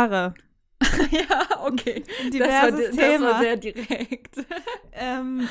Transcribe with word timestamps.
Haare. 0.00 0.34
ja, 1.10 1.66
okay. 1.66 2.02
Ein 2.24 2.30
Das 2.30 2.48
war, 2.48 2.70
diverses 2.70 2.86
das 2.86 2.96
Thema. 2.96 3.30
war 3.32 3.40
sehr 3.42 3.56
direkt. 3.58 4.36
ähm, 4.94 5.46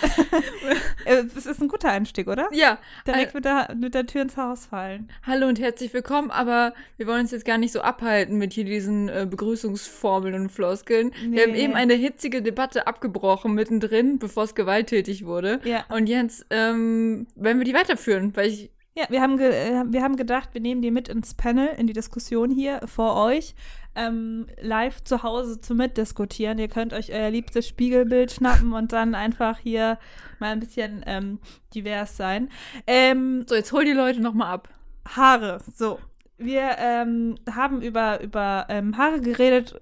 äh, 1.06 1.24
das 1.36 1.46
ist 1.46 1.62
ein 1.62 1.68
guter 1.68 1.92
Einstieg, 1.92 2.28
oder? 2.28 2.50
ja, 2.52 2.80
Direkt 3.06 3.36
mit 3.36 3.46
der, 3.46 3.76
mit 3.76 3.94
der 3.94 4.08
Tür 4.08 4.24
ins 4.24 4.38
Haus 4.38 4.66
fallen. 4.66 5.08
hallo 5.28 5.48
und 5.48 5.60
herzlich 5.60 5.94
willkommen, 5.94 6.32
aber 6.32 6.74
wir 6.98 7.06
wollen 7.06 7.22
uns 7.22 7.32
jetzt 7.32 7.46
gar 7.46 7.60
nicht 7.60 7.72
so 7.74 7.82
abhalten 7.82 8.40
mit 8.40 8.54
hier 8.54 8.66
diesen 8.66 9.08
äh, 9.08 9.28
Begrüßungsformeln 9.30 10.34
und 10.34 10.50
Floskeln. 10.52 11.12
Wir 11.30 11.44
haben 11.44 11.52
Nee. 11.52 11.64
eben 11.64 11.76
eine 11.76 11.94
hitzige 11.94 12.42
Debatte 12.42 12.88
abgebrochen 12.88 13.54
mittendrin, 13.54 14.18
bevor 14.18 14.46
es 14.46 14.56
gewalttätig 14.56 15.26
wurde. 15.28 15.60
Ja. 15.64 15.86
Und 15.90 16.08
jetzt 16.10 16.48
ähm, 16.50 17.28
werden 17.36 17.60
wir 17.60 17.66
die 17.66 17.76
weiterführen, 17.76 18.36
weil 18.36 18.48
ich 18.50 18.72
Ja, 19.00 19.06
wir 19.08 19.22
haben, 19.22 19.40
äh, 19.40 19.86
wir 19.88 20.04
haben 20.04 20.18
gedacht, 20.18 20.50
wir 20.52 20.60
nehmen 20.60 20.82
die 20.82 20.92
mit 20.92 21.08
ins 21.08 21.34
Panel, 21.34 21.70
in 21.78 21.88
die 21.88 21.94
Diskussion 21.94 22.52
hier 22.52 22.82
vor 22.86 23.16
euch. 23.16 23.56
Ähm, 23.96 24.48
live 24.60 25.02
zu 25.06 25.24
Hause 25.24 25.62
zu 25.62 25.74
mitdiskutieren. 25.74 26.60
Ihr 26.60 26.68
könnt 26.68 26.92
euch 26.92 27.14
euer 27.14 27.30
liebstes 27.30 27.66
Spiegelbild 27.66 28.30
schnappen 28.34 28.74
und 28.74 28.92
dann 28.92 29.16
einfach 29.16 29.58
hier 29.58 29.98
mal 30.40 30.52
ein 30.52 30.60
bisschen 30.60 31.02
ähm, 31.08 31.40
divers 31.74 32.18
sein. 32.18 32.50
Ähm, 32.88 33.46
so 33.48 33.56
jetzt 33.56 33.72
hol 33.72 33.86
die 33.86 33.94
Leute 33.94 34.20
noch 34.20 34.34
mal 34.34 34.52
ab. 34.52 34.68
Haare, 35.08 35.62
so. 35.76 36.00
Wir 36.38 36.76
ähm, 36.78 37.36
haben 37.50 37.82
über, 37.82 38.22
über 38.22 38.66
ähm, 38.68 38.98
Haare 38.98 39.22
geredet, 39.22 39.80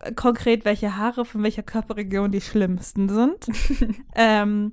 äh, 0.00 0.12
konkret 0.12 0.66
welche 0.66 0.98
Haare 0.98 1.24
von 1.24 1.42
welcher 1.42 1.62
Körperregion 1.62 2.32
die 2.32 2.42
schlimmsten 2.42 3.08
sind. 3.08 3.46
ähm, 4.14 4.72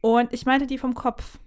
und 0.00 0.32
ich 0.32 0.46
meinte 0.46 0.66
die 0.66 0.78
vom 0.78 0.94
Kopf. 0.94 1.38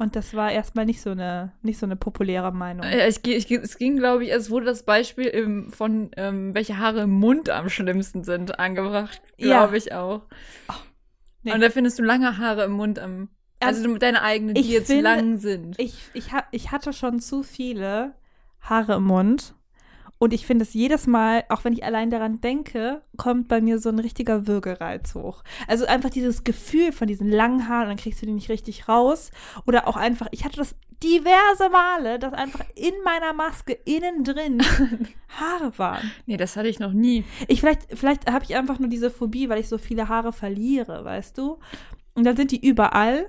Und 0.00 0.16
das 0.16 0.32
war 0.34 0.50
erstmal 0.50 0.86
nicht 0.86 1.02
so 1.02 1.10
eine, 1.10 1.52
nicht 1.62 1.78
so 1.78 1.84
eine 1.84 1.94
populäre 1.94 2.52
Meinung. 2.52 2.84
Äh, 2.84 3.06
ich, 3.08 3.22
ich, 3.26 3.50
es 3.50 3.76
ging, 3.76 3.96
glaube 3.98 4.24
ich, 4.24 4.32
es 4.32 4.50
wurde 4.50 4.64
das 4.64 4.82
Beispiel 4.84 5.26
im, 5.26 5.70
von 5.70 6.10
ähm, 6.16 6.54
welche 6.54 6.78
Haare 6.78 7.02
im 7.02 7.10
Mund 7.10 7.50
am 7.50 7.68
schlimmsten 7.68 8.24
sind 8.24 8.58
angebracht, 8.58 9.20
Ja. 9.36 9.58
glaube 9.58 9.76
ich 9.76 9.92
auch. 9.92 10.22
nee. 11.42 11.52
Und 11.52 11.60
da 11.60 11.68
findest 11.68 11.98
du 11.98 12.02
lange 12.02 12.38
Haare 12.38 12.64
im 12.64 12.72
Mund 12.72 12.98
am. 12.98 13.28
Also 13.60 13.84
du- 13.84 13.98
deine 13.98 14.22
eigenen, 14.22 14.54
die 14.54 14.62
jetzt 14.70 14.86
finde- 14.86 15.02
lang 15.02 15.36
sind. 15.36 15.78
Ich, 15.78 16.02
ich, 16.14 16.32
ha 16.32 16.44
ich 16.50 16.70
hatte 16.72 16.94
schon 16.94 17.20
zu 17.20 17.42
viele 17.42 18.14
Haare 18.62 18.94
im 18.94 19.04
Mund. 19.04 19.54
Und 20.22 20.34
ich 20.34 20.44
finde 20.44 20.64
es 20.64 20.74
jedes 20.74 21.06
Mal, 21.06 21.44
auch 21.48 21.64
wenn 21.64 21.72
ich 21.72 21.82
allein 21.82 22.10
daran 22.10 22.42
denke, 22.42 23.00
kommt 23.16 23.48
bei 23.48 23.62
mir 23.62 23.78
so 23.78 23.88
ein 23.88 23.98
richtiger 23.98 24.46
Würgereiz 24.46 25.14
hoch. 25.14 25.42
Also 25.66 25.86
einfach 25.86 26.10
dieses 26.10 26.44
Gefühl 26.44 26.92
von 26.92 27.08
diesen 27.08 27.30
langen 27.30 27.68
Haaren, 27.68 27.88
dann 27.88 27.96
kriegst 27.96 28.20
du 28.20 28.26
die 28.26 28.34
nicht 28.34 28.50
richtig 28.50 28.86
raus. 28.86 29.30
Oder 29.66 29.88
auch 29.88 29.96
einfach, 29.96 30.28
ich 30.30 30.44
hatte 30.44 30.58
das 30.58 30.74
diverse 31.02 31.70
Male, 31.70 32.18
dass 32.18 32.34
einfach 32.34 32.66
in 32.74 32.92
meiner 33.02 33.32
Maske 33.32 33.72
innen 33.86 34.22
drin 34.22 34.62
Haare 35.40 35.78
waren. 35.78 36.10
nee, 36.26 36.36
das 36.36 36.54
hatte 36.54 36.68
ich 36.68 36.80
noch 36.80 36.92
nie. 36.92 37.24
Ich 37.48 37.60
vielleicht, 37.60 37.86
vielleicht 37.98 38.30
habe 38.30 38.44
ich 38.44 38.54
einfach 38.54 38.78
nur 38.78 38.90
diese 38.90 39.10
Phobie, 39.10 39.48
weil 39.48 39.60
ich 39.60 39.68
so 39.68 39.78
viele 39.78 40.08
Haare 40.08 40.34
verliere, 40.34 41.02
weißt 41.02 41.38
du? 41.38 41.58
Und 42.12 42.24
dann 42.24 42.36
sind 42.36 42.50
die 42.50 42.68
überall. 42.68 43.26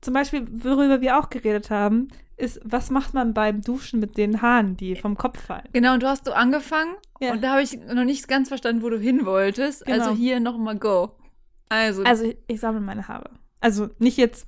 Zum 0.00 0.14
Beispiel, 0.14 0.46
worüber 0.50 1.02
wir 1.02 1.18
auch 1.18 1.28
geredet 1.28 1.68
haben, 1.68 2.08
ist, 2.36 2.60
was 2.64 2.90
macht 2.90 3.14
man 3.14 3.32
beim 3.34 3.60
Duschen 3.62 4.00
mit 4.00 4.16
den 4.16 4.42
Haaren, 4.42 4.76
die 4.76 4.96
vom 4.96 5.16
Kopf 5.16 5.40
fallen? 5.40 5.68
Genau, 5.72 5.94
und 5.94 6.02
du 6.02 6.08
hast 6.08 6.24
so 6.24 6.32
angefangen 6.32 6.94
Ja. 7.20 7.32
und 7.32 7.42
da 7.42 7.52
habe 7.52 7.62
ich 7.62 7.78
noch 7.78 8.04
nicht 8.04 8.26
ganz 8.28 8.48
verstanden, 8.48 8.82
wo 8.82 8.90
du 8.90 8.98
hin 8.98 9.24
wolltest. 9.24 9.84
Genau. 9.86 9.98
Also 10.04 10.16
hier 10.16 10.40
nochmal 10.40 10.76
go. 10.78 11.12
Also, 11.68 12.02
Also 12.04 12.24
ich, 12.24 12.36
ich 12.46 12.60
sammle 12.60 12.80
meine 12.80 13.08
Haare. 13.08 13.30
Also 13.60 13.88
nicht 13.98 14.16
jetzt, 14.18 14.46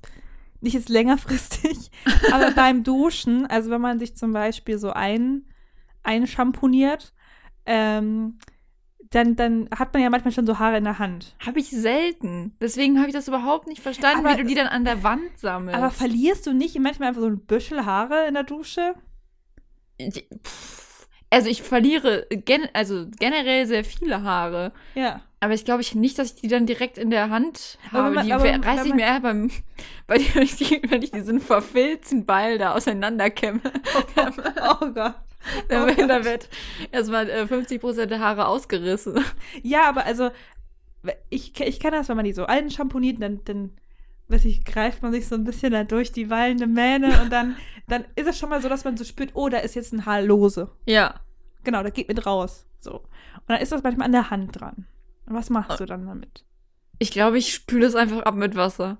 nicht 0.60 0.74
jetzt 0.74 0.88
längerfristig, 0.88 1.90
aber 2.32 2.50
beim 2.52 2.82
Duschen, 2.84 3.46
also 3.46 3.70
wenn 3.70 3.80
man 3.80 3.98
sich 3.98 4.16
zum 4.16 4.32
Beispiel 4.32 4.78
so 4.78 4.90
ein, 4.90 5.46
einschamponiert, 6.02 7.12
ähm, 7.66 8.38
dann, 9.10 9.36
dann 9.36 9.68
hat 9.76 9.92
man 9.94 10.02
ja 10.02 10.10
manchmal 10.10 10.32
schon 10.32 10.46
so 10.46 10.58
Haare 10.58 10.76
in 10.78 10.84
der 10.84 10.98
Hand. 10.98 11.34
habe 11.44 11.58
ich 11.60 11.70
selten. 11.70 12.54
Deswegen 12.60 12.98
habe 12.98 13.08
ich 13.08 13.14
das 13.14 13.28
überhaupt 13.28 13.66
nicht 13.68 13.80
verstanden, 13.82 14.26
Aber- 14.26 14.36
wie 14.36 14.42
du 14.42 14.48
die 14.48 14.54
dann 14.54 14.66
an 14.68 14.84
der 14.84 15.02
Wand 15.02 15.38
sammelst. 15.38 15.76
Aber 15.78 15.90
verlierst 15.90 16.46
du 16.46 16.52
nicht 16.52 16.78
manchmal 16.78 17.08
einfach 17.08 17.20
so 17.22 17.28
ein 17.28 17.38
Büschel 17.40 17.84
Haare 17.86 18.26
in 18.26 18.34
der 18.34 18.42
Dusche? 18.44 18.94
Pff. 20.00 21.08
Also 21.30 21.48
ich 21.48 21.62
verliere 21.62 22.26
gen 22.30 22.68
also 22.72 23.06
generell 23.18 23.66
sehr 23.66 23.84
viele 23.84 24.22
Haare. 24.22 24.72
Ja. 24.94 25.20
Aber 25.40 25.52
ich 25.52 25.64
glaube 25.66 25.82
ich 25.82 25.94
nicht, 25.94 26.18
dass 26.18 26.28
ich 26.32 26.40
die 26.40 26.48
dann 26.48 26.64
direkt 26.66 26.96
in 26.98 27.10
der 27.10 27.28
Hand 27.30 27.78
habe. 27.92 28.14
man- 28.14 28.26
die 28.26 28.32
aber 28.32 28.44
we- 28.44 28.48
wenn 28.48 28.64
reiß 28.64 28.84
ich 28.86 28.94
mir 28.94 29.02
eher 29.04 29.20
beim, 29.20 29.50
bei 30.06 30.18
wenn 30.34 30.42
ich, 30.42 30.56
die, 30.56 30.80
wenn 30.88 31.02
ich 31.02 31.10
diesen 31.10 31.40
verfilzten 31.40 32.24
Ball 32.24 32.56
da 32.58 32.72
auseinanderkämme. 32.74 33.60
Oh 34.80 34.86
Gott. 34.92 35.14
Da, 35.68 35.84
Oh 35.84 35.86
wird- 35.86 36.24
wird 36.24 36.48
erstmal 36.90 37.30
äh, 37.30 37.42
50% 37.44 38.06
der 38.06 38.18
Haare 38.18 38.48
ausgerissen. 38.48 39.22
Ja, 39.62 39.88
aber 39.88 40.04
also, 40.04 40.30
ich, 41.30 41.60
ich 41.60 41.78
kann 41.78 41.92
das, 41.92 42.08
wenn 42.08 42.16
man 42.16 42.24
die 42.24 42.32
so 42.32 42.46
einschamponiert, 42.46 43.22
dann, 43.22 43.42
dann 43.44 43.70
weiß 44.26 44.44
ich, 44.46 44.64
greift 44.64 45.02
man 45.02 45.12
sich 45.12 45.28
so 45.28 45.36
ein 45.36 45.44
bisschen 45.44 45.70
da 45.72 45.84
durch 45.84 46.10
die 46.10 46.30
wallende 46.30 46.66
Mähne 46.66 47.20
und 47.22 47.30
dann, 47.30 47.54
dann 47.88 48.06
ist 48.16 48.26
es 48.26 48.36
schon 48.38 48.48
mal 48.50 48.60
so, 48.60 48.68
dass 48.68 48.84
man 48.84 48.96
so 48.96 49.04
spürt, 49.04 49.30
oh, 49.34 49.48
da 49.48 49.58
ist 49.58 49.76
jetzt 49.76 49.92
ein 49.92 50.04
Haar 50.04 50.20
lose. 50.22 50.68
Ja. 50.84 51.14
Genau, 51.62 51.84
da 51.84 51.90
geht 51.90 52.08
mit 52.08 52.26
raus. 52.26 52.66
So. 52.80 52.94
Und 53.02 53.04
dann 53.46 53.60
ist 53.60 53.70
das 53.70 53.84
manchmal 53.84 54.06
an 54.06 54.12
der 54.12 54.30
Hand 54.30 54.60
dran. 54.60 54.86
Und 55.26 55.34
was 55.34 55.50
machst 55.50 55.80
du 55.80 55.86
dann 55.86 56.06
damit? 56.06 56.44
Ich 56.98 57.10
glaube, 57.10 57.38
ich 57.38 57.52
spüle 57.52 57.86
es 57.86 57.94
einfach 57.94 58.22
ab 58.22 58.34
mit 58.34 58.56
Wasser. 58.56 58.98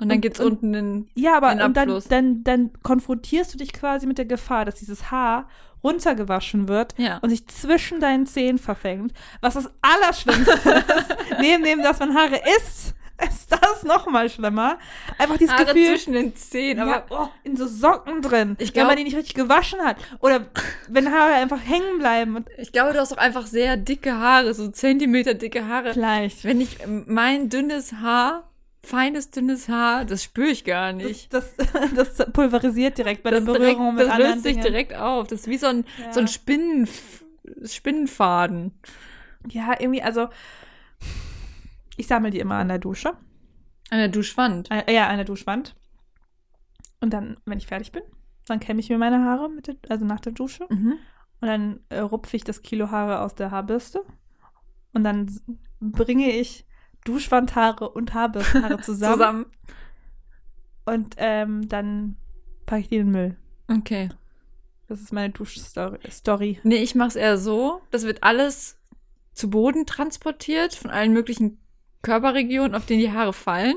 Und 0.00 0.08
dann 0.08 0.16
Und- 0.16 0.20
geht's 0.22 0.40
und- 0.40 0.52
unten 0.62 0.74
in. 0.74 1.08
Ja, 1.14 1.36
aber 1.36 1.52
und 1.64 1.76
dann, 1.76 2.02
dann, 2.08 2.42
dann 2.44 2.70
konfrontierst 2.82 3.52
du 3.54 3.58
dich 3.58 3.72
quasi 3.72 4.06
mit 4.06 4.18
der 4.18 4.24
Gefahr, 4.24 4.64
dass 4.64 4.76
dieses 4.76 5.10
Haar 5.10 5.48
runtergewaschen 5.82 6.68
wird 6.68 6.94
Ja. 6.98 7.18
und 7.18 7.30
sich 7.30 7.46
zwischen 7.48 8.00
deinen 8.00 8.26
Zähnen 8.26 8.58
verfängt. 8.58 9.12
Was 9.40 9.54
das 9.54 9.70
Allerschlimmste 9.80 10.52
ist, 10.98 11.16
neben 11.40 11.64
dem, 11.64 11.82
dass 11.82 11.98
man 12.00 12.14
Haare 12.14 12.38
isst, 12.58 12.79
ist 13.28 13.50
das 13.52 13.82
noch 13.84 14.06
mal 14.06 14.28
schlimmer. 14.30 14.78
Einfach 15.18 15.36
dieses 15.36 15.54
Haare 15.54 15.66
Gefühl, 15.66 15.86
zwischen 15.88 16.12
den 16.14 16.34
Zähnen, 16.36 16.88
ja, 16.88 17.04
aber 17.04 17.04
oh, 17.10 17.28
in 17.44 17.56
so 17.56 17.66
Socken 17.66 18.22
drin, 18.22 18.56
Ich 18.58 18.68
wenn 18.68 18.72
glaub- 18.74 18.86
man 18.88 18.96
die 18.96 19.04
nicht 19.04 19.16
richtig 19.16 19.34
gewaschen 19.34 19.80
hat. 19.80 19.96
Oder 20.20 20.46
wenn 20.88 21.12
Haare 21.12 21.34
einfach 21.34 21.60
hängen 21.64 21.98
bleiben. 21.98 22.44
Ich 22.58 22.72
glaube, 22.72 22.92
du 22.92 23.00
hast 23.00 23.12
auch 23.12 23.18
einfach 23.18 23.46
sehr 23.46 23.76
dicke 23.76 24.16
Haare, 24.16 24.52
so 24.54 24.68
Zentimeter 24.68 25.34
dicke 25.34 25.66
Haare. 25.66 25.92
vielleicht. 25.92 26.44
Wenn 26.44 26.60
ich 26.60 26.82
ähm, 26.82 27.04
mein 27.06 27.48
dünnes 27.48 27.92
Haar, 27.94 28.48
feines 28.82 29.30
dünnes 29.30 29.68
Haar, 29.68 30.04
das 30.06 30.24
spüre 30.24 30.48
ich 30.48 30.64
gar 30.64 30.92
nicht. 30.92 31.32
Das, 31.34 31.54
das, 31.56 31.68
das 32.16 32.32
pulverisiert 32.32 32.96
direkt 32.98 33.22
bei 33.22 33.30
Das, 33.30 33.44
der 33.44 33.54
direkt, 33.54 33.76
Berührung 33.76 33.94
mit 33.94 34.06
das 34.06 34.12
anderen 34.12 34.32
löst 34.32 34.42
sich 34.44 34.52
Dingen. 34.54 34.66
direkt 34.66 34.94
auf. 34.94 35.26
Das 35.28 35.40
ist 35.40 35.48
wie 35.48 35.58
so 35.58 35.66
ein, 35.66 35.84
Ja. 36.04 36.12
so 36.12 36.20
ein 36.20 36.28
Spinnenf 36.28 37.24
Spinnenfaden. 37.64 38.72
Ja, 39.48 39.74
irgendwie, 39.78 40.02
also 40.02 40.28
ich 42.00 42.06
sammle 42.06 42.30
die 42.30 42.40
immer 42.40 42.56
an 42.56 42.68
der 42.68 42.78
Dusche. 42.78 43.10
An 43.90 43.98
der 43.98 44.08
Duschwand. 44.08 44.70
Äh, 44.70 44.92
ja, 44.92 45.08
an 45.08 45.16
der 45.16 45.26
Duschwand. 45.26 45.76
Und 47.00 47.12
dann, 47.12 47.36
wenn 47.44 47.58
ich 47.58 47.66
fertig 47.66 47.92
bin, 47.92 48.02
dann 48.46 48.58
kämme 48.58 48.80
ich 48.80 48.88
mir 48.88 48.98
meine 48.98 49.24
Haare, 49.24 49.48
mit 49.48 49.66
der, 49.66 49.76
also 49.88 50.04
nach 50.04 50.20
der 50.20 50.32
Dusche. 50.32 50.66
Mhm. 50.70 50.94
Und 51.40 51.48
dann 51.48 51.80
äh, 51.90 52.00
rupfe 52.00 52.36
ich 52.36 52.44
das 52.44 52.62
Kilo 52.62 52.90
Haare 52.90 53.20
aus 53.20 53.34
der 53.34 53.50
Haarbürste. 53.50 54.02
Und 54.92 55.04
dann 55.04 55.30
bringe 55.80 56.32
ich 56.32 56.66
Duschwandhaare 57.04 57.90
und 57.90 58.14
Haarbürstenhaare 58.14 58.78
zusammen. 58.82 59.14
Zusammen. 59.14 59.46
Und 60.86 61.14
ähm, 61.18 61.68
dann 61.68 62.16
packe 62.66 62.80
ich 62.82 62.88
die 62.88 62.96
in 62.96 63.06
den 63.06 63.12
Müll. 63.12 63.36
Okay. 63.68 64.08
Das 64.88 65.00
ist 65.00 65.12
meine 65.12 65.30
Duschstory. 65.30 65.98
Story. 66.10 66.60
Nee, 66.62 66.82
ich 66.82 66.94
mach's 66.94 67.14
eher 67.14 67.38
so. 67.38 67.82
Das 67.90 68.04
wird 68.04 68.22
alles 68.22 68.78
zu 69.32 69.50
Boden 69.50 69.86
transportiert 69.86 70.74
von 70.74 70.90
allen 70.90 71.12
möglichen 71.12 71.58
Körperregionen, 72.02 72.74
auf 72.74 72.86
denen 72.86 73.00
die 73.00 73.12
Haare 73.12 73.32
fallen. 73.32 73.74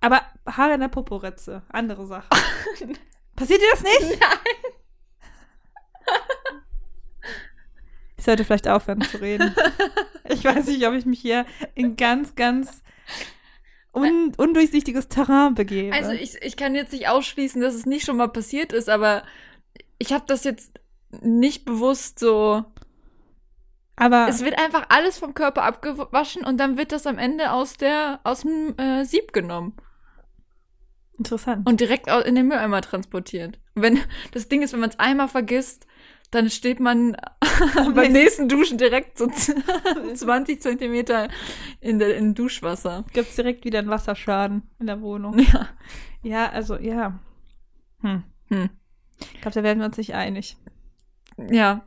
Aber 0.00 0.22
Haare 0.46 0.74
in 0.74 0.80
der 0.80 0.88
Poporitze, 0.88 1.62
andere 1.68 2.06
Sache. 2.06 2.28
Passiert 3.36 3.60
dir 3.60 3.70
das 3.72 3.82
nicht? 3.82 4.00
Nein. 4.20 4.38
Ich 8.16 8.26
sollte 8.26 8.44
vielleicht 8.44 8.68
aufhören 8.68 9.00
zu 9.00 9.18
reden. 9.18 9.54
Ich 10.28 10.44
weiß 10.44 10.66
nicht, 10.66 10.86
ob 10.86 10.92
ich 10.92 11.06
mich 11.06 11.20
hier 11.20 11.46
in 11.74 11.96
ganz, 11.96 12.34
ganz 12.34 12.82
un 13.94 14.34
undurchsichtiges 14.36 15.08
Terrain 15.08 15.54
begebe. 15.54 15.96
Also 15.96 16.10
ich, 16.10 16.34
ich 16.42 16.56
kann 16.58 16.74
jetzt 16.74 16.92
nicht 16.92 17.08
ausschließen, 17.08 17.62
dass 17.62 17.74
es 17.74 17.86
nicht 17.86 18.04
schon 18.04 18.18
mal 18.18 18.28
passiert 18.28 18.74
ist, 18.74 18.90
aber 18.90 19.22
ich 19.98 20.12
habe 20.12 20.24
das 20.26 20.44
jetzt 20.44 20.78
nicht 21.22 21.64
bewusst 21.64 22.18
so. 22.18 22.64
Aber 24.00 24.26
Es 24.28 24.42
wird 24.42 24.58
einfach 24.58 24.86
alles 24.88 25.18
vom 25.18 25.34
Körper 25.34 25.62
abgewaschen 25.62 26.44
und 26.44 26.58
dann 26.58 26.76
wird 26.78 26.90
das 26.90 27.06
am 27.06 27.18
Ende 27.18 27.52
aus 27.52 27.74
der 27.76 28.20
aus 28.24 28.40
dem 28.40 28.74
äh, 28.78 29.04
Sieb 29.04 29.32
genommen 29.32 29.74
interessant. 31.18 31.68
und 31.68 31.80
direkt 31.80 32.08
in 32.08 32.34
den 32.34 32.48
Mülleimer 32.48 32.80
transportiert. 32.80 33.58
Und 33.74 33.82
wenn 33.82 34.00
das 34.32 34.48
Ding 34.48 34.62
ist, 34.62 34.72
wenn 34.72 34.80
man 34.80 34.90
es 34.90 34.98
einmal 34.98 35.28
vergisst, 35.28 35.86
dann 36.30 36.48
steht 36.48 36.80
man 36.80 37.16
beim 37.94 38.12
nächsten 38.12 38.48
Duschen 38.48 38.78
direkt 38.78 39.18
so 39.18 39.28
20 40.14 40.62
Zentimeter 40.62 41.28
in 41.80 41.98
der 41.98 42.16
in 42.16 42.34
Duschwasser. 42.34 43.04
Gibt 43.12 43.30
es 43.30 43.36
direkt 43.36 43.64
wieder 43.64 43.80
einen 43.80 43.90
Wasserschaden 43.90 44.62
in 44.78 44.86
der 44.86 45.02
Wohnung. 45.02 45.38
Ja. 45.38 45.68
Ja, 46.22 46.50
also, 46.50 46.76
ja. 46.76 47.18
Hm. 48.00 48.22
Hm. 48.48 48.70
Ich 49.34 49.40
glaube, 49.40 49.54
da 49.54 49.62
werden 49.62 49.78
wir 49.80 49.86
uns 49.86 49.96
nicht 49.98 50.14
einig. 50.14 50.56
Ja. 51.36 51.86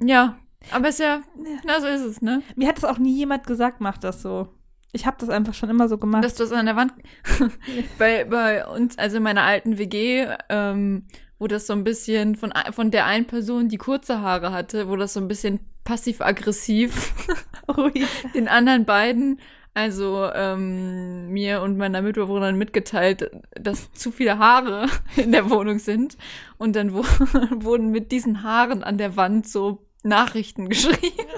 Ja. 0.00 0.38
Aber 0.70 0.88
ist 0.88 1.00
ja, 1.00 1.22
na, 1.64 1.80
so 1.80 1.86
ist 1.86 2.02
es, 2.02 2.22
ne? 2.22 2.42
Mir 2.56 2.68
hat 2.68 2.76
das 2.76 2.84
auch 2.84 2.98
nie 2.98 3.16
jemand 3.16 3.46
gesagt, 3.46 3.80
mach 3.80 3.98
das 3.98 4.22
so. 4.22 4.48
Ich 4.92 5.06
habe 5.06 5.16
das 5.18 5.30
einfach 5.30 5.54
schon 5.54 5.70
immer 5.70 5.88
so 5.88 5.96
gemacht. 5.98 6.22
Dass 6.22 6.34
du 6.34 6.42
das 6.44 6.52
an 6.52 6.66
der 6.66 6.76
Wand. 6.76 6.92
bei, 7.98 8.24
bei 8.24 8.66
uns, 8.66 8.98
also 8.98 9.16
in 9.16 9.22
meiner 9.22 9.42
alten 9.42 9.78
WG, 9.78 10.26
ähm, 10.50 11.06
wo 11.38 11.46
das 11.46 11.66
so 11.66 11.72
ein 11.72 11.82
bisschen 11.82 12.36
von, 12.36 12.52
von 12.72 12.90
der 12.90 13.06
einen 13.06 13.26
Person, 13.26 13.68
die 13.68 13.78
kurze 13.78 14.20
Haare 14.20 14.52
hatte, 14.52 14.88
wo 14.88 14.96
das 14.96 15.14
so 15.14 15.20
ein 15.20 15.28
bisschen 15.28 15.60
passiv-aggressiv 15.84 17.12
Ui. 17.76 18.06
den 18.34 18.48
anderen 18.48 18.84
beiden, 18.84 19.40
also 19.74 20.30
ähm, 20.34 21.30
mir 21.30 21.62
und 21.62 21.78
meiner 21.78 22.02
Mitbewohnerin 22.02 22.58
mitgeteilt, 22.58 23.30
dass 23.58 23.92
zu 23.92 24.12
viele 24.12 24.38
Haare 24.38 24.86
in 25.16 25.32
der 25.32 25.50
Wohnung 25.50 25.78
sind. 25.78 26.18
Und 26.58 26.76
dann 26.76 26.92
wo, 26.92 27.02
wurden 27.64 27.90
mit 27.90 28.12
diesen 28.12 28.42
Haaren 28.42 28.84
an 28.84 28.98
der 28.98 29.16
Wand 29.16 29.48
so 29.48 29.86
Nachrichten 30.02 30.68
geschrieben. 30.68 31.28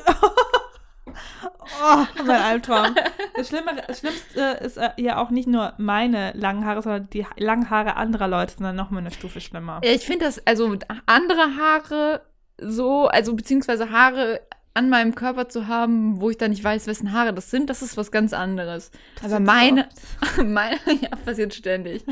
Oh, 1.82 2.04
mein 2.24 2.40
Albtraum. 2.40 2.94
Das, 3.36 3.50
das 3.50 3.98
Schlimmste 3.98 4.40
ist 4.62 4.76
äh, 4.76 4.90
ja 4.96 5.22
auch 5.22 5.30
nicht 5.30 5.48
nur 5.48 5.74
meine 5.78 6.32
langen 6.32 6.64
Haare, 6.64 6.82
sondern 6.82 7.08
die 7.10 7.26
langen 7.36 7.70
Haare 7.70 7.96
anderer 7.96 8.28
Leute 8.28 8.52
sind 8.52 8.64
dann 8.64 8.76
nochmal 8.76 9.00
eine 9.00 9.10
Stufe 9.10 9.40
schlimmer. 9.40 9.80
Ja, 9.84 9.92
ich 9.92 10.04
finde 10.04 10.26
das, 10.26 10.44
also 10.46 10.76
andere 11.06 11.56
Haare 11.56 12.22
so, 12.58 13.08
also 13.08 13.34
beziehungsweise 13.34 13.90
Haare 13.90 14.40
an 14.74 14.88
meinem 14.88 15.14
Körper 15.14 15.48
zu 15.48 15.68
haben, 15.68 16.20
wo 16.20 16.30
ich 16.30 16.38
dann 16.38 16.50
nicht 16.50 16.64
weiß, 16.64 16.86
wessen 16.86 17.12
Haare 17.12 17.32
das 17.32 17.50
sind, 17.50 17.70
das 17.70 17.82
ist 17.82 17.96
was 17.96 18.10
ganz 18.10 18.32
anderes. 18.32 18.90
Aber 19.22 19.40
Passiert's 19.40 19.46
meine, 19.46 19.88
meine, 20.52 20.80
ja, 21.00 21.10
passiert 21.24 21.54
ständig. 21.54 22.04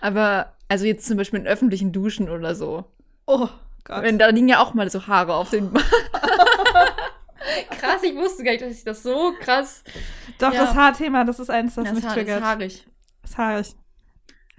Aber, 0.00 0.52
also 0.68 0.84
jetzt 0.84 1.06
zum 1.06 1.16
Beispiel 1.16 1.40
in 1.40 1.46
öffentlichen 1.46 1.92
Duschen 1.92 2.28
oder 2.28 2.54
so. 2.54 2.84
Oh 3.26 3.48
Gott. 3.88 4.02
Wenn, 4.02 4.18
da 4.18 4.28
liegen 4.28 4.48
ja 4.48 4.60
auch 4.60 4.74
mal 4.74 4.88
so 4.90 5.06
Haare 5.06 5.34
auf 5.34 5.50
den. 5.50 5.72
krass, 7.70 8.02
ich 8.02 8.14
wusste 8.14 8.44
gar 8.44 8.52
nicht, 8.52 8.62
dass 8.62 8.72
ich 8.72 8.84
das 8.84 9.02
so 9.02 9.32
krass. 9.40 9.82
Doch, 10.38 10.52
ja. 10.52 10.60
das 10.64 10.74
Haarthema, 10.74 11.24
das 11.24 11.40
ist 11.40 11.50
eins, 11.50 11.74
das, 11.74 11.84
das 11.84 11.94
mich 11.94 12.04
Haar- 12.04 12.12
triggert. 12.14 12.38
ist 12.40 12.44
haarig. 12.46 12.86
Das 13.22 13.30
ist 13.30 13.38
haarig. 13.38 13.76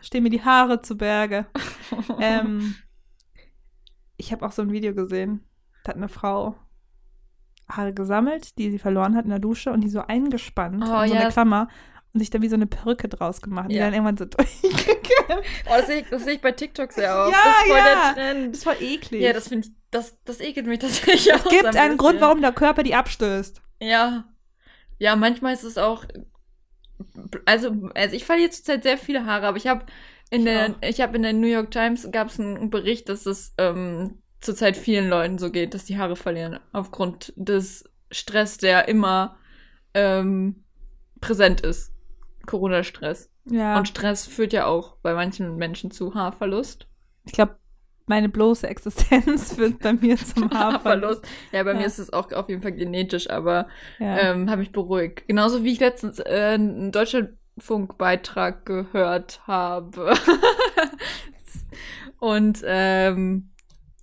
Stehen 0.02 0.24
mir 0.24 0.30
die 0.30 0.44
Haare 0.44 0.82
zu 0.82 0.98
Berge. 0.98 1.46
ähm, 2.20 2.76
ich 4.18 4.32
habe 4.32 4.46
auch 4.46 4.52
so 4.52 4.62
ein 4.62 4.72
Video 4.72 4.94
gesehen. 4.94 5.44
Da 5.84 5.90
hat 5.90 5.98
eine 5.98 6.10
Frau 6.10 6.56
Haare 7.70 7.94
gesammelt, 7.94 8.58
die 8.58 8.72
sie 8.72 8.80
verloren 8.80 9.16
hat 9.16 9.26
in 9.26 9.30
der 9.30 9.40
Dusche 9.40 9.72
und 9.72 9.82
die 9.82 9.90
so 9.90 10.02
eingespannt 10.02 10.84
Oh, 10.84 11.02
in 11.02 11.10
so 11.10 11.14
ja. 11.16 11.22
eine 11.22 11.30
Klammer 11.32 11.68
und 12.14 12.20
sich 12.20 12.30
da 12.30 12.42
wie 12.42 12.50
so 12.50 12.56
eine 12.56 12.66
Perücke 12.68 13.08
draus 13.08 13.42
gemacht. 13.42 13.70
Die 13.72 13.76
Ja. 13.76 13.86
dann 13.86 13.94
irgendwann 13.94 14.18
so 14.18 14.26
durchgekämmt. 14.26 15.06
Oh, 15.68 15.76
das 15.78 15.86
sehe 15.88 16.02
ich, 16.02 16.10
das 16.10 16.24
seh 16.24 16.32
ich 16.32 16.42
bei 16.42 16.52
TikTok 16.52 16.92
sehr 16.92 17.16
oft. 17.16 17.32
Ja, 17.32 17.38
das 17.46 17.58
ist 17.60 17.68
voll 17.68 17.78
ja. 17.78 17.84
der 17.84 17.96
Das 17.96 18.14
Trend. 18.16 18.56
ist 18.56 18.64
voll 18.64 18.76
eklig. 18.82 19.22
Ja, 19.22 19.34
das 19.34 19.48
finde 19.48 19.68
ich, 19.68 19.74
das, 19.92 20.18
das 20.24 20.40
ekelt 20.40 20.66
mich 20.66 20.80
tatsächlich 20.80 21.28
es 21.32 21.46
auch 21.46 21.50
gibt 21.50 21.62
so 21.62 21.68
ein 21.68 21.78
einen 21.78 21.98
Grund, 21.98 22.20
warum 22.20 22.42
der 22.42 22.52
Körper 22.52 22.82
die 22.84 22.96
abstößt. 22.96 23.62
Ja. 23.82 24.26
Ja, 24.98 25.16
manchmal 25.16 25.54
ist 25.54 25.64
es 25.64 25.78
auch. 25.78 26.06
Also, 27.46 27.90
also 27.96 28.16
ich 28.16 28.26
verliere 28.26 28.50
zurzeit 28.50 28.84
sehr 28.84 28.98
viele 28.98 29.26
Haare, 29.26 29.48
aber 29.48 29.58
ich 29.58 29.68
habe 29.68 29.86
in 30.32 30.40
Ich 30.42 30.46
der, 30.46 30.70
auch. 30.72 30.76
ich 30.82 31.02
habe 31.02 31.16
in 31.16 31.24
der 31.24 31.34
New 31.34 31.48
York 31.48 31.72
Times 31.72 32.10
gab 32.12 32.28
es 32.30 32.40
einen 32.40 32.70
Bericht, 32.70 33.08
dass 33.08 33.26
es 33.26 33.54
ähm, 33.58 34.22
zurzeit 34.42 34.76
vielen 34.78 35.10
Leuten 35.10 35.38
so 35.38 35.52
geht, 35.52 35.74
dass 35.74 35.86
die 35.86 35.98
Haare 35.98 36.16
verlieren 36.16 36.60
aufgrund 36.74 37.34
des 37.36 37.84
Stress, 38.12 38.58
der 38.58 38.88
immer 38.88 39.38
ähm, 39.94 40.64
präsent 41.22 41.62
ist. 41.62 41.92
Corona-Stress. 42.50 43.32
Ja. 43.46 43.78
Und 43.78 43.88
Stress 43.88 44.26
führt 44.28 44.54
ja 44.54 44.66
auch 44.66 44.96
bei 44.98 45.14
manchen 45.14 45.56
Menschen 45.56 45.92
zu 45.92 46.14
Haarverlust. 46.16 46.88
ich 47.26 47.32
glaube, 47.34 47.56
meine 48.08 48.28
bloße 48.30 48.68
Existenz 48.68 49.58
wird 49.60 49.80
bei 49.80 49.94
mir 49.94 50.18
zum 50.18 50.50
Haarverlust. 50.54 51.24
Ja, 51.52 51.64
bei 51.64 51.74
mir 51.76 51.82
Ja. 51.82 51.86
ist 51.86 52.00
es 52.00 52.12
auch 52.12 52.32
auf 52.32 52.50
jeden 52.50 52.62
Fall 52.64 52.72
genetisch, 52.72 53.30
aber 53.30 53.68
Ja. 54.00 54.18
ähm, 54.18 54.50
habe 54.50 54.60
mich 54.62 54.72
beruhigt. 54.72 55.28
Genauso 55.28 55.64
wie 55.64 55.72
ich 55.74 55.80
letztens 55.80 56.18
äh, 56.20 56.52
einen 56.56 56.92
Deutschlandfunkbeitrag 56.92 58.66
gehört 58.66 59.42
habe. 59.48 60.14
Und 62.20 62.62
ähm, 62.66 63.52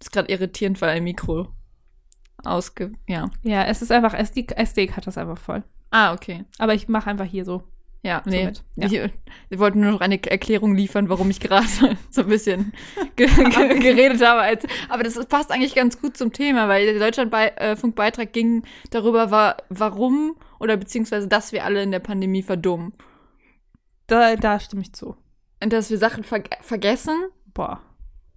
ist 0.01 0.13
gerade 0.13 0.33
irritierend, 0.33 0.81
weil 0.81 0.91
ein 0.91 1.05
Mikro 1.05 1.49
ausge... 2.45 2.93
Ja. 3.09 3.29
ja, 3.43 3.65
es 3.65 3.83
ist 3.83 3.91
einfach, 3.93 4.15
SD, 4.15 4.47
SD 4.55 4.93
hat 4.93 5.07
das 5.07 5.19
einfach 5.19 5.39
voll. 5.39 5.65
Ah, 5.91 6.13
okay. 6.15 6.45
Aber 6.59 6.75
ich 6.75 6.89
mache 6.89 7.11
einfach 7.11 7.25
hier 7.25 7.45
so. 7.45 7.65
Ja, 8.07 8.23
nee. 8.25 8.53
ja. 8.77 8.87
Ich, 8.87 9.11
ich 9.51 9.59
wollte 9.59 9.79
nur 9.81 9.91
noch 9.91 10.01
eine 10.01 10.23
Erklärung 10.23 10.77
liefern, 10.77 11.09
warum 11.09 11.29
ich 11.29 11.41
gerade 11.41 11.67
so 12.11 12.21
ein 12.21 12.29
bisschen 12.29 12.73
ge 13.17 13.27
ge 13.27 13.79
geredet 13.81 14.25
habe. 14.25 14.43
Als, 14.43 14.65
aber 14.89 15.03
das 15.03 15.15
passt 15.27 15.51
eigentlich 15.51 15.75
ganz 15.75 16.01
gut 16.01 16.17
zum 16.17 16.33
Thema, 16.33 16.69
weil 16.69 16.87
der 16.87 17.01
Deutschlandfunkbeitrag 17.01 18.33
ging 18.33 18.63
darüber, 18.91 19.33
war, 19.33 19.57
warum 19.71 20.37
oder 20.61 20.77
beziehungsweise, 20.77 21.27
dass 21.27 21.51
wir 21.51 21.65
alle 21.65 21.83
in 21.83 21.91
der 21.91 21.99
Pandemie 21.99 22.45
verdummen. 22.45 22.93
Da, 24.07 24.37
da 24.37 24.61
stimme 24.61 24.83
ich 24.83 24.93
zu. 24.93 25.17
Und 25.61 25.73
dass 25.73 25.91
wir 25.91 25.99
Sachen 25.99 26.23
ver 26.23 26.45
vergessen. 26.61 27.17
Boah. 27.55 27.81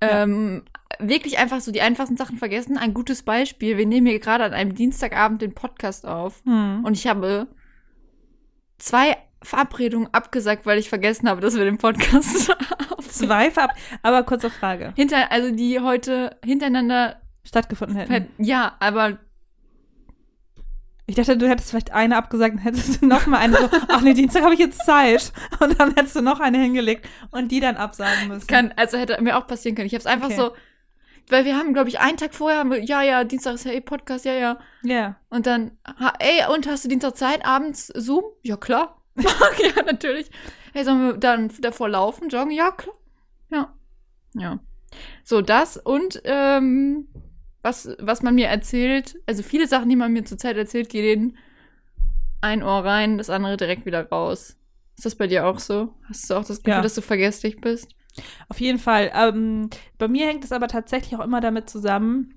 Ja. 0.02 0.24
Ähm, 0.24 0.64
wirklich 0.98 1.38
einfach 1.38 1.62
so 1.62 1.72
die 1.72 1.82
einfachsten 1.82 2.18
Sachen 2.18 2.38
vergessen. 2.38 2.76
Ein 2.80 2.96
gutes 2.96 3.22
Beispiel. 3.22 3.78
Wir 3.78 3.86
nehmen 3.86 4.08
hier 4.08 4.20
gerade 4.20 4.46
an 4.46 4.54
einem 4.54 4.74
Dienstagabend 4.74 5.44
den 5.44 5.54
Podcast 5.54 6.08
auf. 6.08 6.42
Hm. 6.46 6.84
Und 6.84 6.94
ich 6.94 7.06
habe 7.06 7.48
zwei 8.80 9.16
Verabredungen 9.42 10.10
abgesagt, 10.14 10.66
weil 10.66 10.78
ich 10.80 10.90
vergessen 10.90 11.30
habe, 11.30 11.42
dass 11.42 11.56
wir 11.56 11.66
den 11.66 11.78
Podcast 11.78 12.54
Zwei 13.10 13.50
Verab 13.52 13.72
Aber 14.04 14.24
kurze 14.24 14.50
Frage. 14.50 14.94
hinter, 14.96 15.32
also 15.32 15.52
die 15.56 15.80
heute 15.80 16.38
hintereinander, 16.44 17.22
Stattgefunden 17.44 17.96
hätten. 17.98 18.30
ja, 18.38 18.76
aber 18.80 19.18
Ich 21.08 21.16
dachte, 21.16 21.38
du 21.38 21.50
hättest 21.50 21.70
vielleicht 21.72 21.92
eine 21.92 22.18
abgesagt 22.18 22.54
und 22.56 22.60
hättest 22.60 23.02
du 23.02 23.06
noch 23.08 23.26
mal 23.26 23.38
eine 23.40 23.58
so, 23.58 23.70
ach 23.88 24.02
nee, 24.02 24.14
Dienstag 24.14 24.44
habe 24.44 24.54
ich 24.54 24.60
jetzt 24.60 24.86
Zeit. 24.86 25.32
Und 25.60 25.80
dann 25.80 25.96
hättest 25.96 26.16
du 26.18 26.22
noch 26.22 26.40
eine 26.40 26.60
hingelegt 26.60 27.08
und 27.32 27.50
die 27.52 27.60
dann 27.60 27.78
absagen 27.78 28.28
müssen. 28.28 28.46
kann, 28.48 28.74
also 28.76 28.98
hätte 28.98 29.20
mir 29.22 29.38
auch 29.38 29.48
passieren 29.48 29.76
können. 29.76 29.88
Ich 29.88 29.94
habe 29.94 30.02
es 30.02 30.06
einfach 30.06 30.28
Okay. 30.28 30.36
so, 30.36 30.52
weil 31.30 31.46
wir 31.46 31.56
haben, 31.56 31.74
glaube 31.74 31.90
ich, 31.90 32.00
einen 32.00 32.18
Tag 32.18 32.36
vorher, 32.36 32.60
haben 32.60 32.72
wir, 32.72 32.84
ja, 32.84 33.02
ja, 33.02 33.24
Dienstag 33.24 33.56
ist 33.56 33.66
ja 33.66 33.72
eh 33.72 33.82
Podcast, 33.82 34.26
ja, 34.26 34.34
ja. 34.34 34.58
Ja. 34.84 35.16
Und 35.30 35.48
dann, 35.48 35.72
ey, 36.20 36.44
und 36.54 36.68
hast 36.68 36.84
du 36.86 36.90
Dienstag 36.90 37.16
Zeit, 37.18 37.46
abends 37.46 37.88
Zoom? 37.96 38.24
Ja, 38.44 38.58
klar. 38.58 38.99
ja, 39.76 39.84
natürlich. 39.84 40.30
Hey, 40.74 40.84
sollen 40.84 41.02
wir 41.02 41.14
dann 41.14 41.52
davor 41.62 41.90
laufen, 41.90 42.30
joggen? 42.30 42.52
Ja, 42.52 42.72
klar. 42.72 42.96
Ja. 43.52 43.74
Ja. 44.36 44.60
So, 45.24 45.42
das 45.42 45.78
und 45.78 46.22
ähm, 46.26 47.08
was, 47.62 47.90
was 48.00 48.22
man 48.24 48.36
mir 48.36 48.48
erzählt, 48.48 49.20
also 49.28 49.44
viele 49.44 49.68
Sachen, 49.68 49.90
die 49.90 49.96
man 49.96 50.14
mir 50.14 50.24
zurzeit 50.26 50.58
erzählt, 50.58 50.90
gehen 50.90 51.38
ein 52.42 52.64
Ohr 52.64 52.86
rein, 52.86 53.18
das 53.18 53.30
andere 53.30 53.58
direkt 53.58 53.86
wieder 53.86 54.08
raus. 54.10 54.56
Ist 54.98 55.06
das 55.06 55.16
bei 55.16 55.28
dir 55.28 55.46
auch 55.46 55.60
so? 55.60 55.94
Hast 56.08 56.30
du 56.30 56.36
auch 56.36 56.46
das 56.46 56.60
Gefühl, 56.60 56.74
Ja. 56.78 56.82
dass 56.82 56.96
du 56.96 57.02
vergesslich 57.02 57.60
bist? 57.60 57.90
Auf 58.50 58.60
jeden 58.60 58.80
Fall. 58.80 59.12
Ähm, 59.14 59.70
bei 59.98 60.08
mir 60.08 60.28
hängt 60.28 60.44
es 60.44 60.52
aber 60.52 60.68
tatsächlich 60.68 61.18
auch 61.20 61.24
immer 61.24 61.42
damit 61.42 61.70
zusammen, 61.70 62.34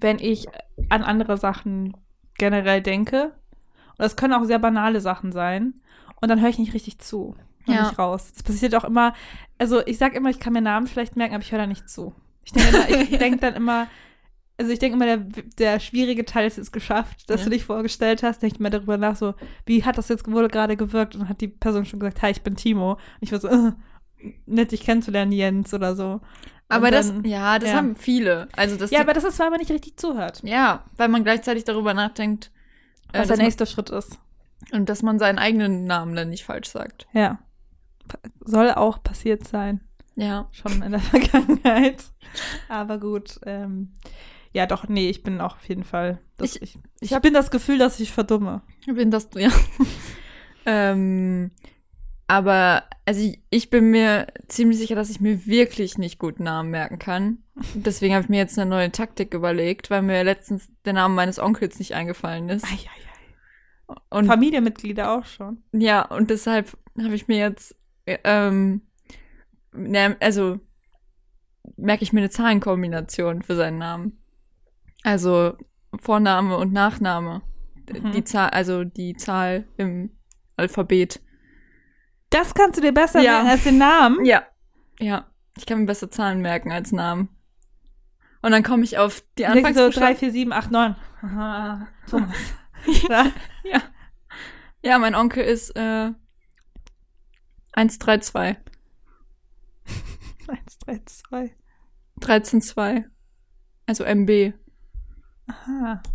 wenn 0.00 0.18
ich 0.18 0.46
an 0.90 1.02
andere 1.02 1.36
Sachen 1.36 1.96
generell 2.38 2.82
denke. 2.82 3.34
Und 3.90 3.98
das 3.98 4.16
können 4.16 4.34
auch 4.34 4.44
sehr 4.44 4.58
banale 4.58 5.00
Sachen 5.00 5.32
sein. 5.32 5.74
Und 6.20 6.28
dann 6.28 6.40
höre 6.40 6.48
ich 6.48 6.58
nicht 6.58 6.74
richtig 6.74 6.98
zu. 6.98 7.36
Hör 7.64 7.74
Ja. 7.74 7.82
nicht 7.88 7.98
raus. 7.98 8.32
Das 8.32 8.42
passiert 8.42 8.74
auch 8.74 8.84
immer. 8.84 9.12
Also 9.58 9.84
ich 9.86 9.98
sage 9.98 10.16
immer, 10.16 10.30
ich 10.30 10.38
kann 10.40 10.52
mir 10.52 10.60
Namen 10.60 10.86
vielleicht 10.86 11.16
merken, 11.16 11.34
aber 11.34 11.42
ich 11.42 11.52
höre 11.52 11.58
da 11.60 11.66
nicht 11.66 11.88
zu. 11.90 12.14
Ich 12.44 12.52
denke 12.52 12.86
ich 13.10 13.18
denk 13.18 13.40
dann 13.40 13.54
immer, 13.54 13.86
also 14.58 14.70
ich 14.72 14.78
denke 14.78 14.96
immer, 14.96 15.04
der, 15.06 15.18
der 15.58 15.80
schwierige 15.80 16.24
Teil 16.24 16.46
ist 16.46 16.56
jetzt 16.56 16.72
geschafft, 16.72 17.28
dass 17.28 17.40
Ja. 17.40 17.44
du 17.46 17.50
dich 17.50 17.64
vorgestellt 17.64 18.22
hast. 18.22 18.42
Denke 18.42 18.54
ich 18.56 18.60
mir 18.60 18.70
darüber 18.70 18.96
nach, 18.96 19.16
so, 19.16 19.34
wie 19.66 19.84
hat 19.84 19.98
das 19.98 20.08
jetzt 20.08 20.30
wohl 20.30 20.48
gerade 20.48 20.76
gewirkt? 20.76 21.14
Und 21.14 21.22
dann 21.22 21.28
hat 21.28 21.40
die 21.40 21.48
Person 21.48 21.84
schon 21.84 21.98
gesagt, 22.00 22.22
hi, 22.22 22.30
ich 22.30 22.42
bin 22.42 22.56
Timo. 22.56 22.92
Und 22.92 23.00
ich 23.20 23.32
war 23.32 23.40
so, 23.40 23.48
äh, 23.48 23.72
nett, 24.46 24.72
dich 24.72 24.80
kennenzulernen, 24.82 25.32
Jens 25.32 25.74
oder 25.74 25.94
so. 25.96 26.20
Aber 26.68 26.86
Und 26.86 26.92
das, 26.94 27.08
dann- 27.08 27.24
ja, 27.24 27.58
das 27.58 27.70
ja. 27.70 27.76
haben 27.76 27.94
viele. 27.96 28.48
Also 28.56 28.76
das 28.76 28.90
Ja, 28.90 29.00
aber 29.00 29.12
das 29.12 29.24
ist, 29.24 29.38
weil 29.38 29.50
man 29.50 29.58
nicht 29.60 29.70
richtig 29.70 29.98
zuhört. 29.98 30.40
ja, 30.44 30.84
weil 30.96 31.08
man 31.08 31.22
gleichzeitig 31.24 31.64
darüber 31.64 31.94
nachdenkt, 31.94 32.50
äh, 33.12 33.18
Was 33.20 33.28
dass 33.28 33.36
der 33.36 33.44
nächste 33.44 33.66
Schritt 33.66 33.90
ist. 33.90 34.18
Und 34.72 34.88
dass 34.88 35.02
man 35.02 35.18
seinen 35.18 35.38
eigenen 35.38 35.84
Namen 35.84 36.14
dann 36.16 36.30
nicht 36.30 36.44
falsch 36.44 36.68
sagt. 36.68 37.06
Ja. 37.12 37.38
Soll 38.44 38.70
auch 38.72 39.02
passiert 39.02 39.46
sein. 39.46 39.80
Ja. 40.14 40.48
Schon 40.52 40.82
in 40.82 40.92
der 40.92 41.00
Vergangenheit. 41.12 42.04
Aber 42.68 42.98
gut. 42.98 43.38
Ähm, 43.44 43.92
ja, 44.52 44.66
doch, 44.66 44.88
nee, 44.88 45.10
ich 45.10 45.22
bin 45.22 45.40
auch 45.40 45.56
auf 45.56 45.68
jeden 45.68 45.84
Fall. 45.84 46.18
Das, 46.38 46.56
Ich- 46.56 46.62
ich, 46.62 46.74
ich, 46.76 46.80
ich 47.00 47.12
hab- 47.12 47.22
bin 47.22 47.34
das 47.34 47.50
Gefühl, 47.50 47.78
dass 47.78 48.00
ich 48.00 48.12
verdumme. 48.12 48.62
Bin 48.86 49.10
das 49.10 49.28
du, 49.28 49.40
ja. 49.40 49.50
ähm, 50.66 51.50
aber, 52.28 52.84
also 53.04 53.20
ich, 53.20 53.40
ich 53.50 53.70
bin 53.70 53.90
mir 53.90 54.26
ziemlich 54.48 54.78
sicher, 54.78 54.94
dass 54.96 55.10
ich 55.10 55.20
mir 55.20 55.46
wirklich 55.46 55.96
nicht 55.98 56.18
gut 56.18 56.40
Namen 56.40 56.70
merken 56.70 56.98
kann. 56.98 57.38
Deswegen 57.74 58.14
habe 58.14 58.24
ich 58.24 58.28
mir 58.28 58.38
jetzt 58.38 58.58
eine 58.58 58.68
neue 58.68 58.90
Taktik 58.90 59.32
überlegt, 59.32 59.90
weil 59.90 60.02
mir 60.02 60.24
letztens 60.24 60.68
der 60.84 60.92
Name 60.92 61.14
meines 61.14 61.38
Onkels 61.38 61.78
nicht 61.78 61.94
eingefallen 61.94 62.48
ist. 62.48 62.64
Eieiei. 62.64 62.90
Und 64.10 64.26
Familienmitglieder 64.26 65.12
auch 65.12 65.24
schon. 65.24 65.62
ja, 65.72 66.02
und 66.04 66.30
deshalb 66.30 66.76
habe 66.98 67.14
ich 67.14 67.28
mir 67.28 67.38
jetzt, 67.38 67.76
äh, 68.04 68.18
ähm, 68.24 68.82
ne, 69.72 70.16
also 70.20 70.58
merke 71.76 72.02
ich 72.02 72.12
mir 72.12 72.20
eine 72.20 72.30
Zahlenkombination 72.30 73.42
für 73.42 73.54
seinen 73.54 73.78
Namen. 73.78 74.18
Also 75.02 75.56
Vorname 76.00 76.56
und 76.56 76.72
Nachname. 76.72 77.42
Mhm. 77.92 78.12
Die 78.12 78.24
Zahl, 78.24 78.50
also 78.50 78.82
die 78.84 79.14
Zahl 79.14 79.68
im 79.76 80.10
Alphabet. 80.56 81.20
Das 82.30 82.54
kannst 82.54 82.78
du 82.78 82.82
dir 82.82 82.92
besser 82.92 83.20
Ja. 83.20 83.32
merken 83.34 83.48
als 83.50 83.64
den 83.64 83.78
Namen. 83.78 84.24
Ja. 84.24 84.42
Ja. 84.98 85.26
Ich 85.56 85.64
kann 85.66 85.78
mir 85.80 85.86
besser 85.86 86.10
Zahlen 86.10 86.40
merken 86.40 86.72
als 86.72 86.90
Namen. 86.92 87.28
Und 88.42 88.50
dann 88.52 88.62
komme 88.62 88.84
ich 88.84 88.98
auf 88.98 89.22
die 89.38 89.42
denkst 89.42 89.52
so 89.60 89.66
Anfangsbuchstaben. 89.68 90.08
3, 90.08 90.16
4, 90.16 90.32
7, 90.32 90.52
8, 90.52 90.70
9. 90.70 90.96
Aha, 91.22 91.88
Thomas. 92.10 92.36
ja. 93.08 93.32
ja. 93.64 93.82
Ja, 94.82 94.98
mein 94.98 95.14
Onkel 95.14 95.44
ist 95.44 95.70
äh, 95.76 96.12
132. 97.72 98.56
1, 100.48 100.78
3, 100.78 101.00
2. 101.04 101.56
132. 102.22 103.04
Also 103.86 104.04
MB. 104.04 104.52
Aha. 105.48 106.02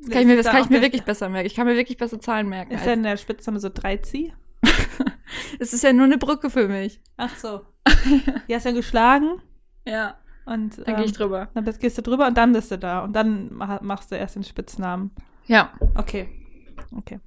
Das 0.00 0.10
kann 0.10 0.20
ich 0.22 0.26
mir, 0.28 0.36
das 0.36 0.46
kann 0.46 0.62
ich 0.62 0.70
mir 0.70 0.80
wirklich 0.80 1.02
besser 1.02 1.28
merken. 1.28 1.46
Ich 1.48 1.54
kann 1.56 1.66
mir 1.66 1.74
wirklich 1.74 1.98
besser 1.98 2.20
Zahlen 2.20 2.48
merken. 2.48 2.70
Ist 2.70 2.78
als- 2.78 2.86
denn 2.86 3.02
der 3.02 3.16
Spitzname 3.16 3.58
so 3.58 3.68
3 3.68 3.96
Es 5.58 5.72
ist 5.72 5.82
ja 5.82 5.92
nur 5.92 6.04
eine 6.04 6.18
Brücke 6.18 6.50
für 6.50 6.68
mich. 6.68 7.02
Ach 7.16 7.36
so. 7.36 7.66
Die 8.48 8.54
hast 8.54 8.64
du 8.64 8.70
ja 8.70 8.74
geschlagen 8.76 9.42
Ja. 9.84 10.16
Und 10.52 10.78
Dann 10.86 10.96
gehe 10.96 11.04
ich 11.04 11.10
ähm, 11.12 11.16
drüber. 11.16 11.48
dann 11.54 11.64
bist, 11.64 11.80
gehst 11.80 11.98
du 11.98 12.02
drüber 12.02 12.26
und 12.26 12.36
dann 12.36 12.52
bist 12.52 12.70
du 12.70 12.78
da. 12.78 13.00
Und 13.00 13.12
dann 13.14 13.52
ma- 13.54 13.80
machst 13.82 14.10
du 14.10 14.16
erst 14.16 14.36
den 14.36 14.44
Spitznamen. 14.44 15.10
Ja. 15.46 15.72
Okay. 15.94 16.28
Okay. 16.96 17.20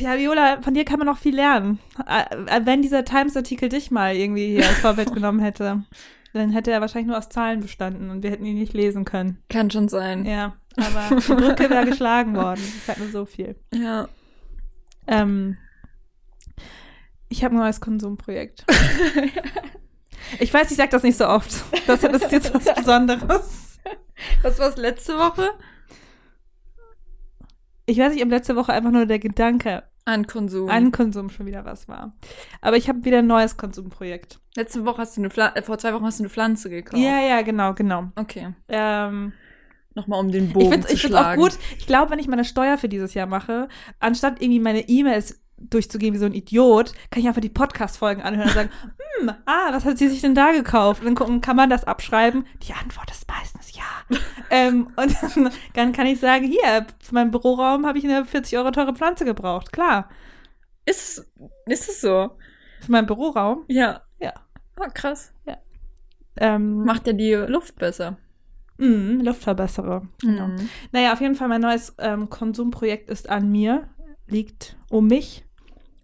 Ja, 0.00 0.16
Viola, 0.16 0.62
von 0.62 0.74
dir 0.74 0.84
kann 0.84 0.98
man 0.98 1.06
noch 1.06 1.18
viel 1.18 1.34
lernen. 1.34 1.78
Äh, 2.06 2.22
äh, 2.46 2.60
Wenn 2.64 2.82
dieser 2.82 3.04
Times-Artikel 3.04 3.68
dich 3.68 3.90
mal 3.90 4.14
irgendwie 4.14 4.48
hier 4.48 4.66
als 4.66 4.78
Vorbild 4.78 5.12
genommen 5.14 5.40
hätte, 5.40 5.84
dann 6.32 6.50
hätte 6.50 6.70
er 6.70 6.80
wahrscheinlich 6.80 7.08
nur 7.08 7.18
aus 7.18 7.28
Zahlen 7.28 7.60
bestanden 7.60 8.10
und 8.10 8.22
wir 8.22 8.30
hätten 8.30 8.44
ihn 8.44 8.58
nicht 8.58 8.72
lesen 8.74 9.04
können. 9.04 9.42
Kann 9.48 9.70
schon 9.70 9.88
sein. 9.88 10.24
Ja, 10.24 10.56
aber 10.76 11.16
die 11.16 11.34
Brücke 11.34 11.68
wäre 11.70 11.86
geschlagen 11.86 12.34
worden. 12.36 12.60
Ich 12.60 12.82
sag 12.84 12.98
nur 12.98 13.08
so 13.08 13.24
viel. 13.24 13.56
Ja. 13.74 14.08
Ähm, 15.06 15.56
ich 17.28 17.44
habe 17.44 17.54
ein 17.54 17.58
neues 17.58 17.80
Konsumprojekt. 17.80 18.64
Ich 20.40 20.52
weiß, 20.52 20.70
ich 20.70 20.76
sag 20.76 20.90
das 20.90 21.02
nicht 21.02 21.16
so 21.16 21.26
oft. 21.28 21.50
Das, 21.86 22.00
das 22.00 22.22
ist 22.22 22.32
jetzt 22.32 22.54
was 22.54 22.74
Besonderes. 22.74 23.78
Was 24.42 24.58
war's 24.58 24.76
letzte 24.76 25.16
Woche? 25.18 25.48
Ich 27.86 27.98
weiß 27.98 28.12
nicht, 28.12 28.22
ob 28.22 28.30
letzte 28.30 28.56
Woche 28.56 28.72
einfach 28.72 28.90
nur 28.90 29.06
der 29.06 29.18
Gedanke 29.18 29.84
An 30.04 30.26
Konsum. 30.26 30.68
an 30.68 30.92
Konsum 30.92 31.30
schon 31.30 31.46
wieder 31.46 31.64
was 31.64 31.88
war. 31.88 32.12
Aber 32.60 32.76
ich 32.76 32.88
habe 32.88 33.04
wieder 33.04 33.18
ein 33.20 33.26
neues 33.26 33.56
Konsumprojekt. 33.56 34.40
letzte 34.56 34.84
Woche 34.84 34.98
hast 35.02 35.16
du 35.16 35.22
eine 35.22 35.30
Pflanze, 35.30 35.56
äh, 35.56 35.62
vor 35.62 35.78
zwei 35.78 35.94
Wochen 35.94 36.04
hast 36.04 36.18
du 36.18 36.24
eine 36.24 36.30
Pflanze 36.30 36.68
gekauft. 36.68 37.02
Ja, 37.02 37.20
ja, 37.20 37.40
genau, 37.42 37.72
genau. 37.74 38.08
Okay. 38.16 38.54
Ähm, 38.68 39.32
Nochmal 39.94 40.20
um 40.20 40.30
den 40.30 40.48
ich 40.48 40.52
Bogen 40.52 40.70
finde 40.70 40.86
zu 40.86 40.94
ich 40.94 41.00
find's 41.00 41.16
auch 41.16 41.20
schlagen. 41.22 41.40
gut. 41.42 41.58
Ich 41.78 41.86
glaube, 41.86 42.10
wenn 42.10 42.18
ich 42.18 42.28
meine 42.28 42.44
Steuer 42.44 42.76
für 42.78 42.88
dieses 42.90 43.14
Jahr 43.14 43.26
mache, 43.26 43.68
anstatt 44.00 44.42
irgendwie 44.42 44.60
meine 44.60 44.86
E-Mails 44.88 45.40
durchzugeben 45.60 46.14
wie 46.14 46.18
so 46.18 46.26
ein 46.26 46.34
Idiot, 46.34 46.92
kann 47.10 47.20
ich 47.22 47.28
einfach 47.28 47.40
die 47.40 47.48
Podcast-Folgen 47.48 48.22
anhören 48.22 48.48
und 48.48 48.54
sagen, 48.54 48.70
hm, 49.20 49.30
ah, 49.46 49.68
was 49.72 49.84
hat 49.84 49.98
sie 49.98 50.08
sich 50.08 50.20
denn 50.20 50.34
da 50.34 50.52
gekauft? 50.52 51.00
Und 51.00 51.06
dann 51.06 51.14
gucken, 51.14 51.40
kann 51.40 51.56
man 51.56 51.70
das 51.70 51.84
abschreiben? 51.84 52.46
Die 52.66 52.72
Antwort 52.72 53.10
ist 53.10 53.28
meistens 53.28 53.74
ja. 53.76 54.18
ähm, 54.50 54.88
und 54.96 55.16
dann, 55.22 55.50
dann 55.74 55.92
kann 55.92 56.06
ich 56.06 56.20
sagen, 56.20 56.44
hier, 56.46 56.86
für 57.00 57.14
meinen 57.14 57.30
Büroraum 57.30 57.86
habe 57.86 57.98
ich 57.98 58.04
eine 58.04 58.24
40 58.24 58.56
Euro 58.58 58.70
teure 58.70 58.94
Pflanze 58.94 59.24
gebraucht. 59.24 59.72
Klar. 59.72 60.08
Ist, 60.86 61.18
es- 61.18 61.32
ist 61.66 61.88
es 61.88 62.00
so? 62.00 62.30
Für 62.80 62.92
meinen 62.92 63.06
Büroraum. 63.06 63.64
Ja. 63.68 64.02
Ja. 64.20 64.32
Ah, 64.76 64.88
krass. 64.88 65.32
Ähm, 66.36 66.84
Macht 66.84 67.06
ja 67.06 67.12
die 67.12 67.32
Luft 67.32 67.76
besser. 67.76 68.16
mh, 68.78 69.22
Luftverbesserer. 69.24 70.06
Genau. 70.20 70.46
Mhm. 70.46 70.68
Naja, 70.92 71.12
auf 71.12 71.20
jeden 71.20 71.34
Fall 71.34 71.48
mein 71.48 71.60
neues 71.60 71.94
ähm, 71.98 72.28
Konsumprojekt 72.30 73.10
ist 73.10 73.28
an 73.28 73.50
mir, 73.50 73.88
liegt 74.28 74.76
um 74.88 75.08
mich, 75.08 75.44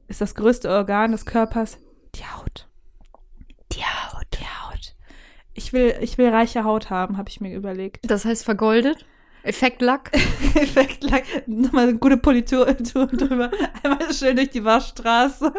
ist 0.08 0.20
das 0.20 0.34
größte 0.34 0.68
Organ 0.68 1.12
des 1.12 1.26
Körpers, 1.26 1.78
die 2.14 2.25
Haut. 2.25 2.68
Die 3.73 3.82
Haut. 3.82 4.26
Die 4.34 4.44
Haut. 4.44 4.94
Ich 5.54 5.73
will, 5.73 5.96
ich 6.00 6.18
will 6.18 6.28
reiche 6.28 6.64
Haut 6.64 6.90
haben, 6.90 7.16
habe 7.16 7.28
ich 7.28 7.40
mir 7.40 7.54
überlegt. 7.54 8.11
Das 8.11 8.25
heißt 8.25 8.44
vergoldet? 8.44 9.06
Effektlack? 9.44 10.11
Effekt 10.54 11.04
lang. 11.04 11.23
Nochmal 11.46 11.88
eine 11.88 11.99
gute 11.99 12.16
Politur 12.16 12.66
drüber. 12.75 13.50
Einmal 13.82 14.12
schön 14.12 14.37
durch 14.37 14.50
die 14.50 14.64
Waschstraße. 14.64 15.52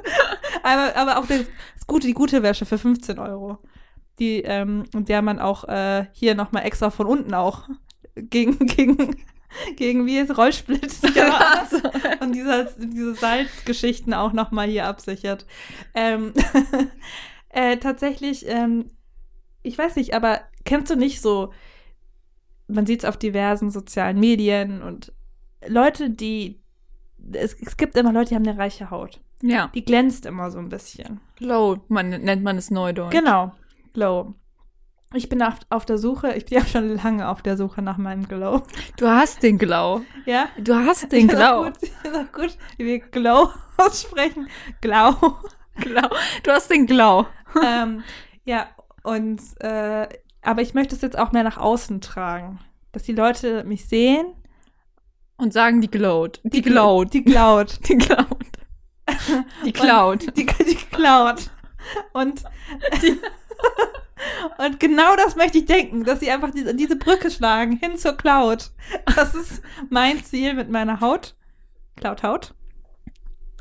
Einmal, 0.63 0.93
aber 0.93 1.19
auch 1.19 1.27
das, 1.27 1.45
das 1.75 1.87
gute, 1.87 2.07
die 2.07 2.13
gute 2.13 2.41
Wäsche 2.43 2.65
für 2.65 2.77
15 2.77 3.19
Euro. 3.19 3.59
Die, 4.19 4.41
ähm, 4.41 4.85
und 4.93 5.09
der 5.09 5.21
man 5.21 5.39
auch 5.39 5.65
äh, 5.65 6.07
hier 6.13 6.35
nochmal 6.35 6.65
extra 6.65 6.89
von 6.89 7.05
unten 7.05 7.33
auch 7.33 7.69
gegen, 8.15 8.57
gegen, 8.65 9.17
gegen 9.75 10.05
wie 10.05 10.17
es 10.17 10.37
Rollsplitz 10.37 11.01
ja, 11.15 11.67
und 12.19 12.33
dieser, 12.33 12.65
diese 12.65 13.15
Salzgeschichten 13.15 14.13
auch 14.13 14.33
nochmal 14.33 14.67
hier 14.67 14.85
absichert. 14.85 15.45
Ähm, 15.93 16.33
äh, 17.49 17.77
tatsächlich, 17.77 18.47
ähm, 18.47 18.91
ich 19.63 19.77
weiß 19.77 19.95
nicht, 19.95 20.13
aber 20.13 20.41
kennst 20.63 20.91
du 20.91 20.95
nicht 20.95 21.21
so, 21.21 21.53
man 22.67 22.85
sieht 22.85 23.03
es 23.03 23.09
auf 23.09 23.17
diversen 23.17 23.69
sozialen 23.69 24.19
Medien 24.19 24.81
und 24.81 25.13
Leute, 25.67 26.09
die, 26.09 26.61
es, 27.31 27.53
es 27.61 27.77
gibt 27.77 27.97
immer 27.97 28.13
Leute, 28.13 28.29
die 28.29 28.35
haben 28.35 28.47
eine 28.47 28.57
reiche 28.57 28.91
Haut. 28.91 29.21
Ja. 29.41 29.69
Die 29.73 29.83
glänzt 29.83 30.25
immer 30.25 30.49
so 30.51 30.59
ein 30.59 30.69
bisschen. 30.69 31.19
Glow 31.35 31.77
man, 31.87 32.09
nennt 32.09 32.43
man 32.43 32.57
es 32.57 32.71
Neudeutsch. 32.71 33.11
Genau, 33.11 33.53
Glow. 33.93 34.35
Ich 35.13 35.29
bin 35.29 35.41
auf, 35.41 35.53
auf 35.69 35.85
der 35.85 35.97
Suche, 35.97 36.33
ich 36.33 36.45
bin 36.45 36.59
ja 36.59 36.65
schon 36.65 36.89
lange 36.95 37.29
auf 37.29 37.41
der 37.41 37.55
Suche 37.55 37.81
nach 37.81 37.97
meinem 37.97 38.27
Glow. 38.27 38.63
Du 38.97 39.07
hast 39.07 39.41
den 39.43 39.57
Glow. 39.57 40.01
Ja? 40.25 40.49
Du 40.57 40.75
hast 40.75 41.11
den 41.11 41.29
Ist 41.29 41.35
auch 41.35 41.61
Glow. 41.61 41.63
gut, 41.65 41.81
ist 41.83 42.15
auch 42.15 42.31
gut, 42.33 42.57
wie 42.77 42.85
wir 42.85 42.99
Glow 42.99 43.49
aussprechen. 43.77 44.49
Glow. 44.81 45.15
Glow. 45.77 46.09
Du 46.43 46.51
hast 46.51 46.69
den 46.69 46.85
Glow. 46.85 47.25
ähm, 47.63 48.03
ja, 48.43 48.67
und, 49.03 49.41
äh, 49.61 50.07
aber 50.41 50.61
ich 50.61 50.73
möchte 50.73 50.95
es 50.95 51.01
jetzt 51.01 51.17
auch 51.17 51.31
mehr 51.31 51.43
nach 51.43 51.57
außen 51.57 52.01
tragen. 52.01 52.59
Dass 52.91 53.03
die 53.03 53.13
Leute 53.13 53.63
mich 53.63 53.87
sehen. 53.87 54.27
Und 55.37 55.51
sagen 55.51 55.81
die 55.81 55.91
glowed. 55.91 56.39
Die 56.43 56.61
glowed. 56.61 57.13
Die 57.13 57.23
Cloud. 57.23 57.79
Die 57.89 57.97
glowed. 57.97 58.45
Die 59.65 59.71
Cloud. 59.73 60.37
Die, 60.37 60.45
die 60.45 60.75
Cloud. 60.91 61.49
Und, 62.13 62.43
Die- 63.01 63.19
und 64.57 64.79
genau 64.79 65.15
das 65.15 65.35
möchte 65.35 65.57
ich 65.57 65.65
denken, 65.65 66.03
dass 66.03 66.19
sie 66.19 66.31
einfach 66.31 66.51
diese, 66.51 66.75
diese 66.75 66.95
Brücke 66.95 67.31
schlagen 67.31 67.77
hin 67.77 67.97
zur 67.97 68.17
Cloud. 68.17 68.71
Das 69.15 69.35
ist 69.35 69.61
mein 69.89 70.23
Ziel 70.23 70.53
mit 70.53 70.69
meiner 70.69 70.99
Haut. 71.01 71.35
Cloud 71.95 72.23
Haut. 72.23 72.53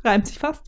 Reimt 0.03 0.27
sich 0.27 0.39
fast. 0.39 0.63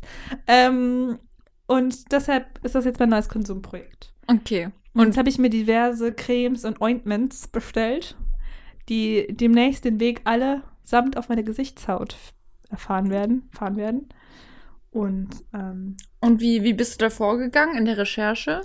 Ähm, 0.47 1.19
und 1.67 2.11
deshalb 2.11 2.63
ist 2.63 2.75
das 2.75 2.85
jetzt 2.85 2.99
mein 2.99 3.09
neues 3.09 3.29
Konsumprojekt. 3.29 4.13
Okay. 4.27 4.71
Und 4.93 5.01
Und 5.01 5.07
jetzt 5.07 5.17
habe 5.17 5.29
ich 5.29 5.37
mir 5.37 5.49
diverse 5.49 6.11
Cremes 6.13 6.65
und 6.65 6.81
Ointments 6.81 7.47
bestellt, 7.47 8.15
die 8.89 9.27
demnächst 9.29 9.85
den 9.85 9.99
Weg 9.99 10.21
alle 10.23 10.63
samt 10.81 11.17
auf 11.17 11.29
meine 11.29 11.43
Gesichtshaut 11.43 12.15
erfahren 12.69 13.09
werden, 13.09 13.49
fahren 13.51 13.75
werden. 13.75 14.09
Und 14.89 15.29
ähm, 15.53 15.97
Und 16.21 16.39
wie, 16.39 16.63
wie 16.63 16.73
bist 16.73 16.99
du 16.99 17.05
da 17.05 17.09
vorgegangen 17.09 17.77
in 17.77 17.85
der 17.85 17.97
Recherche? 17.97 18.61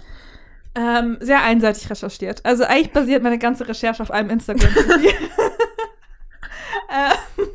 Ähm, 0.74 1.18
sehr 1.20 1.42
einseitig 1.42 1.88
recherchiert. 1.90 2.44
Also 2.44 2.64
eigentlich 2.64 2.92
basiert 2.92 3.22
meine 3.22 3.38
ganze 3.38 3.68
Recherche 3.68 4.02
auf 4.02 4.10
einem 4.10 4.30
Instagram-Profil. 4.30 5.12
ähm, 6.90 7.46